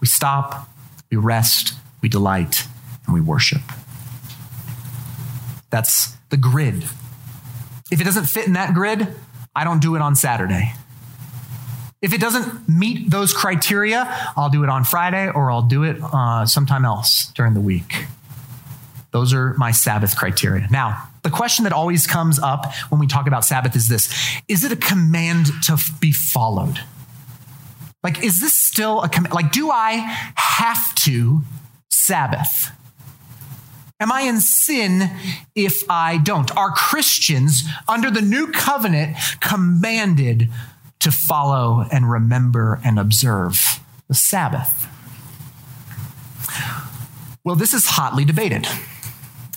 We 0.00 0.06
stop, 0.06 0.68
we 1.10 1.16
rest, 1.16 1.72
we 2.02 2.10
delight, 2.10 2.66
and 3.06 3.14
we 3.14 3.22
worship. 3.22 3.62
That's 5.70 6.16
the 6.28 6.36
grid. 6.36 6.84
If 7.90 8.00
it 8.00 8.04
doesn't 8.04 8.26
fit 8.26 8.46
in 8.46 8.52
that 8.52 8.74
grid, 8.74 9.08
I 9.56 9.64
don't 9.64 9.80
do 9.80 9.96
it 9.96 10.02
on 10.02 10.14
Saturday. 10.14 10.74
If 12.04 12.12
it 12.12 12.20
doesn't 12.20 12.68
meet 12.68 13.08
those 13.08 13.32
criteria, 13.32 14.04
I'll 14.36 14.50
do 14.50 14.62
it 14.62 14.68
on 14.68 14.84
Friday 14.84 15.30
or 15.30 15.50
I'll 15.50 15.62
do 15.62 15.84
it 15.84 15.96
uh, 16.02 16.44
sometime 16.44 16.84
else 16.84 17.32
during 17.34 17.54
the 17.54 17.62
week. 17.62 18.04
Those 19.12 19.32
are 19.32 19.54
my 19.54 19.70
Sabbath 19.70 20.14
criteria. 20.14 20.68
Now, 20.70 21.08
the 21.22 21.30
question 21.30 21.64
that 21.64 21.72
always 21.72 22.06
comes 22.06 22.38
up 22.38 22.74
when 22.90 23.00
we 23.00 23.06
talk 23.06 23.26
about 23.26 23.42
Sabbath 23.46 23.74
is 23.74 23.88
this 23.88 24.12
Is 24.48 24.64
it 24.64 24.70
a 24.70 24.76
command 24.76 25.46
to 25.62 25.78
be 25.98 26.12
followed? 26.12 26.78
Like, 28.02 28.22
is 28.22 28.38
this 28.38 28.52
still 28.52 29.00
a 29.00 29.08
command? 29.08 29.32
Like, 29.32 29.50
do 29.50 29.70
I 29.70 29.92
have 30.34 30.94
to 31.06 31.40
Sabbath? 31.90 32.70
Am 33.98 34.12
I 34.12 34.22
in 34.22 34.40
sin 34.40 35.10
if 35.54 35.88
I 35.88 36.18
don't? 36.18 36.54
Are 36.54 36.70
Christians 36.70 37.62
under 37.88 38.10
the 38.10 38.20
new 38.20 38.52
covenant 38.52 39.16
commanded 39.40 40.50
to 41.04 41.12
follow 41.12 41.86
and 41.92 42.10
remember 42.10 42.80
and 42.84 42.98
observe 42.98 43.80
the 44.08 44.14
Sabbath? 44.14 44.88
Well, 47.44 47.56
this 47.56 47.74
is 47.74 47.86
hotly 47.86 48.24
debated, 48.24 48.66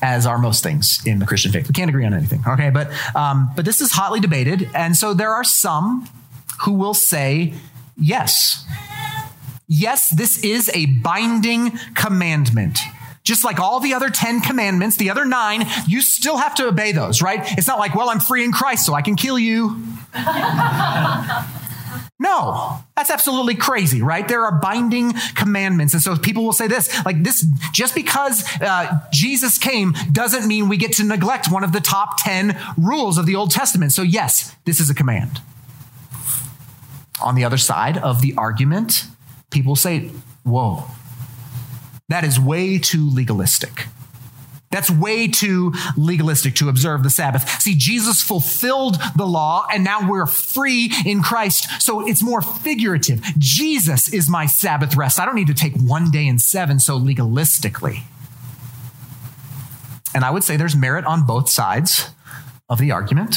as 0.02 0.26
are 0.26 0.38
most 0.38 0.62
things 0.62 1.02
in 1.06 1.20
the 1.20 1.26
Christian 1.26 1.52
faith. 1.54 1.68
We 1.68 1.74
can't 1.74 1.90
agree 1.90 2.06
on 2.06 2.14
anything, 2.14 2.44
okay? 2.46 2.70
But 2.70 2.92
um, 3.16 3.50
but 3.56 3.64
this 3.64 3.82
is 3.82 3.94
hotly 3.94 4.20
debated, 4.20 4.70
and 4.76 4.96
so 4.96 5.14
there 5.14 5.34
are 5.34 5.46
some 5.46 6.10
who 6.62 6.74
will 6.74 6.94
say 6.94 7.54
yes. 7.96 8.66
Yes, 9.70 10.10
this 10.10 10.44
is 10.44 10.70
a 10.74 10.86
binding 10.86 11.78
commandment. 11.96 12.80
Just 13.28 13.44
like 13.44 13.60
all 13.60 13.82
the 13.82 13.94
other 13.94 14.10
10 14.10 14.40
commandments, 14.40 14.96
the 14.96 15.10
other 15.10 15.26
nine, 15.26 15.68
you 15.86 16.02
still 16.02 16.38
have 16.38 16.56
to 16.56 16.68
obey 16.68 16.94
those, 16.94 17.22
right? 17.22 17.42
It's 17.58 17.68
not 17.68 17.78
like, 17.78 17.94
well, 17.94 18.10
I'm 18.10 18.22
free 18.22 18.46
in 18.46 18.54
Christ, 18.54 18.86
so 18.86 18.94
I 18.94 19.02
can 19.02 19.18
kill 19.18 19.38
you. 19.38 19.84
No, 22.20 22.80
that's 22.96 23.12
absolutely 23.12 23.54
crazy, 23.54 24.02
right? 24.02 24.28
There 24.28 24.44
are 24.44 24.60
binding 24.60 25.14
commandments. 25.36 25.94
And 25.94 26.02
so 26.02 26.18
people 26.18 26.44
will 26.44 26.54
say 26.54 26.68
this 26.68 27.06
like, 27.06 27.22
this, 27.24 27.46
just 27.74 27.94
because 27.94 28.44
uh, 28.60 29.02
Jesus 29.12 29.60
came 29.60 29.94
doesn't 30.12 30.48
mean 30.48 30.68
we 30.68 30.78
get 30.78 30.94
to 30.94 31.04
neglect 31.04 31.52
one 31.52 31.64
of 31.64 31.74
the 31.74 31.80
top 31.80 32.18
10 32.24 32.60
rules 32.76 33.20
of 33.20 33.28
the 33.28 33.36
Old 33.36 33.52
Testament. 33.52 33.92
So, 33.92 34.02
yes, 34.02 34.56
this 34.66 34.80
is 34.80 34.90
a 34.90 34.96
command. 34.96 35.42
On 37.22 37.36
the 37.36 37.46
other 37.46 37.58
side 37.58 38.00
of 38.00 38.22
the 38.22 38.34
argument, 38.36 39.06
people 39.52 39.76
say, 39.76 40.10
whoa, 40.44 40.86
that 42.10 42.24
is 42.24 42.40
way 42.40 42.78
too 42.78 43.10
legalistic. 43.10 43.88
That's 44.70 44.92
way 44.92 45.28
too 45.28 45.74
legalistic 45.96 46.56
to 46.56 46.70
observe 46.70 47.04
the 47.04 47.10
Sabbath. 47.10 47.62
See, 47.62 47.76
Jesus 47.76 48.22
fulfilled 48.22 48.98
the 49.16 49.26
law 49.26 49.66
and 49.72 49.84
now 49.84 50.10
we're 50.10 50.26
free 50.26 50.92
in 51.06 51.24
Christ. 51.24 51.82
So 51.82 52.06
it's 52.06 52.22
more 52.22 52.42
figurative. 52.42 53.22
Jesus 53.38 54.12
is 54.12 54.30
my 54.30 54.46
Sabbath 54.46 54.96
rest. 54.96 55.20
I 55.20 55.26
don't 55.26 55.36
need 55.36 55.48
to 55.48 55.54
take 55.54 55.74
one 55.78 56.12
day 56.12 56.28
in 56.28 56.38
seven 56.38 56.80
so 56.80 57.00
legalistically. 57.00 58.02
And 60.14 60.26
I 60.26 60.32
would 60.32 60.44
say 60.44 60.58
there's 60.58 60.76
merit 60.76 61.06
on 61.06 61.26
both 61.26 61.50
sides 61.50 62.10
of 62.70 62.80
the 62.80 62.92
argument. 62.92 63.36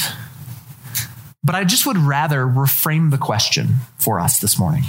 But 1.43 1.55
I 1.55 1.63
just 1.63 1.85
would 1.85 1.97
rather 1.97 2.45
reframe 2.45 3.09
the 3.09 3.17
question 3.17 3.77
for 3.97 4.19
us 4.19 4.39
this 4.39 4.59
morning. 4.59 4.83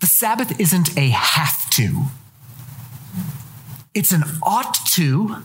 The 0.00 0.06
Sabbath 0.06 0.58
isn't 0.60 0.96
a 0.96 1.08
have 1.08 1.69
to 1.80 2.10
it's 3.94 4.12
an 4.12 4.22
ought 4.42 4.74
to 4.94 5.36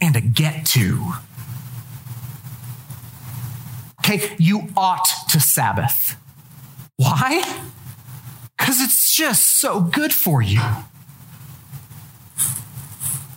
and 0.00 0.14
a 0.14 0.20
get 0.20 0.66
to. 0.66 1.12
Okay, 4.00 4.36
you 4.38 4.68
ought 4.76 5.08
to 5.30 5.40
Sabbath. 5.40 6.16
Why? 6.96 7.42
Because 8.56 8.80
it's 8.80 9.14
just 9.14 9.58
so 9.58 9.80
good 9.80 10.12
for 10.12 10.40
you. 10.40 10.60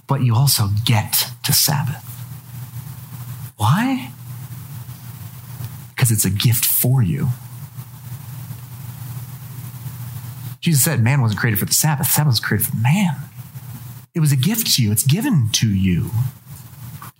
But 0.07 0.21
you 0.21 0.35
also 0.35 0.69
get 0.85 1.31
to 1.43 1.53
Sabbath. 1.53 2.03
Why? 3.57 4.11
Because 5.89 6.11
it's 6.11 6.25
a 6.25 6.29
gift 6.29 6.65
for 6.65 7.01
you. 7.01 7.29
Jesus 10.59 10.83
said, 10.83 11.01
Man 11.01 11.21
wasn't 11.21 11.39
created 11.39 11.59
for 11.59 11.65
the 11.65 11.73
Sabbath, 11.73 12.07
Sabbath 12.07 12.31
was 12.31 12.39
created 12.39 12.67
for 12.67 12.77
man. 12.77 13.15
It 14.13 14.19
was 14.19 14.31
a 14.31 14.35
gift 14.35 14.75
to 14.75 14.83
you, 14.83 14.91
it's 14.91 15.03
given 15.03 15.49
to 15.53 15.69
you. 15.69 16.11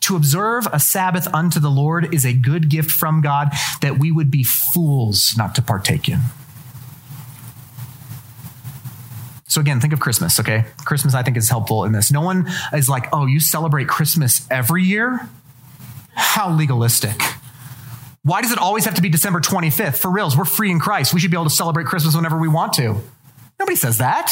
To 0.02 0.16
observe 0.16 0.68
a 0.74 0.80
Sabbath 0.80 1.28
unto 1.34 1.60
the 1.60 1.70
Lord 1.70 2.14
is 2.14 2.26
a 2.26 2.34
good 2.34 2.70
gift 2.70 2.90
from 2.90 3.22
God 3.22 3.50
that 3.82 4.00
we 4.00 4.12
would 4.12 4.32
be 4.32 4.44
fools 4.44 5.36
not 5.38 5.56
to 5.56 5.62
partake 5.62 6.10
in. 6.10 6.20
So, 9.48 9.60
again, 9.62 9.80
think 9.80 9.94
of 9.94 10.00
Christmas, 10.00 10.40
okay? 10.40 10.66
Christmas, 10.86 11.16
I 11.16 11.24
think, 11.24 11.36
is 11.36 11.50
helpful 11.50 11.84
in 11.84 11.92
this. 11.92 12.12
No 12.12 12.22
one 12.22 12.48
is 12.72 12.88
like, 12.88 13.08
oh, 13.12 13.26
you 13.26 13.40
celebrate 13.40 13.88
Christmas 13.88 14.48
every 14.52 14.84
year? 14.84 15.28
How 16.14 16.52
legalistic. 16.52 17.20
Why 18.24 18.42
does 18.42 18.52
it 18.52 18.60
always 18.60 18.86
have 18.86 18.96
to 18.96 19.02
be 19.02 19.10
December 19.10 19.40
25th? 19.40 19.98
For 19.98 20.12
reals, 20.12 20.38
we're 20.38 20.46
free 20.46 20.70
in 20.70 20.80
Christ. 20.80 21.14
We 21.14 21.20
should 21.20 21.32
be 21.32 21.38
able 21.38 21.46
to 21.46 21.50
celebrate 21.50 21.88
Christmas 21.88 22.16
whenever 22.16 22.38
we 22.38 22.48
want 22.48 22.74
to. 22.74 23.02
Nobody 23.60 23.76
says 23.76 23.98
that. 23.98 24.32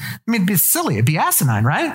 I 0.00 0.18
mean, 0.26 0.42
it'd 0.42 0.46
be 0.46 0.56
silly. 0.56 0.94
It'd 0.94 1.06
be 1.06 1.18
asinine, 1.18 1.64
right? 1.64 1.94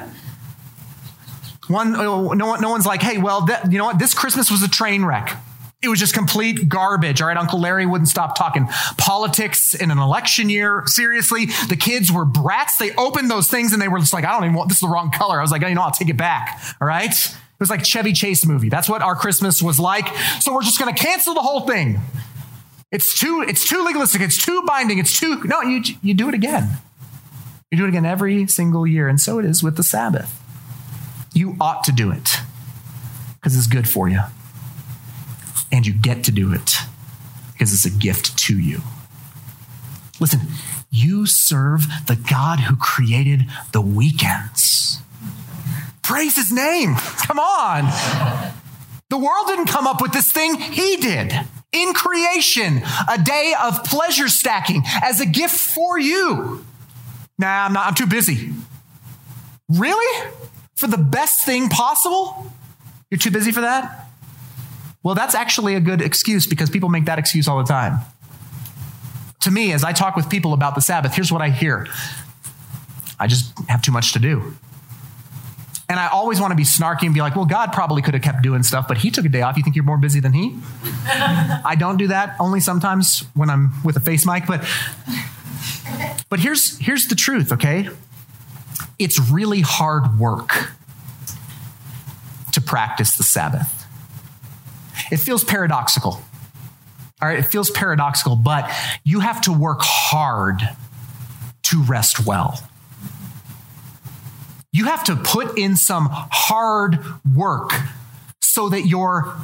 One, 1.67 1.95
oh, 1.95 2.33
no, 2.33 2.55
no 2.55 2.69
one's 2.69 2.85
like, 2.85 3.01
hey, 3.01 3.17
well, 3.17 3.41
that, 3.45 3.71
you 3.71 3.77
know 3.77 3.85
what? 3.85 3.99
This 3.99 4.13
Christmas 4.13 4.51
was 4.51 4.63
a 4.63 4.69
train 4.69 5.03
wreck. 5.03 5.35
It 5.81 5.89
was 5.89 5.99
just 5.99 6.13
complete 6.13 6.69
garbage. 6.69 7.21
All 7.21 7.27
right, 7.27 7.37
Uncle 7.37 7.59
Larry 7.59 7.85
wouldn't 7.85 8.07
stop 8.07 8.35
talking 8.35 8.67
politics 8.97 9.75
in 9.75 9.91
an 9.91 9.99
election 9.99 10.49
year. 10.49 10.83
Seriously, 10.85 11.47
the 11.67 11.75
kids 11.75 12.11
were 12.11 12.25
brats. 12.25 12.77
They 12.77 12.95
opened 12.95 13.29
those 13.29 13.49
things 13.49 13.73
and 13.73 13.81
they 13.81 13.87
were 13.87 13.99
just 13.99 14.13
like, 14.13 14.25
I 14.25 14.31
don't 14.31 14.45
even 14.45 14.55
want 14.55 14.69
this 14.69 14.77
is 14.77 14.81
the 14.81 14.87
wrong 14.87 15.11
color. 15.11 15.37
I 15.37 15.41
was 15.41 15.51
like, 15.51 15.63
oh, 15.63 15.67
you 15.67 15.75
know, 15.75 15.81
I'll 15.81 15.91
take 15.91 16.09
it 16.09 16.17
back. 16.17 16.59
All 16.81 16.87
right. 16.87 17.11
It 17.11 17.59
was 17.59 17.69
like 17.69 17.85
Chevy 17.85 18.13
Chase 18.13 18.45
movie. 18.45 18.69
That's 18.69 18.89
what 18.89 19.01
our 19.01 19.15
Christmas 19.15 19.61
was 19.61 19.79
like. 19.79 20.07
So 20.39 20.53
we're 20.53 20.63
just 20.63 20.79
going 20.79 20.93
to 20.93 20.99
cancel 20.99 21.33
the 21.33 21.41
whole 21.41 21.61
thing. 21.61 21.99
It's 22.95 23.19
too, 23.19 23.43
it's 23.45 23.67
too 23.67 23.83
legalistic. 23.83 24.21
It's 24.21 24.41
too 24.41 24.63
binding. 24.65 24.99
It's 24.99 25.19
too, 25.19 25.43
no, 25.43 25.61
you, 25.61 25.83
you 26.01 26.13
do 26.13 26.29
it 26.29 26.33
again. 26.33 26.77
You 27.69 27.77
do 27.77 27.83
it 27.83 27.89
again 27.89 28.05
every 28.05 28.47
single 28.47 28.87
year. 28.87 29.09
And 29.09 29.19
so 29.19 29.37
it 29.37 29.43
is 29.43 29.61
with 29.61 29.75
the 29.75 29.83
Sabbath. 29.83 30.41
You 31.33 31.57
ought 31.59 31.83
to 31.83 31.91
do 31.91 32.09
it 32.09 32.37
because 33.33 33.57
it's 33.57 33.67
good 33.67 33.89
for 33.89 34.07
you. 34.07 34.21
And 35.73 35.85
you 35.85 35.91
get 35.91 36.23
to 36.23 36.31
do 36.31 36.53
it 36.53 36.75
because 37.51 37.73
it's 37.73 37.83
a 37.83 37.89
gift 37.89 38.37
to 38.37 38.57
you. 38.57 38.79
Listen, 40.21 40.39
you 40.89 41.25
serve 41.25 41.87
the 42.07 42.15
God 42.15 42.61
who 42.61 42.77
created 42.77 43.41
the 43.73 43.81
weekends. 43.81 45.01
Praise 46.01 46.37
his 46.37 46.49
name. 46.49 46.95
Come 46.95 47.39
on. 47.39 48.53
The 49.09 49.17
world 49.17 49.47
didn't 49.47 49.67
come 49.67 49.85
up 49.85 50.01
with 50.01 50.13
this 50.13 50.31
thing, 50.31 50.55
he 50.55 50.95
did. 50.95 51.33
In 51.75 51.93
creation, 51.93 52.81
a 53.11 53.21
day 53.21 53.53
of 53.61 53.83
pleasure 53.83 54.29
stacking 54.29 54.83
as 55.03 55.19
a 55.19 55.25
gift 55.25 55.55
for 55.55 55.99
you. 55.99 56.63
Nah, 57.37 57.65
I'm 57.65 57.73
not, 57.73 57.87
I'm 57.87 57.93
too 57.93 58.05
busy. 58.05 58.51
Really? 59.69 60.31
For 60.75 60.87
the 60.87 60.97
best 60.97 61.45
thing 61.45 61.67
possible? 61.67 62.49
You're 63.11 63.19
too 63.19 63.31
busy 63.31 63.51
for 63.51 63.61
that? 63.61 64.07
Well, 65.03 65.15
that's 65.15 65.35
actually 65.35 65.75
a 65.75 65.81
good 65.81 66.01
excuse 66.01 66.47
because 66.47 66.69
people 66.69 66.87
make 66.87 67.05
that 67.05 67.19
excuse 67.19 67.47
all 67.47 67.57
the 67.57 67.65
time. 67.65 67.99
To 69.41 69.51
me, 69.51 69.73
as 69.73 69.83
I 69.83 69.91
talk 69.91 70.15
with 70.15 70.29
people 70.29 70.53
about 70.53 70.75
the 70.75 70.81
Sabbath, 70.81 71.13
here's 71.13 71.31
what 71.31 71.41
I 71.41 71.49
hear 71.49 71.87
I 73.19 73.27
just 73.27 73.57
have 73.69 73.81
too 73.81 73.91
much 73.91 74.13
to 74.13 74.19
do. 74.19 74.55
And 75.87 75.99
I 75.99 76.07
always 76.07 76.41
want 76.41 76.51
to 76.51 76.55
be 76.55 76.63
snarky 76.63 77.03
and 77.03 77.13
be 77.13 77.21
like, 77.21 77.35
well, 77.35 77.45
God 77.45 77.71
probably 77.71 78.01
could 78.01 78.15
have 78.15 78.23
kept 78.23 78.41
doing 78.41 78.63
stuff, 78.63 78.87
but 78.87 78.97
he 78.97 79.11
took 79.11 79.25
a 79.25 79.29
day 79.29 79.41
off. 79.43 79.55
You 79.55 79.63
think 79.63 79.75
you're 79.75 79.85
more 79.85 79.97
busy 79.97 80.19
than 80.19 80.33
he? 80.33 80.57
I 80.83 81.75
don't 81.77 81.97
do 81.97 82.07
that, 82.07 82.35
only 82.39 82.59
sometimes 82.59 83.23
when 83.35 83.49
I'm 83.49 83.71
with 83.83 83.95
a 83.95 83.99
face 83.99 84.25
mic, 84.25 84.47
but 84.47 84.65
but 86.29 86.39
here's, 86.39 86.79
here's 86.79 87.07
the 87.07 87.15
truth, 87.15 87.51
okay? 87.53 87.87
It's 88.97 89.19
really 89.29 89.61
hard 89.61 90.19
work 90.19 90.71
to 92.53 92.61
practice 92.61 93.17
the 93.17 93.23
Sabbath. 93.23 93.85
It 95.11 95.17
feels 95.17 95.43
paradoxical. 95.43 96.21
All 97.21 97.29
right, 97.29 97.39
it 97.39 97.43
feels 97.43 97.69
paradoxical, 97.69 98.35
but 98.35 98.71
you 99.03 99.19
have 99.19 99.41
to 99.41 99.53
work 99.53 99.79
hard 99.81 100.61
to 101.63 101.83
rest 101.83 102.25
well. 102.25 102.59
You 104.75 104.83
have 104.83 105.05
to 105.05 105.15
put 105.15 105.57
in 105.57 105.77
some 105.77 106.09
hard 106.11 106.99
work 107.33 107.71
so 108.41 108.67
that 108.67 108.85
your 108.85 109.37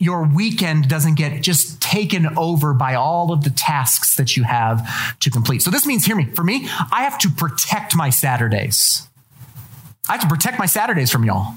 your 0.00 0.26
weekend 0.26 0.88
doesn't 0.88 1.14
get 1.14 1.40
just 1.40 1.80
taken 1.80 2.36
over 2.36 2.74
by 2.74 2.96
all 2.96 3.32
of 3.32 3.44
the 3.44 3.50
tasks 3.50 4.16
that 4.16 4.36
you 4.36 4.42
have 4.42 5.18
to 5.20 5.30
complete. 5.30 5.62
So 5.62 5.70
this 5.70 5.86
means, 5.86 6.04
hear 6.04 6.16
me, 6.16 6.24
for 6.24 6.42
me, 6.42 6.68
I 6.90 7.04
have 7.04 7.16
to 7.18 7.28
protect 7.30 7.94
my 7.94 8.10
Saturdays. 8.10 9.08
I 10.08 10.14
have 10.14 10.22
to 10.22 10.26
protect 10.26 10.58
my 10.58 10.66
Saturdays 10.66 11.12
from 11.12 11.24
y'all. 11.24 11.54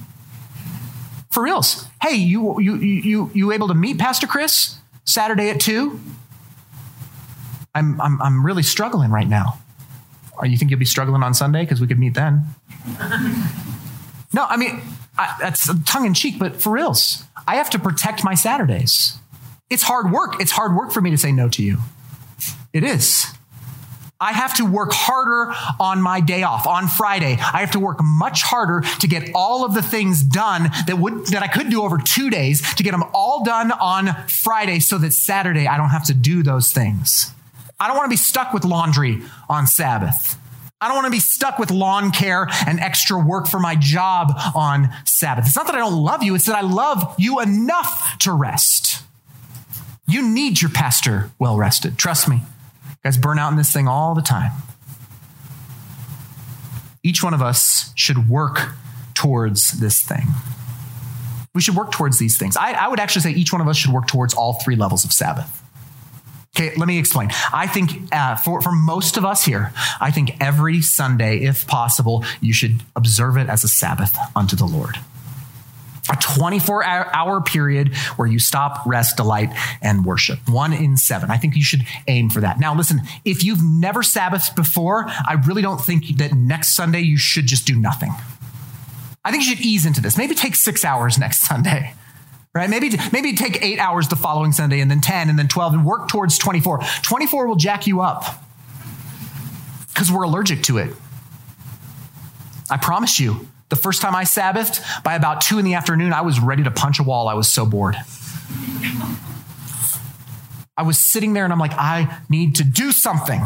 For 1.31 1.41
reals. 1.41 1.87
Hey, 1.99 2.13
you 2.13 2.59
you 2.59 2.75
you 2.75 3.31
you 3.33 3.51
able 3.53 3.69
to 3.69 3.73
meet 3.73 3.97
Pastor 3.97 4.27
Chris 4.27 4.77
Saturday 5.03 5.49
at 5.49 5.59
two? 5.59 5.99
I'm 7.73 7.99
I'm 7.99 8.21
I'm 8.21 8.45
really 8.45 8.61
struggling 8.61 9.09
right 9.09 9.27
now. 9.27 9.62
You 10.41 10.57
think 10.57 10.71
you'll 10.71 10.79
be 10.79 10.85
struggling 10.85 11.23
on 11.23 11.33
Sunday 11.33 11.61
because 11.61 11.79
we 11.79 11.87
could 11.87 11.99
meet 11.99 12.15
then? 12.15 12.45
no, 14.33 14.45
I 14.45 14.57
mean 14.57 14.81
I, 15.17 15.35
that's 15.39 15.69
tongue 15.85 16.05
in 16.05 16.13
cheek, 16.13 16.39
but 16.39 16.61
for 16.61 16.71
reals. 16.71 17.23
I 17.47 17.55
have 17.55 17.69
to 17.71 17.79
protect 17.79 18.23
my 18.23 18.33
Saturdays. 18.33 19.17
It's 19.69 19.83
hard 19.83 20.11
work. 20.11 20.39
It's 20.39 20.51
hard 20.51 20.75
work 20.75 20.91
for 20.91 21.01
me 21.01 21.11
to 21.11 21.17
say 21.17 21.31
no 21.31 21.49
to 21.49 21.63
you. 21.63 21.77
It 22.73 22.83
is. 22.83 23.27
I 24.19 24.31
have 24.31 24.55
to 24.55 24.65
work 24.65 24.93
harder 24.93 25.53
on 25.79 26.01
my 26.01 26.21
day 26.21 26.43
off 26.43 26.65
on 26.65 26.87
Friday. 26.87 27.37
I 27.39 27.59
have 27.59 27.71
to 27.71 27.79
work 27.79 27.97
much 28.01 28.41
harder 28.41 28.81
to 28.99 29.07
get 29.07 29.31
all 29.35 29.65
of 29.65 29.73
the 29.73 29.81
things 29.81 30.23
done 30.23 30.71
that 30.87 30.97
would 30.97 31.27
that 31.27 31.43
I 31.43 31.47
could 31.47 31.69
do 31.69 31.83
over 31.83 31.97
2 31.97 32.29
days 32.29 32.61
to 32.75 32.83
get 32.83 32.91
them 32.91 33.03
all 33.13 33.43
done 33.43 33.71
on 33.71 34.15
Friday 34.27 34.79
so 34.79 34.97
that 34.99 35.11
Saturday 35.11 35.67
I 35.67 35.77
don't 35.77 35.89
have 35.89 36.05
to 36.05 36.13
do 36.13 36.41
those 36.41 36.71
things. 36.71 37.33
I 37.83 37.87
don't 37.87 37.97
want 37.97 38.05
to 38.05 38.13
be 38.13 38.15
stuck 38.15 38.53
with 38.53 38.63
laundry 38.63 39.21
on 39.49 39.67
Sabbath. 39.67 40.39
I 40.79 40.87
don't 40.87 40.95
want 40.95 41.07
to 41.07 41.11
be 41.11 41.19
stuck 41.19 41.59
with 41.59 41.69
lawn 41.69 42.11
care 42.11 42.47
and 42.65 42.79
extra 42.79 43.19
work 43.19 43.45
for 43.45 43.59
my 43.59 43.75
job 43.75 44.31
on 44.55 44.89
Sabbath. 45.03 45.47
It's 45.47 45.55
not 45.57 45.65
that 45.65 45.75
I 45.75 45.79
don't 45.79 46.01
love 46.01 46.23
you, 46.23 46.33
it's 46.33 46.45
that 46.45 46.55
I 46.55 46.61
love 46.61 47.13
you 47.19 47.41
enough 47.41 48.17
to 48.19 48.31
rest. 48.31 49.03
You 50.07 50.21
need 50.21 50.61
your 50.61 50.71
pastor 50.71 51.31
well 51.39 51.57
rested. 51.57 51.97
Trust 51.97 52.29
me. 52.29 52.37
You 52.37 52.95
guys 53.03 53.17
burn 53.17 53.37
out 53.37 53.51
in 53.51 53.57
this 53.57 53.73
thing 53.73 53.89
all 53.89 54.15
the 54.15 54.21
time. 54.21 54.53
Each 57.03 57.21
one 57.21 57.33
of 57.33 57.41
us 57.41 57.91
should 57.95 58.29
work 58.29 58.75
towards 59.13 59.71
this 59.71 60.01
thing. 60.01 60.27
We 61.53 61.59
should 61.59 61.75
work 61.75 61.91
towards 61.91 62.17
these 62.17 62.37
things. 62.37 62.55
I, 62.55 62.71
I 62.71 62.87
would 62.87 63.01
actually 63.01 63.23
say 63.23 63.31
each 63.31 63.51
one 63.51 63.59
of 63.59 63.67
us 63.67 63.75
should 63.75 63.91
work 63.91 64.07
towards 64.07 64.33
all 64.33 64.53
three 64.63 64.77
levels 64.77 65.03
of 65.03 65.11
Sabbath. 65.11 65.62
Okay, 66.63 66.75
let 66.77 66.87
me 66.87 66.97
explain. 66.97 67.29
I 67.51 67.67
think 67.67 68.13
uh, 68.13 68.35
for, 68.37 68.61
for 68.61 68.71
most 68.71 69.17
of 69.17 69.25
us 69.25 69.43
here, 69.43 69.73
I 69.99 70.11
think 70.11 70.37
every 70.39 70.81
Sunday, 70.81 71.39
if 71.39 71.67
possible, 71.67 72.23
you 72.39 72.53
should 72.53 72.81
observe 72.95 73.37
it 73.37 73.49
as 73.49 73.63
a 73.63 73.67
Sabbath 73.67 74.17
unto 74.35 74.55
the 74.55 74.65
Lord. 74.65 74.97
A 76.09 76.17
24 76.17 76.83
hour 76.85 77.41
period 77.41 77.95
where 78.15 78.27
you 78.27 78.39
stop, 78.39 78.85
rest, 78.85 79.17
delight, 79.17 79.49
and 79.81 80.05
worship. 80.05 80.39
One 80.49 80.73
in 80.73 80.97
seven. 80.97 81.31
I 81.31 81.37
think 81.37 81.55
you 81.55 81.63
should 81.63 81.85
aim 82.07 82.29
for 82.29 82.41
that. 82.41 82.59
Now, 82.59 82.75
listen, 82.75 83.01
if 83.23 83.43
you've 83.43 83.63
never 83.63 84.01
Sabbathed 84.01 84.55
before, 84.55 85.05
I 85.07 85.41
really 85.45 85.61
don't 85.61 85.81
think 85.81 86.17
that 86.17 86.33
next 86.33 86.75
Sunday 86.75 87.01
you 87.01 87.17
should 87.17 87.47
just 87.47 87.65
do 87.65 87.75
nothing. 87.75 88.11
I 89.25 89.31
think 89.31 89.43
you 89.43 89.55
should 89.55 89.65
ease 89.65 89.85
into 89.85 90.01
this. 90.01 90.17
Maybe 90.17 90.35
take 90.35 90.55
six 90.55 90.83
hours 90.83 91.17
next 91.17 91.41
Sunday 91.41 91.93
right? 92.53 92.69
Maybe, 92.69 92.91
maybe 93.11 93.33
take 93.33 93.63
eight 93.63 93.79
hours 93.79 94.07
the 94.07 94.15
following 94.15 94.51
Sunday 94.51 94.79
and 94.79 94.89
then 94.89 95.01
10 95.01 95.29
and 95.29 95.39
then 95.39 95.47
12 95.47 95.73
and 95.73 95.85
work 95.85 96.07
towards 96.07 96.37
24. 96.37 96.81
24 97.01 97.47
will 97.47 97.55
jack 97.55 97.87
you 97.87 98.01
up 98.01 98.23
because 99.93 100.11
we're 100.11 100.23
allergic 100.23 100.63
to 100.63 100.77
it. 100.77 100.93
I 102.69 102.77
promise 102.77 103.19
you, 103.19 103.47
the 103.69 103.75
first 103.75 104.01
time 104.01 104.15
I 104.15 104.23
Sabbathed, 104.23 105.03
by 105.03 105.15
about 105.15 105.41
two 105.41 105.57
in 105.57 105.65
the 105.65 105.73
afternoon, 105.73 106.13
I 106.13 106.21
was 106.21 106.39
ready 106.39 106.63
to 106.63 106.71
punch 106.71 106.99
a 106.99 107.03
wall. 107.03 107.27
I 107.27 107.33
was 107.33 107.47
so 107.47 107.65
bored. 107.65 107.95
I 110.75 110.83
was 110.83 110.99
sitting 110.99 111.33
there 111.33 111.43
and 111.43 111.53
I'm 111.53 111.59
like, 111.59 111.73
I 111.73 112.19
need 112.29 112.55
to 112.55 112.63
do 112.63 112.91
something, 112.91 113.41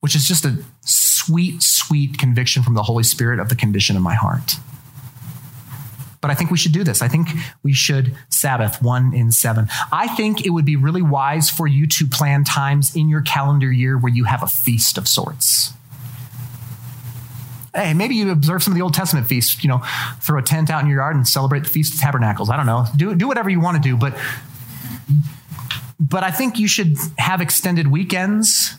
which 0.00 0.14
is 0.14 0.26
just 0.26 0.44
a 0.44 0.62
sweet, 0.84 1.62
sweet 1.62 2.18
conviction 2.18 2.62
from 2.62 2.74
the 2.74 2.82
Holy 2.82 3.04
Spirit 3.04 3.40
of 3.40 3.48
the 3.48 3.56
condition 3.56 3.96
of 3.96 4.02
my 4.02 4.14
heart. 4.14 4.52
But 6.22 6.30
I 6.30 6.34
think 6.34 6.50
we 6.50 6.56
should 6.56 6.72
do 6.72 6.84
this. 6.84 7.02
I 7.02 7.08
think 7.08 7.28
we 7.62 7.74
should 7.74 8.16
Sabbath 8.30 8.80
one 8.80 9.12
in 9.12 9.32
seven. 9.32 9.68
I 9.90 10.06
think 10.06 10.46
it 10.46 10.50
would 10.50 10.64
be 10.64 10.76
really 10.76 11.02
wise 11.02 11.50
for 11.50 11.66
you 11.66 11.86
to 11.88 12.06
plan 12.06 12.44
times 12.44 12.96
in 12.96 13.08
your 13.08 13.20
calendar 13.20 13.70
year 13.70 13.98
where 13.98 14.12
you 14.12 14.24
have 14.24 14.42
a 14.42 14.46
feast 14.46 14.96
of 14.96 15.06
sorts. 15.06 15.72
Hey, 17.74 17.92
maybe 17.92 18.14
you 18.14 18.30
observe 18.30 18.62
some 18.62 18.72
of 18.72 18.76
the 18.76 18.82
Old 18.82 18.94
Testament 18.94 19.26
feasts, 19.26 19.62
you 19.64 19.68
know, 19.68 19.82
throw 20.20 20.38
a 20.38 20.42
tent 20.42 20.70
out 20.70 20.82
in 20.82 20.88
your 20.88 20.98
yard 20.98 21.16
and 21.16 21.26
celebrate 21.26 21.64
the 21.64 21.70
Feast 21.70 21.94
of 21.94 22.00
Tabernacles. 22.00 22.50
I 22.50 22.56
don't 22.56 22.66
know. 22.66 22.86
Do, 22.94 23.14
do 23.14 23.26
whatever 23.26 23.50
you 23.50 23.60
want 23.60 23.82
to 23.82 23.88
do, 23.88 23.96
but 23.96 24.16
but 25.98 26.24
I 26.24 26.30
think 26.30 26.58
you 26.58 26.68
should 26.68 26.96
have 27.16 27.40
extended 27.40 27.86
weekends 27.88 28.76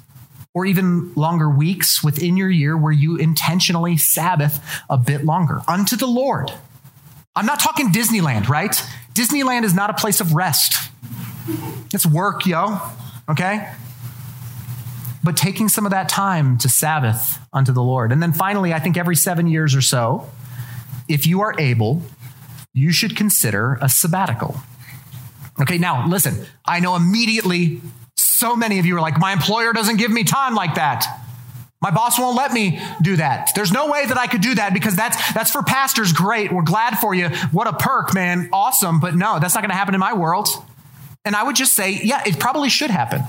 or 0.54 0.66
even 0.66 1.14
longer 1.16 1.50
weeks 1.50 2.04
within 2.04 2.38
your 2.38 2.50
year 2.50 2.78
where 2.78 2.92
you 2.92 3.16
intentionally 3.16 3.98
Sabbath 3.98 4.64
a 4.90 4.98
bit 4.98 5.26
longer 5.26 5.62
unto 5.68 5.96
the 5.96 6.06
Lord. 6.06 6.52
I'm 7.36 7.46
not 7.46 7.60
talking 7.60 7.92
Disneyland, 7.92 8.48
right? 8.48 8.72
Disneyland 9.14 9.64
is 9.64 9.74
not 9.74 9.90
a 9.90 9.94
place 9.94 10.22
of 10.22 10.34
rest. 10.34 10.92
It's 11.94 12.06
work, 12.06 12.46
yo, 12.46 12.80
okay? 13.30 13.72
But 15.24 15.38
taking 15.38 15.70
some 15.70 15.86
of 15.86 15.92
that 15.92 16.10
time 16.10 16.58
to 16.60 16.70
Sabbath 16.70 17.40
unto 17.52 17.72
the 17.72 17.82
Lord. 17.82 18.12
And 18.12 18.22
then 18.22 18.34
finally, 18.34 18.74
I 18.74 18.80
think 18.80 18.98
every 18.98 19.16
seven 19.16 19.48
years 19.48 19.76
or 19.76 19.82
so, 19.82 20.30
if 21.08 21.26
you 21.26 21.42
are 21.42 21.60
able, 21.60 22.02
you 22.74 22.92
should 22.92 23.16
consider 23.16 23.78
a 23.82 23.90
sabbatical. 23.90 24.56
Okay, 25.62 25.78
now 25.78 26.08
listen, 26.08 26.46
I 26.66 26.80
know 26.80 26.96
immediately 26.96 27.82
so 28.16 28.56
many 28.56 28.80
of 28.80 28.86
you 28.86 28.98
are 28.98 29.02
like, 29.02 29.20
my 29.20 29.32
employer 29.32 29.74
doesn't 29.74 29.98
give 29.98 30.12
me 30.12 30.24
time 30.24 30.56
like 30.56 30.76
that. 30.76 31.06
My 31.84 31.92
boss 31.92 32.18
won't 32.18 32.38
let 32.38 32.54
me 32.54 32.80
do 33.02 33.18
that. 33.18 33.52
There's 33.56 33.74
no 33.74 33.92
way 33.92 34.06
that 34.06 34.18
I 34.18 34.28
could 34.28 34.40
do 34.40 34.56
that 34.56 34.74
because 34.74 34.96
that's 34.96 35.34
that's 35.34 35.52
for 35.52 35.62
pastors. 35.64 36.14
Great. 36.14 36.50
We're 36.50 36.62
glad 36.62 36.98
for 36.98 37.14
you. 37.14 37.28
What 37.52 37.68
a 37.68 37.74
perk, 37.74 38.14
man. 38.14 38.48
Awesome. 38.54 39.02
But 39.02 39.16
no, 39.16 39.38
that's 39.38 39.54
not 39.54 39.60
going 39.60 39.70
to 39.70 39.76
happen 39.76 39.94
in 39.94 40.00
my 40.00 40.14
world. 40.14 40.48
And 41.26 41.36
I 41.36 41.44
would 41.44 41.58
just 41.58 41.74
say, 41.74 42.00
yeah, 42.02 42.24
it 42.26 42.40
probably 42.40 42.70
should 42.70 42.90
happen. 42.90 43.24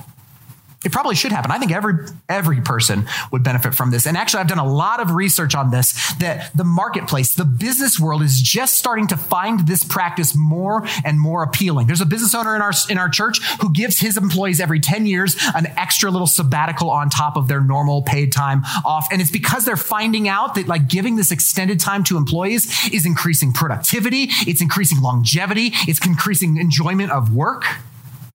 It 0.84 0.92
probably 0.92 1.14
should 1.14 1.32
happen. 1.32 1.50
I 1.50 1.58
think 1.58 1.72
every 1.72 1.94
every 2.28 2.60
person 2.60 3.06
would 3.32 3.42
benefit 3.42 3.74
from 3.74 3.90
this. 3.90 4.06
And 4.06 4.16
actually, 4.16 4.40
I've 4.40 4.48
done 4.48 4.58
a 4.58 4.66
lot 4.66 5.00
of 5.00 5.12
research 5.12 5.54
on 5.54 5.70
this 5.70 6.14
that 6.14 6.56
the 6.56 6.64
marketplace, 6.64 7.34
the 7.34 7.44
business 7.44 7.98
world 7.98 8.22
is 8.22 8.40
just 8.40 8.76
starting 8.76 9.06
to 9.08 9.16
find 9.16 9.66
this 9.66 9.84
practice 9.84 10.34
more 10.36 10.86
and 11.04 11.18
more 11.18 11.42
appealing. 11.42 11.86
There's 11.86 12.00
a 12.00 12.06
business 12.06 12.34
owner 12.34 12.54
in 12.54 12.62
our 12.62 12.72
in 12.88 12.98
our 12.98 13.08
church 13.08 13.42
who 13.60 13.72
gives 13.72 13.98
his 13.98 14.16
employees 14.16 14.60
every 14.60 14.80
10 14.80 15.06
years 15.06 15.36
an 15.54 15.66
extra 15.76 16.10
little 16.10 16.26
sabbatical 16.26 16.90
on 16.90 17.08
top 17.08 17.36
of 17.36 17.48
their 17.48 17.60
normal 17.60 18.02
paid 18.02 18.32
time 18.32 18.62
off. 18.84 19.06
And 19.10 19.20
it's 19.20 19.30
because 19.30 19.64
they're 19.64 19.76
finding 19.76 20.28
out 20.28 20.54
that 20.54 20.68
like 20.68 20.88
giving 20.88 21.16
this 21.16 21.30
extended 21.30 21.80
time 21.80 22.04
to 22.04 22.16
employees 22.16 22.92
is 22.92 23.06
increasing 23.06 23.52
productivity, 23.52 24.28
it's 24.46 24.60
increasing 24.60 25.00
longevity, 25.00 25.70
it's 25.88 26.04
increasing 26.04 26.56
enjoyment 26.56 27.10
of 27.10 27.34
work 27.34 27.64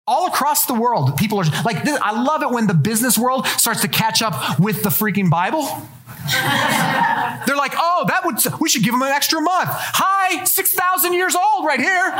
all 0.10 0.28
across 0.28 0.66
the 0.66 0.74
world, 0.74 1.16
people 1.18 1.40
are 1.40 1.46
like, 1.64 1.84
this, 1.84 2.00
I 2.02 2.20
love 2.22 2.42
it 2.42 2.50
when 2.50 2.66
the 2.66 2.74
business 2.74 3.16
world 3.16 3.46
starts 3.46 3.82
to 3.82 3.88
catch 3.88 4.24
up 4.24 4.60
with 4.60 4.82
the 4.82 4.90
freaking 4.90 5.30
Bible. 5.30 5.62
They're 7.46 7.56
like, 7.56 7.74
oh, 7.76 8.06
that 8.08 8.26
would, 8.26 8.40
we 8.60 8.70
should 8.70 8.84
give 8.84 8.94
them 8.94 9.04
an 9.04 9.10
extra 9.10 9.40
month. 9.40 9.70
Hi, 9.72 10.44
6,000 10.44 11.14
years 11.14 11.36
old 11.36 11.66
right 11.66 11.80
here. 11.80 12.14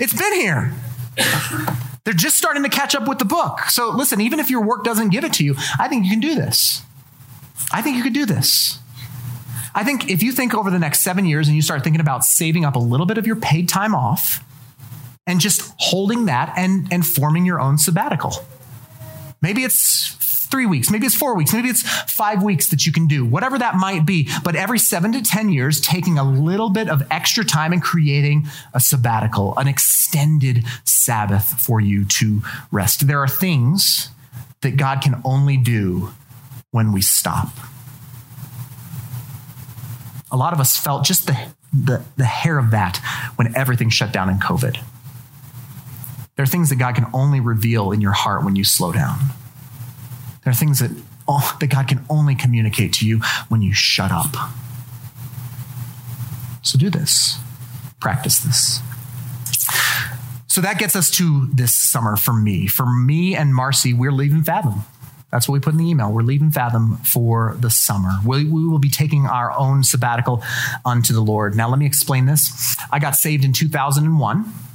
It's 0.00 0.12
been 0.12 0.32
here. 0.34 0.74
They're 2.04 2.14
just 2.14 2.36
starting 2.36 2.64
to 2.64 2.68
catch 2.68 2.96
up 2.96 3.06
with 3.06 3.18
the 3.18 3.24
book. 3.24 3.60
So 3.68 3.90
listen, 3.90 4.20
even 4.20 4.40
if 4.40 4.50
your 4.50 4.62
work 4.62 4.82
doesn't 4.82 5.10
give 5.10 5.24
it 5.24 5.32
to 5.34 5.44
you, 5.44 5.54
I 5.78 5.86
think 5.86 6.04
you 6.04 6.10
can 6.10 6.20
do 6.20 6.34
this. 6.34 6.82
I 7.72 7.80
think 7.80 7.96
you 7.96 8.02
could 8.02 8.14
do 8.14 8.26
this. 8.26 8.80
I 9.72 9.84
think 9.84 10.10
if 10.10 10.20
you 10.20 10.32
think 10.32 10.52
over 10.52 10.68
the 10.68 10.80
next 10.80 11.02
seven 11.02 11.26
years 11.26 11.46
and 11.46 11.54
you 11.54 11.62
start 11.62 11.84
thinking 11.84 12.00
about 12.00 12.24
saving 12.24 12.64
up 12.64 12.74
a 12.74 12.80
little 12.80 13.06
bit 13.06 13.18
of 13.18 13.26
your 13.26 13.36
paid 13.36 13.68
time 13.68 13.94
off, 13.94 14.42
and 15.30 15.40
just 15.40 15.72
holding 15.78 16.26
that 16.26 16.52
and, 16.56 16.92
and 16.92 17.06
forming 17.06 17.46
your 17.46 17.60
own 17.60 17.78
sabbatical. 17.78 18.34
Maybe 19.40 19.62
it's 19.62 20.16
three 20.50 20.66
weeks, 20.66 20.90
maybe 20.90 21.06
it's 21.06 21.14
four 21.14 21.36
weeks, 21.36 21.52
maybe 21.52 21.68
it's 21.68 21.88
five 22.12 22.42
weeks 22.42 22.70
that 22.70 22.84
you 22.84 22.90
can 22.90 23.06
do, 23.06 23.24
whatever 23.24 23.56
that 23.56 23.76
might 23.76 24.04
be. 24.04 24.28
But 24.42 24.56
every 24.56 24.80
seven 24.80 25.12
to 25.12 25.22
10 25.22 25.48
years, 25.50 25.80
taking 25.80 26.18
a 26.18 26.24
little 26.24 26.68
bit 26.68 26.88
of 26.88 27.02
extra 27.10 27.44
time 27.44 27.72
and 27.72 27.80
creating 27.80 28.48
a 28.74 28.80
sabbatical, 28.80 29.56
an 29.56 29.68
extended 29.68 30.64
Sabbath 30.84 31.44
for 31.60 31.80
you 31.80 32.04
to 32.04 32.42
rest. 32.72 33.06
There 33.06 33.20
are 33.20 33.28
things 33.28 34.08
that 34.62 34.76
God 34.76 35.00
can 35.00 35.22
only 35.24 35.56
do 35.56 36.12
when 36.72 36.92
we 36.92 37.00
stop. 37.00 37.56
A 40.32 40.36
lot 40.36 40.52
of 40.52 40.60
us 40.60 40.76
felt 40.76 41.04
just 41.04 41.26
the, 41.26 41.38
the, 41.72 42.02
the 42.16 42.24
hair 42.24 42.58
of 42.58 42.72
that 42.72 42.98
when 43.36 43.56
everything 43.56 43.90
shut 43.90 44.12
down 44.12 44.28
in 44.28 44.38
COVID. 44.38 44.82
There 46.40 46.44
are 46.44 46.46
things 46.46 46.70
that 46.70 46.76
God 46.76 46.94
can 46.94 47.06
only 47.12 47.38
reveal 47.38 47.92
in 47.92 48.00
your 48.00 48.12
heart 48.12 48.46
when 48.46 48.56
you 48.56 48.64
slow 48.64 48.92
down. 48.92 49.18
There 50.42 50.50
are 50.50 50.54
things 50.54 50.78
that, 50.78 50.90
oh, 51.28 51.54
that 51.60 51.66
God 51.66 51.86
can 51.86 52.02
only 52.08 52.34
communicate 52.34 52.94
to 52.94 53.06
you 53.06 53.18
when 53.50 53.60
you 53.60 53.74
shut 53.74 54.10
up. 54.10 54.34
So 56.62 56.78
do 56.78 56.88
this, 56.88 57.38
practice 58.00 58.38
this. 58.38 58.80
So 60.46 60.62
that 60.62 60.78
gets 60.78 60.96
us 60.96 61.10
to 61.18 61.46
this 61.52 61.76
summer 61.76 62.16
for 62.16 62.32
me. 62.32 62.66
For 62.66 62.86
me 62.86 63.36
and 63.36 63.54
Marcy, 63.54 63.92
we're 63.92 64.10
leaving 64.10 64.42
Fathom. 64.42 64.84
That's 65.30 65.46
what 65.46 65.52
we 65.52 65.60
put 65.60 65.74
in 65.74 65.78
the 65.78 65.90
email. 65.90 66.10
We're 66.10 66.22
leaving 66.22 66.52
Fathom 66.52 66.96
for 67.04 67.54
the 67.60 67.68
summer. 67.68 68.12
We, 68.24 68.46
we, 68.46 68.66
will 68.66 68.78
be 68.78 68.88
taking 68.88 69.26
our 69.26 69.52
own 69.52 69.84
sabbatical 69.84 70.42
unto 70.86 71.12
the 71.12 71.20
Lord. 71.20 71.54
Now, 71.54 71.68
let 71.68 71.78
me 71.78 71.84
explain 71.84 72.24
this. 72.24 72.76
I 72.90 72.98
got 72.98 73.14
saved 73.14 73.44
in 73.44 73.52
2001. 73.52 74.69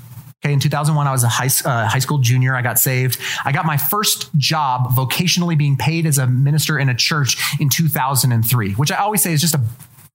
Okay, 0.45 0.53
in 0.53 0.59
2001, 0.59 1.07
I 1.07 1.11
was 1.11 1.23
a 1.23 1.27
high, 1.27 1.49
uh, 1.65 1.87
high 1.87 1.97
school 1.97 2.19
junior. 2.19 2.55
I 2.55 2.61
got 2.61 2.77
saved. 2.77 3.19
I 3.43 3.51
got 3.51 3.65
my 3.65 3.77
first 3.77 4.29
job 4.35 4.91
vocationally 4.91 5.57
being 5.57 5.75
paid 5.75 6.05
as 6.05 6.19
a 6.19 6.27
minister 6.27 6.77
in 6.77 6.87
a 6.87 6.93
church 6.93 7.35
in 7.59 7.67
2003, 7.67 8.73
which 8.73 8.91
I 8.91 8.97
always 8.97 9.23
say 9.23 9.33
is 9.33 9.41
just 9.41 9.55
a 9.55 9.61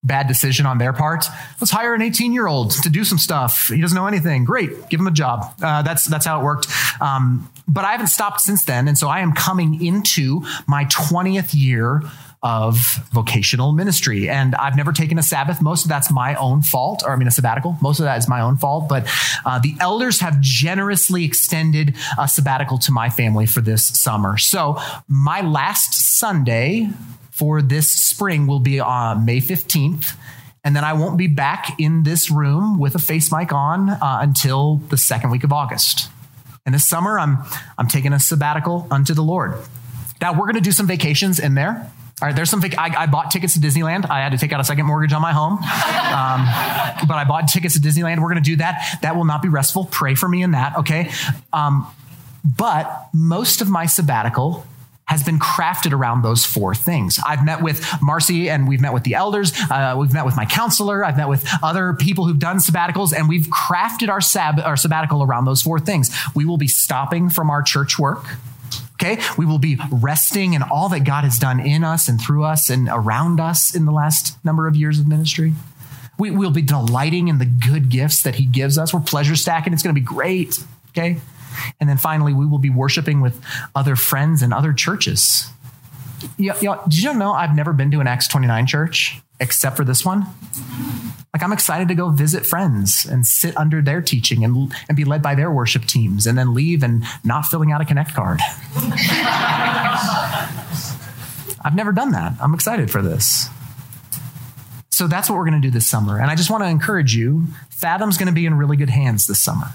bad 0.04 0.28
decision 0.28 0.66
on 0.66 0.78
their 0.78 0.92
part. 0.92 1.26
Let's 1.60 1.72
hire 1.72 1.94
an 1.94 2.02
18 2.02 2.32
year 2.32 2.46
old 2.46 2.70
to 2.70 2.88
do 2.88 3.02
some 3.02 3.18
stuff. 3.18 3.70
He 3.74 3.80
doesn't 3.80 3.96
know 3.96 4.06
anything. 4.06 4.44
Great, 4.44 4.88
give 4.88 5.00
him 5.00 5.08
a 5.08 5.10
job. 5.10 5.52
Uh, 5.60 5.82
that's 5.82 6.04
that's 6.04 6.26
how 6.26 6.40
it 6.40 6.44
worked. 6.44 6.68
Um, 7.00 7.50
but 7.66 7.84
I 7.84 7.90
haven't 7.90 8.06
stopped 8.06 8.40
since 8.40 8.64
then, 8.64 8.86
and 8.86 8.96
so 8.96 9.08
I 9.08 9.20
am 9.20 9.32
coming 9.32 9.84
into 9.84 10.42
my 10.68 10.84
20th 10.84 11.54
year 11.54 12.02
of 12.42 12.78
vocational 13.12 13.72
ministry. 13.72 14.28
And 14.28 14.54
I've 14.54 14.76
never 14.76 14.92
taken 14.92 15.18
a 15.18 15.22
Sabbath. 15.22 15.60
Most 15.60 15.84
of 15.84 15.88
that's 15.88 16.10
my 16.10 16.34
own 16.36 16.62
fault, 16.62 17.02
or 17.04 17.12
I 17.12 17.16
mean, 17.16 17.28
a 17.28 17.30
sabbatical. 17.30 17.76
Most 17.82 18.00
of 18.00 18.04
that 18.04 18.16
is 18.18 18.28
my 18.28 18.40
own 18.40 18.56
fault. 18.56 18.88
But 18.88 19.06
uh, 19.44 19.58
the 19.58 19.74
elders 19.78 20.20
have 20.20 20.40
generously 20.40 21.24
extended 21.24 21.96
a 22.18 22.26
sabbatical 22.26 22.78
to 22.78 22.92
my 22.92 23.10
family 23.10 23.46
for 23.46 23.60
this 23.60 23.84
summer. 23.84 24.38
So 24.38 24.78
my 25.06 25.42
last 25.42 26.18
Sunday 26.18 26.90
for 27.30 27.62
this 27.62 27.90
spring 27.90 28.46
will 28.46 28.60
be 28.60 28.80
on 28.80 29.24
May 29.24 29.40
15th. 29.40 30.16
And 30.62 30.76
then 30.76 30.84
I 30.84 30.92
won't 30.92 31.16
be 31.16 31.26
back 31.26 31.80
in 31.80 32.02
this 32.02 32.30
room 32.30 32.78
with 32.78 32.94
a 32.94 32.98
face 32.98 33.32
mic 33.32 33.52
on 33.52 33.88
uh, 33.88 34.18
until 34.20 34.76
the 34.76 34.98
second 34.98 35.30
week 35.30 35.44
of 35.44 35.52
August. 35.52 36.10
And 36.66 36.74
this 36.74 36.86
summer, 36.86 37.18
I'm, 37.18 37.38
I'm 37.78 37.88
taking 37.88 38.12
a 38.12 38.18
sabbatical 38.18 38.86
unto 38.90 39.14
the 39.14 39.22
Lord. 39.22 39.54
Now, 40.20 40.32
we're 40.32 40.44
going 40.44 40.56
to 40.56 40.60
do 40.60 40.72
some 40.72 40.86
vacations 40.86 41.38
in 41.38 41.54
there. 41.54 41.90
All 42.20 42.28
right, 42.28 42.36
there's 42.36 42.50
some. 42.50 42.62
I, 42.76 42.94
I, 42.98 43.06
bought 43.06 43.30
tickets 43.30 43.54
to 43.54 43.60
Disneyland. 43.60 44.08
I 44.10 44.20
had 44.20 44.32
to 44.32 44.38
take 44.38 44.52
out 44.52 44.60
a 44.60 44.64
second 44.64 44.84
mortgage 44.84 45.14
on 45.14 45.22
my 45.22 45.32
home, 45.32 45.54
um, 45.54 47.08
but 47.08 47.14
I 47.14 47.24
bought 47.26 47.48
tickets 47.48 47.74
to 47.74 47.80
Disneyland. 47.80 48.18
We're 48.18 48.28
going 48.28 48.42
to 48.42 48.50
do 48.50 48.56
that. 48.56 48.98
That 49.00 49.16
will 49.16 49.24
not 49.24 49.40
be 49.40 49.48
restful. 49.48 49.86
Pray 49.86 50.14
for 50.14 50.28
me 50.28 50.42
in 50.42 50.50
that, 50.50 50.76
okay? 50.78 51.10
Um, 51.52 51.86
but 52.44 53.08
most 53.14 53.62
of 53.62 53.70
my 53.70 53.86
sabbatical 53.86 54.66
has 55.06 55.24
been 55.24 55.38
crafted 55.38 55.92
around 55.92 56.22
those 56.22 56.44
four 56.44 56.74
things. 56.74 57.18
I've 57.26 57.44
met 57.44 57.62
with 57.62 57.84
Marcy 58.00 58.48
and 58.48 58.68
we've 58.68 58.80
met 58.80 58.92
with 58.92 59.02
the 59.02 59.14
elders. 59.14 59.52
Uh, 59.70 59.96
we've 59.98 60.12
met 60.12 60.24
with 60.24 60.36
my 60.36 60.44
counselor. 60.44 61.04
I've 61.04 61.16
met 61.16 61.28
with 61.28 61.48
other 61.64 61.94
people 61.94 62.26
who've 62.26 62.38
done 62.38 62.58
sabbaticals, 62.58 63.12
and 63.12 63.28
we've 63.28 63.46
crafted 63.46 64.08
our, 64.08 64.20
sab- 64.20 64.60
our 64.60 64.76
sabbatical 64.76 65.22
around 65.22 65.46
those 65.46 65.62
four 65.62 65.80
things. 65.80 66.16
We 66.34 66.44
will 66.44 66.58
be 66.58 66.68
stopping 66.68 67.28
from 67.28 67.50
our 67.50 67.62
church 67.62 67.98
work. 67.98 68.24
Okay, 69.02 69.18
we 69.38 69.46
will 69.46 69.58
be 69.58 69.78
resting 69.90 70.52
in 70.52 70.62
all 70.62 70.90
that 70.90 71.04
God 71.04 71.24
has 71.24 71.38
done 71.38 71.58
in 71.58 71.84
us 71.84 72.06
and 72.06 72.20
through 72.20 72.44
us 72.44 72.68
and 72.68 72.86
around 72.92 73.40
us 73.40 73.74
in 73.74 73.86
the 73.86 73.92
last 73.92 74.42
number 74.44 74.66
of 74.66 74.76
years 74.76 74.98
of 74.98 75.08
ministry. 75.08 75.54
We, 76.18 76.30
will 76.30 76.50
be 76.50 76.60
delighting 76.60 77.28
in 77.28 77.38
the 77.38 77.46
good 77.46 77.88
gifts 77.88 78.22
that 78.24 78.34
He 78.34 78.44
gives 78.44 78.76
us. 78.76 78.92
We're 78.92 79.00
pleasure 79.00 79.36
stacking. 79.36 79.72
It's 79.72 79.82
going 79.82 79.94
to 79.94 79.98
be 79.98 80.04
great. 80.04 80.62
Okay. 80.90 81.18
And 81.80 81.88
then 81.88 81.96
finally, 81.96 82.34
we 82.34 82.44
will 82.44 82.58
be 82.58 82.68
worshiping 82.68 83.22
with 83.22 83.42
other 83.74 83.96
friends 83.96 84.42
and 84.42 84.52
other 84.52 84.74
churches. 84.74 85.48
You, 86.36 86.52
you 86.60 86.68
know, 86.68 86.82
did 86.84 87.02
you 87.02 87.14
know 87.14 87.32
I've 87.32 87.56
never 87.56 87.72
been 87.72 87.90
to 87.92 88.00
an 88.00 88.06
Acts 88.06 88.28
29 88.28 88.66
church 88.66 89.18
except 89.40 89.78
for 89.78 89.84
this 89.84 90.04
one? 90.04 90.26
Like, 91.32 91.44
I'm 91.44 91.52
excited 91.52 91.86
to 91.88 91.94
go 91.94 92.10
visit 92.10 92.44
friends 92.44 93.06
and 93.06 93.24
sit 93.24 93.56
under 93.56 93.80
their 93.80 94.02
teaching 94.02 94.44
and, 94.44 94.72
and 94.88 94.96
be 94.96 95.04
led 95.04 95.22
by 95.22 95.36
their 95.36 95.50
worship 95.50 95.84
teams 95.84 96.26
and 96.26 96.36
then 96.36 96.54
leave 96.54 96.82
and 96.82 97.04
not 97.22 97.46
filling 97.46 97.70
out 97.70 97.80
a 97.80 97.84
Connect 97.84 98.14
card. 98.14 98.40
I've 101.62 101.74
never 101.74 101.92
done 101.92 102.12
that. 102.12 102.32
I'm 102.40 102.54
excited 102.54 102.90
for 102.90 103.00
this. 103.00 103.48
So 104.90 105.06
that's 105.06 105.30
what 105.30 105.36
we're 105.36 105.48
going 105.48 105.60
to 105.60 105.66
do 105.66 105.70
this 105.70 105.86
summer. 105.86 106.18
And 106.18 106.30
I 106.30 106.34
just 106.34 106.50
want 106.50 106.64
to 106.64 106.68
encourage 106.68 107.14
you 107.14 107.46
Fathom's 107.70 108.18
going 108.18 108.26
to 108.26 108.34
be 108.34 108.44
in 108.44 108.54
really 108.54 108.76
good 108.76 108.90
hands 108.90 109.26
this 109.26 109.40
summer. 109.40 109.68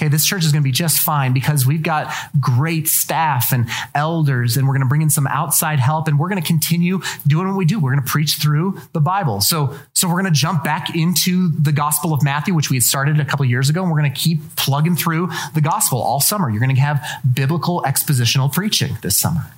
Okay, 0.00 0.08
this 0.08 0.26
church 0.26 0.44
is 0.44 0.52
going 0.52 0.62
to 0.62 0.66
be 0.66 0.72
just 0.72 0.98
fine 0.98 1.32
because 1.32 1.66
we've 1.66 1.82
got 1.82 2.12
great 2.40 2.88
staff 2.88 3.52
and 3.52 3.68
elders, 3.94 4.56
and 4.56 4.66
we're 4.66 4.72
going 4.72 4.82
to 4.82 4.88
bring 4.88 5.02
in 5.02 5.10
some 5.10 5.26
outside 5.26 5.78
help, 5.78 6.08
and 6.08 6.18
we're 6.18 6.28
going 6.28 6.40
to 6.40 6.46
continue 6.46 7.00
doing 7.26 7.46
what 7.46 7.56
we 7.56 7.64
do. 7.64 7.78
We're 7.78 7.92
going 7.92 8.04
to 8.04 8.10
preach 8.10 8.36
through 8.40 8.78
the 8.94 9.00
Bible. 9.00 9.40
So, 9.40 9.76
so 9.92 10.08
we're 10.08 10.20
going 10.20 10.32
to 10.32 10.38
jump 10.38 10.64
back 10.64 10.96
into 10.96 11.50
the 11.60 11.72
Gospel 11.72 12.12
of 12.12 12.22
Matthew, 12.22 12.54
which 12.54 12.70
we 12.70 12.76
had 12.76 12.82
started 12.82 13.20
a 13.20 13.24
couple 13.24 13.44
years 13.44 13.68
ago, 13.68 13.82
and 13.82 13.92
we're 13.92 14.00
going 14.00 14.12
to 14.12 14.20
keep 14.20 14.40
plugging 14.56 14.96
through 14.96 15.30
the 15.54 15.60
Gospel 15.60 16.00
all 16.00 16.20
summer. 16.20 16.50
You're 16.50 16.60
going 16.60 16.74
to 16.74 16.80
have 16.80 17.06
biblical 17.34 17.82
expositional 17.82 18.52
preaching 18.52 18.96
this 19.02 19.16
summer. 19.16 19.52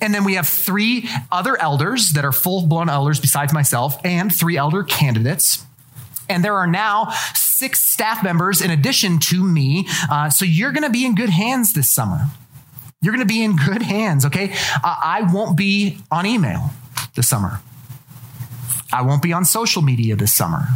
And 0.00 0.14
then 0.14 0.24
we 0.24 0.34
have 0.34 0.48
three 0.48 1.08
other 1.30 1.60
elders 1.60 2.12
that 2.12 2.24
are 2.24 2.32
full 2.32 2.66
blown 2.66 2.88
elders 2.88 3.20
besides 3.20 3.52
myself, 3.52 3.98
and 4.04 4.34
three 4.34 4.56
elder 4.56 4.82
candidates. 4.82 5.64
And 6.28 6.42
there 6.44 6.54
are 6.54 6.66
now 6.66 7.12
six 7.64 7.80
staff 7.80 8.22
members 8.22 8.60
in 8.60 8.70
addition 8.70 9.18
to 9.18 9.42
me. 9.42 9.86
Uh, 10.10 10.28
so 10.28 10.44
you're 10.44 10.70
going 10.70 10.82
to 10.82 10.90
be 10.90 11.06
in 11.06 11.14
good 11.14 11.30
hands 11.30 11.72
this 11.72 11.90
summer. 11.90 12.26
You're 13.00 13.14
going 13.14 13.26
to 13.26 13.32
be 13.32 13.42
in 13.42 13.56
good 13.56 13.80
hands, 13.80 14.26
okay? 14.26 14.52
Uh, 14.84 14.96
I 15.02 15.22
won't 15.32 15.56
be 15.56 15.96
on 16.10 16.26
email 16.26 16.72
this 17.14 17.26
summer. 17.26 17.60
I 18.92 19.00
won't 19.00 19.22
be 19.22 19.32
on 19.32 19.46
social 19.46 19.80
media 19.80 20.14
this 20.14 20.34
summer. 20.34 20.66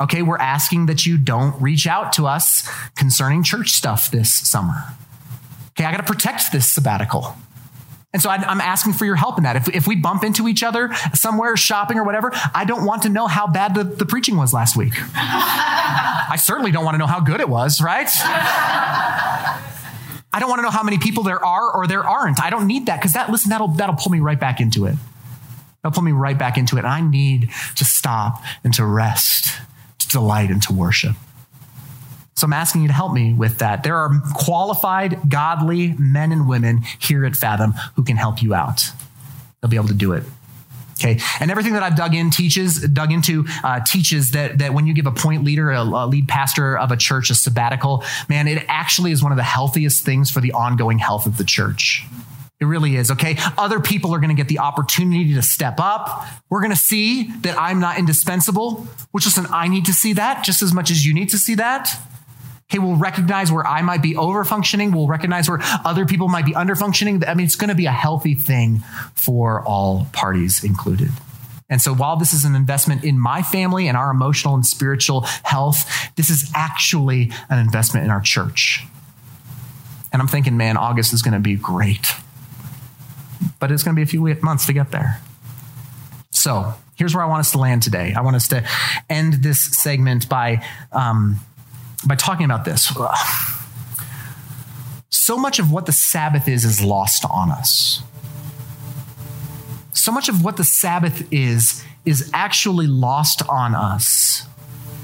Okay, 0.00 0.22
we're 0.22 0.38
asking 0.38 0.86
that 0.86 1.06
you 1.06 1.16
don't 1.16 1.54
reach 1.62 1.86
out 1.86 2.12
to 2.14 2.26
us 2.26 2.68
concerning 2.96 3.44
church 3.44 3.70
stuff 3.70 4.10
this 4.10 4.34
summer. 4.34 4.82
Okay, 5.70 5.84
I 5.84 5.92
got 5.92 5.98
to 5.98 6.12
protect 6.12 6.50
this 6.50 6.68
sabbatical. 6.68 7.36
And 8.18 8.22
so 8.24 8.30
I'm 8.30 8.60
asking 8.60 8.94
for 8.94 9.04
your 9.04 9.14
help 9.14 9.38
in 9.38 9.44
that. 9.44 9.54
If, 9.54 9.68
if 9.68 9.86
we 9.86 9.94
bump 9.94 10.24
into 10.24 10.48
each 10.48 10.64
other 10.64 10.92
somewhere 11.14 11.56
shopping 11.56 12.00
or 12.00 12.04
whatever, 12.04 12.32
I 12.52 12.64
don't 12.64 12.84
want 12.84 13.02
to 13.02 13.08
know 13.08 13.28
how 13.28 13.46
bad 13.46 13.76
the, 13.76 13.84
the 13.84 14.04
preaching 14.04 14.36
was 14.36 14.52
last 14.52 14.76
week. 14.76 14.94
I 15.14 16.36
certainly 16.36 16.72
don't 16.72 16.84
want 16.84 16.96
to 16.96 16.98
know 16.98 17.06
how 17.06 17.20
good 17.20 17.40
it 17.40 17.48
was, 17.48 17.80
right? 17.80 18.10
I 20.32 20.40
don't 20.40 20.48
want 20.48 20.58
to 20.58 20.64
know 20.64 20.70
how 20.70 20.82
many 20.82 20.98
people 20.98 21.22
there 21.22 21.44
are 21.44 21.70
or 21.70 21.86
there 21.86 22.02
aren't. 22.02 22.42
I 22.42 22.50
don't 22.50 22.66
need 22.66 22.86
that 22.86 22.96
because 22.96 23.12
that, 23.12 23.30
listen, 23.30 23.50
that'll, 23.50 23.68
that'll 23.68 23.94
pull 23.94 24.10
me 24.10 24.18
right 24.18 24.40
back 24.40 24.60
into 24.60 24.86
it. 24.86 24.96
That'll 25.84 25.94
pull 25.94 26.02
me 26.02 26.10
right 26.10 26.36
back 26.36 26.58
into 26.58 26.74
it. 26.74 26.80
And 26.80 26.88
I 26.88 27.00
need 27.00 27.50
to 27.76 27.84
stop 27.84 28.42
and 28.64 28.74
to 28.74 28.84
rest, 28.84 29.60
to 30.00 30.08
delight 30.08 30.50
and 30.50 30.60
to 30.62 30.72
worship. 30.72 31.14
So 32.38 32.44
I'm 32.44 32.52
asking 32.52 32.82
you 32.82 32.86
to 32.86 32.94
help 32.94 33.12
me 33.12 33.34
with 33.34 33.58
that. 33.58 33.82
There 33.82 33.96
are 33.96 34.10
qualified, 34.32 35.28
godly 35.28 35.94
men 35.98 36.30
and 36.30 36.48
women 36.48 36.82
here 37.00 37.24
at 37.24 37.34
Fathom 37.34 37.72
who 37.96 38.04
can 38.04 38.16
help 38.16 38.40
you 38.40 38.54
out. 38.54 38.82
They'll 39.60 39.68
be 39.68 39.74
able 39.74 39.88
to 39.88 39.94
do 39.94 40.12
it. 40.12 40.22
Okay, 41.00 41.18
and 41.40 41.50
everything 41.50 41.72
that 41.72 41.82
I've 41.82 41.96
dug 41.96 42.14
in 42.14 42.30
teaches, 42.30 42.80
dug 42.80 43.10
into, 43.10 43.44
uh, 43.64 43.80
teaches 43.84 44.32
that 44.32 44.58
that 44.58 44.72
when 44.72 44.86
you 44.86 44.94
give 44.94 45.06
a 45.06 45.10
point 45.10 45.42
leader, 45.42 45.72
a, 45.72 45.82
a 45.82 46.06
lead 46.06 46.28
pastor 46.28 46.78
of 46.78 46.92
a 46.92 46.96
church, 46.96 47.28
a 47.30 47.34
sabbatical, 47.34 48.04
man, 48.28 48.46
it 48.46 48.64
actually 48.68 49.10
is 49.10 49.20
one 49.20 49.32
of 49.32 49.36
the 49.36 49.42
healthiest 49.42 50.04
things 50.04 50.30
for 50.30 50.40
the 50.40 50.52
ongoing 50.52 51.00
health 51.00 51.26
of 51.26 51.38
the 51.38 51.44
church. 51.44 52.04
It 52.60 52.66
really 52.66 52.94
is, 52.94 53.10
okay? 53.10 53.36
Other 53.56 53.80
people 53.80 54.14
are 54.14 54.18
going 54.18 54.30
to 54.30 54.36
get 54.36 54.48
the 54.48 54.60
opportunity 54.60 55.34
to 55.34 55.42
step 55.42 55.80
up. 55.80 56.24
We're 56.50 56.60
going 56.60 56.70
to 56.70 56.76
see 56.76 57.32
that 57.42 57.58
I'm 57.58 57.80
not 57.80 57.98
indispensable, 57.98 58.86
which 59.10 59.24
listen, 59.24 59.46
I 59.50 59.66
need 59.66 59.86
to 59.86 59.92
see 59.92 60.12
that 60.12 60.44
just 60.44 60.62
as 60.62 60.72
much 60.72 60.92
as 60.92 61.04
you 61.04 61.14
need 61.14 61.30
to 61.30 61.38
see 61.38 61.56
that. 61.56 61.90
Okay, 62.70 62.78
we'll 62.78 62.96
recognize 62.96 63.50
where 63.50 63.66
I 63.66 63.80
might 63.80 64.02
be 64.02 64.14
over 64.14 64.44
functioning. 64.44 64.92
We'll 64.92 65.06
recognize 65.06 65.48
where 65.48 65.58
other 65.86 66.04
people 66.04 66.28
might 66.28 66.44
be 66.44 66.54
under 66.54 66.76
functioning. 66.76 67.24
I 67.26 67.32
mean, 67.32 67.46
it's 67.46 67.56
going 67.56 67.70
to 67.70 67.74
be 67.74 67.86
a 67.86 67.92
healthy 67.92 68.34
thing 68.34 68.80
for 69.14 69.62
all 69.62 70.06
parties 70.12 70.62
included. 70.62 71.10
And 71.70 71.80
so 71.80 71.94
while 71.94 72.16
this 72.16 72.34
is 72.34 72.44
an 72.44 72.54
investment 72.54 73.04
in 73.04 73.18
my 73.18 73.42
family 73.42 73.88
and 73.88 73.96
our 73.96 74.10
emotional 74.10 74.54
and 74.54 74.66
spiritual 74.66 75.22
health, 75.44 75.90
this 76.16 76.28
is 76.28 76.50
actually 76.54 77.32
an 77.48 77.58
investment 77.58 78.04
in 78.04 78.10
our 78.10 78.20
church. 78.20 78.84
And 80.12 80.20
I'm 80.20 80.28
thinking, 80.28 80.58
man, 80.58 80.76
August 80.76 81.14
is 81.14 81.22
going 81.22 81.34
to 81.34 81.40
be 81.40 81.56
great. 81.56 82.12
But 83.60 83.70
it's 83.70 83.82
going 83.82 83.94
to 83.94 83.98
be 83.98 84.02
a 84.02 84.06
few 84.06 84.22
months 84.42 84.66
to 84.66 84.74
get 84.74 84.90
there. 84.90 85.20
So 86.30 86.74
here's 86.96 87.14
where 87.14 87.24
I 87.24 87.28
want 87.28 87.40
us 87.40 87.52
to 87.52 87.58
land 87.58 87.82
today. 87.82 88.12
I 88.14 88.20
want 88.20 88.36
us 88.36 88.48
to 88.48 88.66
end 89.08 89.34
this 89.34 89.62
segment 89.64 90.28
by 90.28 90.64
um, 90.92 91.40
by 92.08 92.16
talking 92.16 92.44
about 92.46 92.64
this. 92.64 92.92
So 95.10 95.36
much 95.36 95.58
of 95.58 95.70
what 95.70 95.86
the 95.86 95.92
Sabbath 95.92 96.48
is 96.48 96.64
is 96.64 96.82
lost 96.82 97.24
on 97.30 97.50
us. 97.50 98.02
So 99.92 100.10
much 100.10 100.28
of 100.28 100.42
what 100.42 100.56
the 100.56 100.64
Sabbath 100.64 101.30
is 101.30 101.84
is 102.04 102.30
actually 102.32 102.86
lost 102.86 103.42
on 103.48 103.74
us. 103.74 104.46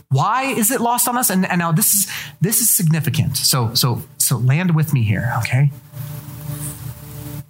Why 0.09 0.45
is 0.45 0.71
it 0.71 0.81
lost 0.81 1.09
on 1.09 1.19
us? 1.19 1.29
And, 1.29 1.45
and 1.45 1.59
now 1.59 1.73
this 1.73 1.93
is 1.93 2.11
this 2.41 2.61
is 2.61 2.75
significant. 2.75 3.37
So 3.37 3.75
so 3.75 4.03
so 4.19 4.39
land 4.39 4.75
with 4.75 4.95
me 4.95 5.03
here, 5.03 5.35
okay? 5.41 5.71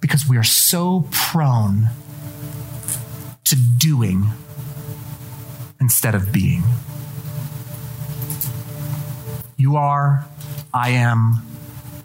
Because 0.01 0.27
we 0.27 0.35
are 0.35 0.43
so 0.43 1.07
prone 1.11 1.87
to 3.45 3.55
doing 3.55 4.25
instead 5.79 6.13
of 6.13 6.33
being. 6.33 6.63
You 9.65 9.77
are, 9.77 10.23
I 10.71 10.91
am, 10.91 11.41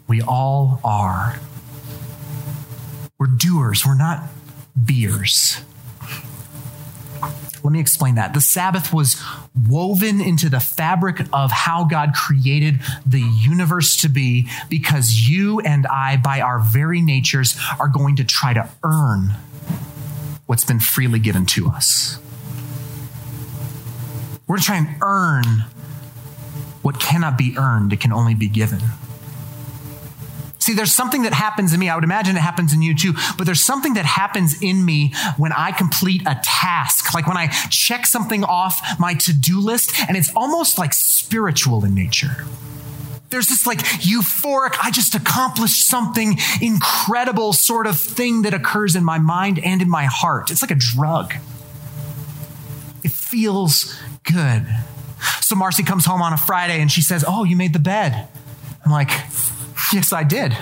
we 0.07 0.19
all 0.19 0.81
are. 0.83 1.39
We're 3.19 3.27
doers, 3.27 3.85
we're 3.85 3.93
not 3.95 4.23
beers. 4.83 5.61
Let 7.63 7.71
me 7.71 7.79
explain 7.79 8.15
that. 8.15 8.33
The 8.33 8.41
Sabbath 8.41 8.91
was 8.91 9.23
woven 9.69 10.19
into 10.19 10.49
the 10.49 10.59
fabric 10.59 11.19
of 11.31 11.51
how 11.51 11.83
God 11.83 12.15
created 12.15 12.79
the 13.05 13.21
universe 13.21 13.95
to 13.97 14.09
be 14.09 14.47
because 14.67 15.29
you 15.29 15.59
and 15.59 15.85
I, 15.85 16.17
by 16.17 16.41
our 16.41 16.57
very 16.57 16.99
natures, 16.99 17.55
are 17.79 17.89
going 17.89 18.15
to 18.15 18.23
try 18.23 18.55
to 18.55 18.67
earn 18.83 19.35
what's 20.47 20.65
been 20.65 20.79
freely 20.79 21.19
given 21.19 21.45
to 21.45 21.67
us. 21.67 22.17
We're 24.47 24.57
going 24.67 24.87
to 24.87 24.95
earn 25.03 25.45
what 26.81 26.99
cannot 26.99 27.37
be 27.37 27.55
earned, 27.57 27.93
it 27.93 27.99
can 27.99 28.11
only 28.11 28.35
be 28.35 28.47
given. 28.47 28.81
See, 30.61 30.73
there's 30.73 30.93
something 30.93 31.23
that 31.23 31.33
happens 31.33 31.73
in 31.73 31.79
me. 31.79 31.89
I 31.89 31.95
would 31.95 32.03
imagine 32.03 32.37
it 32.37 32.41
happens 32.41 32.71
in 32.71 32.83
you 32.83 32.95
too, 32.95 33.13
but 33.35 33.45
there's 33.45 33.63
something 33.63 33.95
that 33.95 34.05
happens 34.05 34.61
in 34.61 34.85
me 34.85 35.11
when 35.35 35.51
I 35.51 35.71
complete 35.71 36.21
a 36.27 36.39
task, 36.43 37.15
like 37.15 37.25
when 37.25 37.35
I 37.35 37.47
check 37.69 38.05
something 38.05 38.43
off 38.43 38.99
my 38.99 39.15
to 39.15 39.33
do 39.33 39.59
list, 39.59 39.99
and 40.07 40.15
it's 40.15 40.31
almost 40.35 40.77
like 40.77 40.93
spiritual 40.93 41.83
in 41.83 41.95
nature. 41.95 42.45
There's 43.31 43.47
this 43.47 43.65
like 43.65 43.79
euphoric, 43.79 44.75
I 44.79 44.91
just 44.91 45.15
accomplished 45.15 45.89
something 45.89 46.37
incredible 46.61 47.53
sort 47.53 47.87
of 47.87 47.97
thing 47.97 48.43
that 48.43 48.53
occurs 48.53 48.95
in 48.95 49.03
my 49.03 49.17
mind 49.17 49.57
and 49.57 49.81
in 49.81 49.89
my 49.89 50.05
heart. 50.05 50.51
It's 50.51 50.61
like 50.61 50.69
a 50.69 50.75
drug. 50.75 51.33
It 53.03 53.11
feels 53.11 53.97
good. 54.23 54.67
So 55.41 55.55
Marcy 55.55 55.83
comes 55.83 56.05
home 56.05 56.21
on 56.21 56.33
a 56.33 56.37
Friday 56.37 56.81
and 56.81 56.91
she 56.91 57.01
says, 57.01 57.25
Oh, 57.27 57.43
you 57.43 57.55
made 57.55 57.73
the 57.73 57.79
bed. 57.79 58.27
I'm 58.85 58.91
like, 58.91 59.09
Yes, 59.93 60.13
I 60.13 60.23
did. 60.23 60.55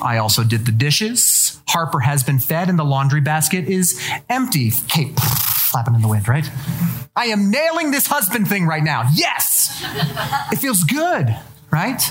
I 0.00 0.18
also 0.18 0.44
did 0.44 0.66
the 0.66 0.72
dishes. 0.72 1.60
Harper 1.68 2.00
has 2.00 2.22
been 2.22 2.38
fed 2.38 2.68
and 2.68 2.78
the 2.78 2.84
laundry 2.84 3.20
basket 3.20 3.64
is 3.66 4.00
empty. 4.28 4.70
Kate 4.88 5.18
flapping 5.70 5.94
in 5.94 6.02
the 6.02 6.08
wind, 6.08 6.28
right? 6.28 6.48
I 7.16 7.26
am 7.26 7.50
nailing 7.50 7.90
this 7.90 8.06
husband 8.06 8.48
thing 8.48 8.66
right 8.66 8.82
now. 8.82 9.08
Yes! 9.12 9.82
It 10.52 10.56
feels 10.56 10.84
good, 10.84 11.36
right? 11.70 12.02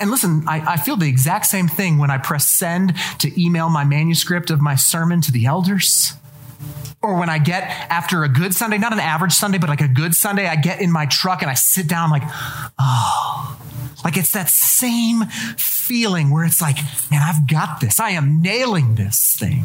And 0.00 0.10
listen, 0.10 0.44
I, 0.48 0.72
I, 0.72 0.76
feel 0.78 0.96
the 0.96 1.08
exact 1.08 1.46
same 1.46 1.68
thing 1.68 1.98
when 1.98 2.10
I 2.10 2.18
press 2.18 2.46
send 2.46 2.94
to 3.20 3.40
email 3.40 3.68
my 3.68 3.84
manuscript 3.84 4.50
of 4.50 4.60
my 4.60 4.74
sermon 4.74 5.20
to 5.20 5.30
the 5.30 5.46
elders. 5.46 6.14
Or 7.02 7.18
when 7.18 7.28
I 7.28 7.38
get 7.38 7.64
after 7.90 8.22
a 8.22 8.28
good 8.28 8.54
Sunday, 8.54 8.78
not 8.78 8.92
an 8.92 9.00
average 9.00 9.32
Sunday, 9.32 9.58
but 9.58 9.68
like 9.68 9.80
a 9.80 9.88
good 9.88 10.14
Sunday, 10.14 10.46
I 10.46 10.56
get 10.56 10.80
in 10.80 10.92
my 10.92 11.06
truck 11.06 11.42
and 11.42 11.50
I 11.50 11.54
sit 11.54 11.88
down 11.88 12.10
like, 12.10 12.22
oh, 12.78 13.58
Like 14.04 14.16
it's 14.16 14.32
that 14.32 14.48
same 14.48 15.24
feeling 15.56 16.30
where 16.30 16.44
it's 16.44 16.60
like, 16.60 16.76
man, 17.10 17.22
I've 17.22 17.48
got 17.48 17.80
this. 17.80 18.00
I 18.00 18.10
am 18.10 18.42
nailing 18.42 18.94
this 18.94 19.36
thing. 19.36 19.64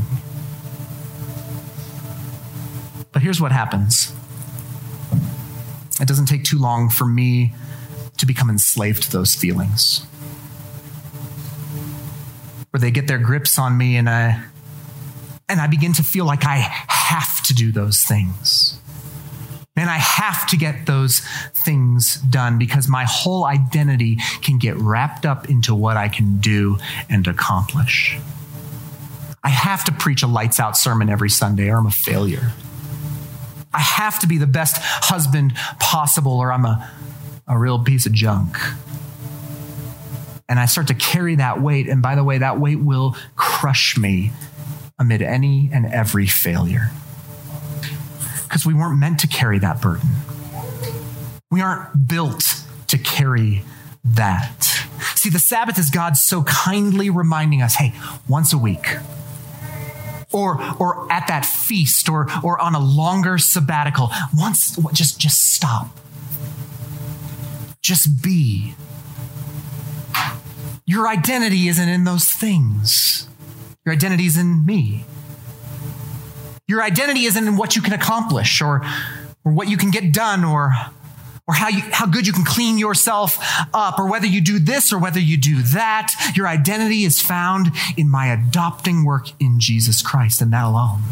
But 3.12 3.22
here's 3.22 3.42
what 3.42 3.52
happens 3.52 4.14
it 6.00 6.08
doesn't 6.08 6.28
take 6.28 6.44
too 6.44 6.60
long 6.60 6.90
for 6.90 7.06
me 7.06 7.54
to 8.18 8.26
become 8.28 8.50
enslaved 8.50 9.04
to 9.04 9.12
those 9.12 9.34
feelings. 9.34 10.06
Where 12.70 12.80
they 12.80 12.92
get 12.92 13.08
their 13.08 13.18
grips 13.18 13.58
on 13.58 13.76
me 13.78 13.96
and 13.98 14.08
I 14.08 14.44
and 15.50 15.62
I 15.62 15.68
begin 15.68 15.94
to 15.94 16.04
feel 16.04 16.26
like 16.26 16.46
I 16.46 16.58
have 17.08 17.42
to 17.44 17.54
do 17.54 17.72
those 17.72 18.02
things. 18.02 18.80
Man, 19.78 19.88
I 19.88 19.98
have 19.98 20.48
to 20.48 20.58
get 20.58 20.88
those 20.88 21.22
things 21.54 22.16
done 22.16 22.58
because 22.58 22.90
my 22.90 23.06
whole 23.08 23.46
identity 23.46 24.18
can 24.42 24.58
get 24.58 24.76
wrapped 24.76 25.26
up 25.26 25.50
into 25.50 25.76
what 25.76 25.98
I 25.98 26.10
can 26.10 26.40
do 26.40 26.78
and 27.10 27.28
accomplish. 27.28 28.18
I 29.44 29.50
have 29.50 29.86
to 29.86 29.92
preach 29.92 30.24
a 30.24 30.28
lights 30.28 30.60
out 30.60 30.76
sermon 30.76 31.10
every 31.10 31.30
Sunday 31.30 31.70
or 31.70 31.78
I'm 31.78 31.86
a 31.86 31.92
failure. 31.92 32.52
I 33.74 33.80
have 33.80 34.20
to 34.20 34.28
be 34.28 34.38
the 34.38 34.48
best 34.48 34.78
husband 34.82 35.54
possible 35.80 36.34
or 36.40 36.52
I'm 36.52 36.66
a, 36.66 36.92
a 37.48 37.58
real 37.58 37.82
piece 37.82 38.06
of 38.06 38.12
junk. 38.12 38.58
And 40.50 40.60
I 40.60 40.66
start 40.66 40.88
to 40.88 40.96
carry 40.96 41.36
that 41.36 41.62
weight. 41.62 41.88
And 41.88 42.02
by 42.02 42.16
the 42.16 42.24
way, 42.24 42.40
that 42.40 42.60
weight 42.60 42.80
will 42.80 43.16
crush 43.36 43.98
me 43.98 44.32
amid 45.00 45.22
any 45.22 45.70
and 45.72 45.86
every 45.86 46.28
failure 46.28 46.92
because 48.48 48.66
we 48.66 48.74
weren't 48.74 49.00
meant 49.00 49.20
to 49.20 49.28
carry 49.28 49.60
that 49.60 49.82
burden. 49.82 50.10
We 51.52 51.62
aren't 51.62 52.08
built 52.08 52.64
to 52.88 52.98
carry 52.98 53.64
that. 54.04 54.64
See, 55.16 55.30
the 55.30 55.40
Sabbath 55.40 55.78
is 55.78 55.90
God 55.90 56.18
so 56.18 56.44
kindly 56.44 57.10
reminding 57.10 57.62
us 57.62 57.76
hey, 57.76 57.94
once 58.28 58.54
a 58.54 58.58
week, 58.58 58.96
or, 60.32 60.62
or 60.80 61.12
at 61.12 61.28
that 61.28 61.46
feast, 61.46 62.10
or, 62.10 62.28
or 62.44 62.60
on 62.60 62.76
a 62.76 62.80
longer 62.80 63.38
sabbatical, 63.38 64.10
once, 64.36 64.78
just, 64.94 65.20
just 65.20 65.54
stop. 65.54 65.90
Just 67.82 68.22
be. 68.22 68.76
Your 70.86 71.08
identity 71.08 71.68
isn't 71.68 71.90
in 71.90 72.04
those 72.04 72.26
things. 72.26 73.28
Your 73.88 73.94
identity 73.94 74.26
is 74.26 74.36
in 74.36 74.66
me. 74.66 75.06
Your 76.68 76.84
identity 76.84 77.24
isn't 77.24 77.48
in 77.48 77.56
what 77.56 77.78
you 77.78 77.82
can 77.82 77.94
accomplish 77.94 78.62
or, 78.62 78.82
or 79.46 79.54
what 79.54 79.70
you 79.70 79.78
can 79.78 79.92
get 79.92 80.12
done 80.12 80.44
or, 80.44 80.74
or 81.48 81.54
how, 81.54 81.70
you, 81.70 81.80
how 81.94 82.06
good 82.06 82.28
you 82.28 82.34
can 82.34 82.44
clean 82.44 82.78
yourself 82.78 83.40
up 83.74 83.98
or 83.98 84.10
whether 84.12 84.28
you 84.28 84.42
do 84.42 84.60
this 84.60 84.92
or 84.92 85.00
whether 85.00 85.22
you 85.22 85.38
do 85.38 85.62
that. 85.62 86.12
Your 86.36 86.50
identity 86.50 87.06
is 87.06 87.22
found 87.22 87.72
in 87.96 88.10
my 88.10 88.28
adopting 88.28 89.06
work 89.06 89.30
in 89.40 89.62
Jesus 89.62 90.02
Christ 90.02 90.42
and 90.42 90.52
that 90.52 90.66
alone. 90.66 91.04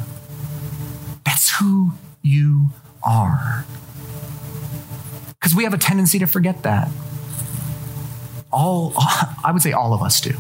That's 1.24 1.58
who 1.58 1.94
you 2.22 2.72
are. 3.02 3.64
Because 5.30 5.56
we 5.56 5.64
have 5.64 5.74
a 5.74 5.78
tendency 5.78 6.20
to 6.20 6.26
forget 6.26 6.64
that. 6.64 6.90
All, 8.52 8.92
I 8.98 9.52
would 9.54 9.62
say 9.62 9.72
all 9.72 9.94
of 9.94 10.02
us 10.02 10.20
do. 10.20 10.36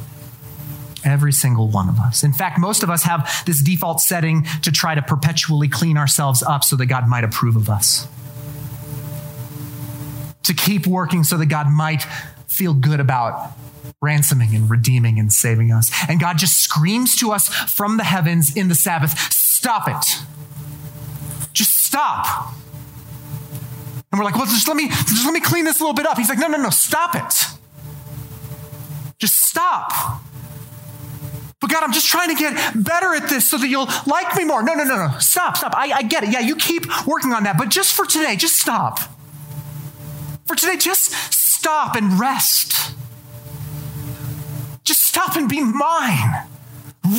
Every 1.06 1.32
single 1.32 1.70
one 1.70 1.88
of 1.88 2.00
us. 2.00 2.24
In 2.24 2.34
fact, 2.34 2.60
most 2.60 2.84
of 2.84 2.90
us 2.90 3.04
have 3.04 3.44
this 3.46 3.62
default 3.62 4.02
setting 4.02 4.44
to 4.64 4.72
try 4.72 4.96
to 4.96 5.02
perpetually 5.02 5.70
clean 5.70 5.98
ourselves 5.98 6.42
up 6.42 6.64
so 6.64 6.76
that 6.76 6.88
God 6.88 7.08
might 7.08 7.24
approve 7.24 7.56
of 7.56 7.70
us. 7.70 8.08
To 10.44 10.54
keep 10.54 10.88
working 10.88 11.24
so 11.24 11.38
that 11.38 11.46
God 11.46 11.70
might 11.70 12.04
feel 12.48 12.74
good 12.74 13.00
about 13.00 13.52
ransoming 14.02 14.56
and 14.56 14.70
redeeming 14.70 15.20
and 15.20 15.32
saving 15.32 15.72
us. 15.72 15.92
And 16.10 16.20
God 16.20 16.38
just 16.38 16.60
screams 16.60 17.16
to 17.20 17.32
us 17.32 17.48
from 17.50 17.98
the 17.98 18.04
heavens 18.04 18.56
in 18.56 18.68
the 18.68 18.76
Sabbath 18.76 19.18
stop 19.32 19.88
it. 19.88 20.22
Just 21.54 21.86
stop. 21.86 22.54
And 24.12 24.20
we're 24.20 24.26
like, 24.26 24.36
well, 24.36 24.46
just 24.46 24.68
let 24.68 24.78
me, 24.78 24.90
just 24.90 25.26
let 25.26 25.34
me 25.34 25.42
clean 25.42 25.66
this 25.66 25.80
a 25.80 25.84
little 25.84 25.96
bit 25.96 26.06
up. 26.06 26.18
He's 26.18 26.30
like, 26.30 26.38
no, 26.38 26.48
no, 26.48 26.58
no, 26.58 26.70
stop 26.70 27.16
it. 27.16 27.58
Just 29.18 29.48
stop. 29.48 29.92
God, 31.76 31.84
I'm 31.84 31.92
just 31.92 32.08
trying 32.08 32.30
to 32.30 32.42
get 32.42 32.56
better 32.74 33.14
at 33.16 33.28
this 33.28 33.50
so 33.50 33.58
that 33.58 33.68
you'll 33.68 33.90
like 34.06 34.34
me 34.38 34.46
more. 34.46 34.64
No, 34.64 34.76
no, 34.76 34.86
no, 34.86 35.08
no. 35.08 35.20
Stop, 35.20 35.58
stop. 35.58 35.74
I, 35.76 35.92
I 35.92 36.04
get 36.04 36.24
it. 36.24 36.32
Yeah, 36.32 36.40
you 36.40 36.56
keep 36.56 36.86
working 37.06 37.34
on 37.34 37.44
that. 37.44 37.58
But 37.58 37.68
just 37.68 37.94
for 37.94 38.06
today, 38.06 38.38
just 38.38 38.58
stop. 38.58 38.98
For 40.46 40.56
today, 40.56 40.78
just 40.78 41.12
stop 41.34 41.98
and 41.98 42.18
rest. 42.18 42.96
Just 44.86 45.02
stop 45.02 45.36
and 45.36 45.50
be 45.50 45.62
mine. 45.62 46.48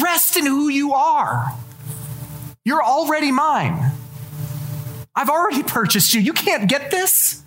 Rest 0.03 0.39
in 0.39 0.47
who 0.47 0.69
you 0.69 0.95
are. 0.95 1.53
You're 2.65 2.83
already 2.83 3.33
mine. 3.33 3.93
I've 5.15 5.29
already 5.29 5.65
purchased 5.65 6.15
you. 6.15 6.23
You 6.23 6.33
can't 6.33 6.67
get 6.67 6.91
this. 6.91 7.43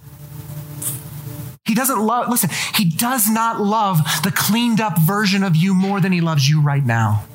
He 1.70 1.76
doesn't 1.76 2.00
love, 2.00 2.30
listen, 2.30 2.50
he 2.74 2.90
does 2.90 3.30
not 3.30 3.62
love 3.62 4.00
the 4.24 4.32
cleaned 4.32 4.82
up 4.82 4.98
version 5.00 5.44
of 5.44 5.56
you 5.56 5.76
more 5.76 6.02
than 6.02 6.12
he 6.12 6.20
loves 6.20 6.50
you 6.50 6.62
right 6.62 6.84
now. 6.84 7.26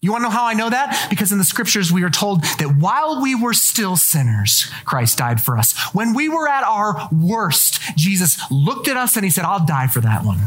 You 0.00 0.12
want 0.12 0.22
to 0.22 0.30
know 0.30 0.34
how 0.34 0.46
I 0.46 0.54
know 0.54 0.70
that? 0.70 1.08
Because 1.10 1.30
in 1.30 1.36
the 1.36 1.44
scriptures, 1.44 1.92
we 1.92 2.04
are 2.04 2.10
told 2.10 2.42
that 2.42 2.74
while 2.78 3.20
we 3.20 3.34
were 3.34 3.52
still 3.52 3.96
sinners, 3.96 4.70
Christ 4.86 5.18
died 5.18 5.42
for 5.42 5.58
us. 5.58 5.78
When 5.92 6.14
we 6.14 6.30
were 6.30 6.48
at 6.48 6.64
our 6.64 7.06
worst, 7.12 7.82
Jesus 7.98 8.40
looked 8.50 8.88
at 8.88 8.96
us 8.96 9.14
and 9.14 9.26
he 9.26 9.30
said, 9.30 9.44
I'll 9.44 9.66
die 9.66 9.88
for 9.88 10.00
that 10.00 10.24
one. 10.24 10.38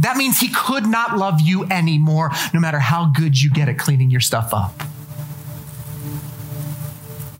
That 0.00 0.16
means 0.16 0.40
he 0.40 0.48
could 0.52 0.86
not 0.86 1.16
love 1.16 1.40
you 1.40 1.64
anymore, 1.66 2.32
no 2.52 2.58
matter 2.58 2.80
how 2.80 3.12
good 3.16 3.40
you 3.40 3.50
get 3.50 3.68
at 3.68 3.78
cleaning 3.78 4.10
your 4.10 4.20
stuff 4.20 4.52
up. 4.52 4.82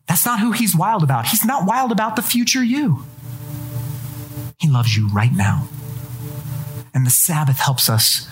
That's 0.07 0.25
not 0.25 0.39
who 0.39 0.53
he's 0.53 0.77
wild 0.77 1.03
about. 1.03 1.27
He's 1.27 1.45
not 1.45 1.67
wild 1.67 1.91
about 1.91 2.15
the 2.15 2.23
future 2.23 2.63
you. 2.63 3.05
He 4.61 4.69
loves 4.69 4.97
you 4.97 5.09
right 5.09 5.33
now. 5.33 5.69
And 6.93 7.07
the 7.07 7.11
Sabbath 7.11 7.59
helps 7.59 7.89
us 7.89 8.29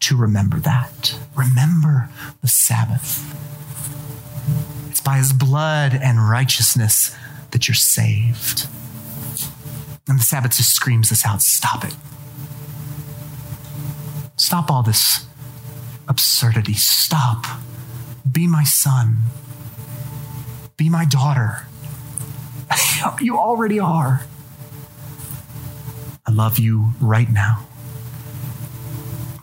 to 0.00 0.16
remember 0.16 0.58
that. 0.58 1.16
Remember 1.36 2.08
the 2.42 2.48
Sabbath. 2.48 3.24
It's 4.90 5.00
by 5.00 5.18
his 5.18 5.32
blood 5.32 5.94
and 5.94 6.28
righteousness 6.28 7.14
that 7.52 7.68
you're 7.68 7.74
saved. 7.74 8.66
And 10.08 10.18
the 10.18 10.24
Sabbath 10.24 10.56
just 10.56 10.74
screams 10.74 11.10
this 11.10 11.24
out 11.24 11.42
stop 11.42 11.84
it. 11.84 11.94
Stop 14.36 14.70
all 14.70 14.82
this 14.82 15.26
absurdity. 16.08 16.74
Stop. 16.74 17.44
Be 18.30 18.46
my 18.46 18.64
son. 18.64 19.18
Be 20.76 20.88
my 20.88 21.04
daughter. 21.04 21.66
you 23.20 23.38
already 23.38 23.78
are. 23.78 24.22
Love 26.40 26.58
you 26.58 26.94
right 27.02 27.30
now. 27.30 27.66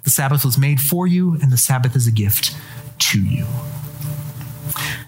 The 0.03 0.09
Sabbath 0.09 0.43
was 0.43 0.57
made 0.57 0.81
for 0.81 1.05
you, 1.05 1.33
and 1.43 1.51
the 1.51 1.57
Sabbath 1.57 1.95
is 1.95 2.07
a 2.07 2.11
gift 2.11 2.57
to 2.97 3.23
you. 3.23 3.45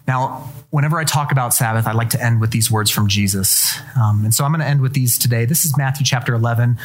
Now, 0.07 0.53
whenever 0.69 0.99
I 0.99 1.03
talk 1.03 1.31
about 1.31 1.51
Sabbath, 1.51 1.87
I 1.87 1.93
like 1.93 2.11
to 2.11 2.23
end 2.23 2.41
with 2.41 2.51
these 2.51 2.69
words 2.69 2.91
from 2.91 3.07
Jesus. 3.07 3.75
Um, 3.99 4.23
and 4.23 4.35
so 4.35 4.45
I'm 4.45 4.51
going 4.51 4.59
to 4.59 4.67
end 4.67 4.81
with 4.81 4.93
these 4.93 5.17
today. 5.17 5.45
This 5.45 5.65
is 5.65 5.75
Matthew 5.79 6.05
chapter 6.05 6.35
11. 6.35 6.77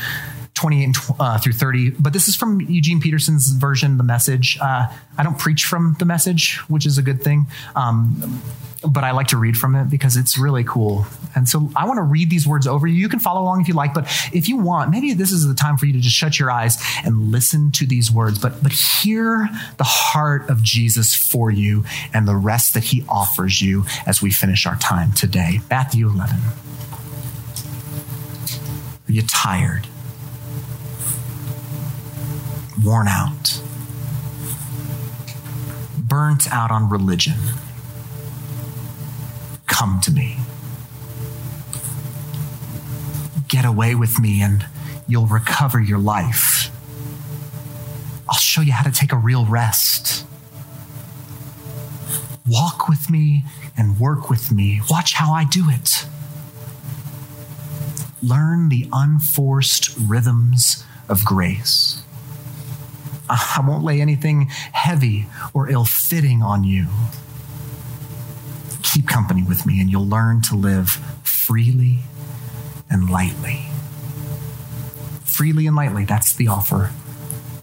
28 0.54 0.96
uh, 1.18 1.38
through 1.38 1.52
30, 1.52 1.90
but 1.90 2.12
this 2.12 2.28
is 2.28 2.36
from 2.36 2.60
Eugene 2.60 3.00
Peterson's 3.00 3.48
version, 3.48 3.96
the 3.96 4.04
message. 4.04 4.56
Uh, 4.60 4.86
I 5.18 5.22
don't 5.22 5.38
preach 5.38 5.64
from 5.64 5.96
the 5.98 6.04
message, 6.04 6.58
which 6.68 6.86
is 6.86 6.96
a 6.96 7.02
good 7.02 7.22
thing. 7.22 7.46
Um, 7.74 8.40
but 8.86 9.04
I 9.04 9.12
like 9.12 9.28
to 9.28 9.36
read 9.36 9.56
from 9.56 9.74
it 9.74 9.88
because 9.90 10.16
it's 10.16 10.38
really 10.38 10.64
cool. 10.64 11.06
And 11.34 11.48
so 11.48 11.70
I 11.74 11.86
want 11.86 11.98
to 11.98 12.02
read 12.02 12.30
these 12.30 12.46
words 12.46 12.66
over 12.66 12.86
you. 12.86 12.94
You 12.94 13.08
can 13.08 13.18
follow 13.18 13.42
along 13.42 13.62
if 13.62 13.68
you 13.68 13.74
like, 13.74 13.94
but 13.94 14.04
if 14.32 14.48
you 14.48 14.58
want, 14.58 14.90
maybe 14.90 15.14
this 15.14 15.32
is 15.32 15.46
the 15.46 15.54
time 15.54 15.76
for 15.76 15.86
you 15.86 15.92
to 15.94 16.00
just 16.00 16.14
shut 16.14 16.38
your 16.38 16.50
eyes 16.50 16.76
and 17.04 17.30
listen 17.30 17.72
to 17.72 17.86
these 17.86 18.10
words, 18.10 18.38
but, 18.38 18.62
but 18.62 18.72
hear 18.72 19.48
the 19.78 19.84
heart 19.84 20.48
of 20.50 20.62
Jesus 20.62 21.14
for 21.14 21.50
you 21.50 21.84
and 22.12 22.28
the 22.28 22.36
rest 22.36 22.74
that 22.74 22.84
he 22.84 23.04
offers 23.08 23.62
you 23.62 23.84
as 24.06 24.20
we 24.20 24.30
finish 24.30 24.66
our 24.66 24.76
time 24.76 25.12
today. 25.12 25.60
Matthew 25.70 26.08
11. 26.08 26.36
Are 29.08 29.12
you 29.12 29.22
tired? 29.22 29.86
Worn 32.82 33.08
out? 33.08 33.60
Burnt 35.98 36.50
out 36.52 36.70
on 36.70 36.88
religion? 36.88 37.34
Come 39.66 40.00
to 40.02 40.10
me. 40.10 40.38
Get 43.48 43.64
away 43.64 43.94
with 43.94 44.18
me 44.20 44.42
and 44.42 44.66
you'll 45.06 45.26
recover 45.26 45.80
your 45.80 45.98
life. 45.98 46.70
I'll 48.28 48.36
show 48.38 48.60
you 48.60 48.72
how 48.72 48.82
to 48.84 48.90
take 48.92 49.12
a 49.12 49.16
real 49.16 49.44
rest. 49.46 50.24
Walk 52.48 52.88
with 52.88 53.10
me 53.10 53.44
and 53.76 53.98
work 53.98 54.28
with 54.30 54.50
me. 54.52 54.80
Watch 54.90 55.14
how 55.14 55.32
I 55.32 55.44
do 55.44 55.68
it. 55.70 56.06
learn 58.22 58.68
the 58.70 58.88
unforced 58.92 59.90
rhythms 60.08 60.84
of 61.08 61.24
grace. 61.24 62.03
I 63.34 63.64
won't 63.66 63.82
lay 63.82 64.00
anything 64.00 64.46
heavy 64.72 65.26
or 65.52 65.68
ill 65.68 65.84
fitting 65.84 66.42
on 66.42 66.62
you. 66.62 66.86
Keep 68.82 69.08
company 69.08 69.42
with 69.42 69.66
me, 69.66 69.80
and 69.80 69.90
you'll 69.90 70.06
learn 70.06 70.40
to 70.42 70.54
live 70.54 70.90
freely 71.24 71.98
and 72.88 73.10
lightly. 73.10 73.66
Freely 75.24 75.66
and 75.66 75.74
lightly, 75.74 76.04
that's 76.04 76.34
the 76.34 76.46
offer 76.46 76.92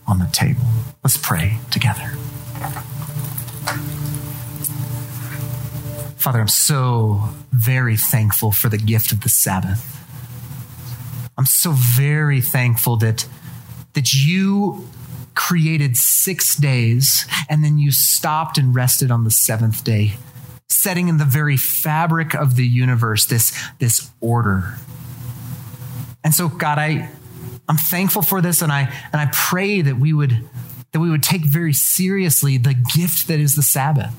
on 0.06 0.20
the 0.20 0.28
table. 0.34 0.66
Let's 1.04 1.18
pray 1.18 1.60
together. 1.70 2.12
Father, 6.18 6.40
I'm 6.40 6.50
so 6.50 7.30
very 7.52 7.96
thankful 7.96 8.52
for 8.52 8.68
the 8.68 8.78
gift 8.78 9.12
of 9.12 9.22
the 9.22 9.30
Sabbath. 9.30 9.98
I'm 11.38 11.46
so 11.46 11.72
very 11.72 12.42
thankful 12.42 12.98
that, 12.98 13.26
that 13.94 14.14
you 14.14 14.88
created 15.48 15.98
six 15.98 16.56
days 16.56 17.26
and 17.50 17.64
then 17.64 17.80
you 17.80 17.92
stopped 17.92 18.60
and 18.60 18.76
rested 18.76 19.10
on 19.10 19.24
the 19.24 19.32
seventh 19.32 19.84
day, 19.84 20.14
setting 20.70 21.08
in 21.08 21.18
the 21.18 21.26
very 21.26 21.58
fabric 21.58 22.36
of 22.36 22.56
the 22.56 22.66
universe 22.66 23.26
this, 23.26 23.58
this 23.80 24.12
order. 24.22 24.76
And 26.24 26.32
so, 26.34 26.48
God, 26.48 26.78
I, 26.78 27.10
I'm 27.68 27.78
thankful 27.78 28.22
for 28.22 28.40
this 28.40 28.62
and 28.62 28.72
I, 28.72 28.82
and 29.12 29.20
I 29.20 29.30
pray 29.34 29.82
that 29.82 29.98
we 29.98 30.14
would, 30.14 30.48
that 30.92 31.00
we 31.00 31.10
would 31.10 31.24
take 31.24 31.44
very 31.44 31.74
seriously 31.74 32.58
the 32.58 32.76
gift 32.96 33.28
that 33.28 33.40
is 33.40 33.56
the 33.56 33.64
Sabbath. 33.64 34.14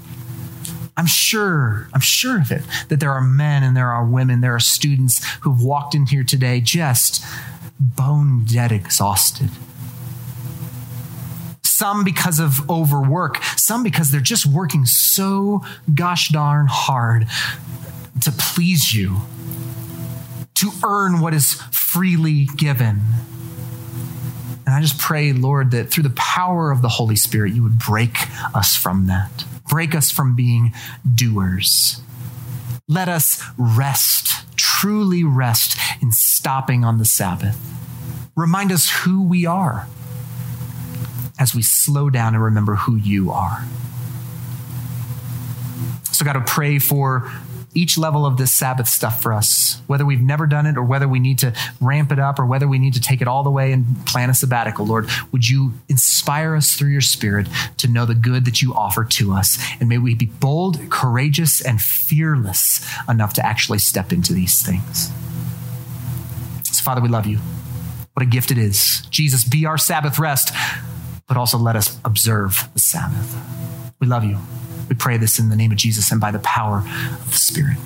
I'm 0.97 1.07
sure, 1.07 1.89
I'm 1.95 2.01
sure 2.01 2.41
of 2.41 2.51
it, 2.51 2.63
that 2.89 2.99
there 2.99 3.13
are 3.13 3.23
men 3.23 3.63
and 3.63 3.77
there 3.77 3.91
are 3.91 4.05
women, 4.05 4.41
there 4.41 4.57
are 4.57 4.61
students 4.61 5.25
who've 5.43 5.63
walked 5.63 5.95
in 5.95 6.07
here 6.07 6.25
today 6.25 6.61
just 6.61 7.25
bone 7.79 8.45
dead 8.45 8.73
exhausted. 8.73 9.51
Some 11.73 12.05
because 12.05 12.39
of 12.39 12.69
overwork, 12.71 13.43
some 13.57 13.83
because 13.83 14.11
they're 14.11 14.21
just 14.21 14.47
working 14.47 14.85
so 14.85 15.63
gosh 15.93 16.29
darn 16.29 16.67
hard 16.69 17.27
to 18.23 18.31
please 18.31 18.95
you, 18.95 19.23
to 20.55 20.71
earn 20.85 21.21
what 21.21 21.35
is 21.35 21.55
freely 21.71 22.45
given. 22.57 23.01
And 24.65 24.75
I 24.75 24.81
just 24.81 24.99
pray, 24.99 25.33
Lord, 25.33 25.73
that 25.73 25.91
through 25.91 26.05
the 26.05 26.11
power 26.11 26.71
of 26.71 26.83
the 26.83 26.89
Holy 26.89 27.17
Spirit, 27.17 27.53
you 27.53 27.63
would 27.63 27.79
break 27.79 28.17
us 28.55 28.77
from 28.77 29.07
that 29.07 29.45
break 29.73 29.95
us 29.95 30.11
from 30.11 30.37
being 30.37 30.75
doers. 31.15 32.03
Let 32.89 33.09
us 33.09 33.43
rest, 33.57 34.45
truly 34.55 35.25
rest 35.25 35.79
in 36.03 36.13
stopping 36.13 36.85
on 36.85 36.99
the 36.99 37.07
Sabbath. 37.07 37.59
Remind 38.37 38.71
us 38.71 38.91
who 38.91 39.23
we 39.23 39.47
are 39.47 39.87
as 41.43 41.57
we 41.57 41.61
slow 41.61 42.09
down 42.09 42.35
and 42.35 42.43
remember 42.45 42.77
who 42.77 42.95
you 42.95 43.33
are. 43.33 43.65
So, 46.13 46.25
God, 46.25 46.35
to 46.35 46.41
pray 46.41 46.79
for 46.79 47.29
each 47.75 47.99
level 47.99 48.25
of 48.25 48.37
this 48.37 48.53
Sabbath 48.53 48.87
stuff 48.87 49.21
for 49.21 49.33
us, 49.33 49.83
whether 49.89 50.07
we've 50.07 50.21
never 50.21 50.47
done 50.47 50.67
it 50.67 50.77
or 50.77 50.85
whether 50.85 51.09
we 51.09 51.19
need 51.19 51.41
to 51.41 51.53
ramp 51.81 52.13
it 52.13 52.21
up 52.21 52.39
or 52.39 52.47
whether 52.47 52.69
we 52.69 52.79
need 52.79 52.95
to 52.95 53.01
take 53.01 53.21
it 53.21 53.27
all 53.27 53.43
the 53.43 53.51
way 53.51 53.73
and 53.73 54.07
plan 54.07 54.31
a 54.31 54.35
sabbatical, 54.35 54.87
Lord, 54.87 55.11
would 55.33 55.49
you 55.49 55.73
inspire 55.89 56.55
us 56.55 56.77
through 56.77 56.91
your 56.91 57.01
Spirit 57.01 57.49
to 57.79 57.89
know 57.89 58.07
the 58.07 58.15
good 58.15 58.45
that 58.45 58.63
you 58.63 58.73
offer 58.73 59.05
to 59.05 59.33
us? 59.33 59.59
And 59.81 59.89
may 59.89 59.99
we 59.99 60.15
be 60.15 60.27
bold, 60.27 60.79
courageous, 60.91 61.61
and 61.61 61.81
fearless 61.81 62.87
enough 63.09 63.33
to 63.35 63.45
actually 63.45 63.79
step 63.81 64.13
into 64.13 64.33
these 64.33 64.63
things. 64.63 65.11
So, 66.63 66.85
Father, 66.85 67.01
we 67.01 67.09
love 67.09 67.27
you. 67.27 67.39
What 68.13 68.23
a 68.23 68.27
gift 68.27 68.53
it 68.53 68.59
is. 68.59 69.01
Jesus, 69.11 69.43
be 69.43 69.67
our 69.67 69.79
Sabbath 69.79 70.21
rest, 70.21 70.55
but 71.33 71.39
also 71.39 71.57
let 71.57 71.77
us 71.77 71.99
observe 72.05 72.69
the 72.75 72.79
Sabbath. 72.79 73.35
We 74.01 74.07
love 74.07 74.23
you. 74.23 74.37
We 74.91 74.95
pray 74.95 75.17
this 75.17 75.39
in 75.39 75.49
the 75.49 75.57
name 75.57 75.71
of 75.71 75.79
Jesus 75.79 76.13
and 76.13 76.21
by 76.21 76.31
the 76.31 76.41
power 76.41 76.81
of 76.81 77.31
the 77.31 77.39
Spirit. 77.39 77.79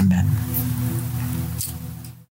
Amen. 0.00 0.26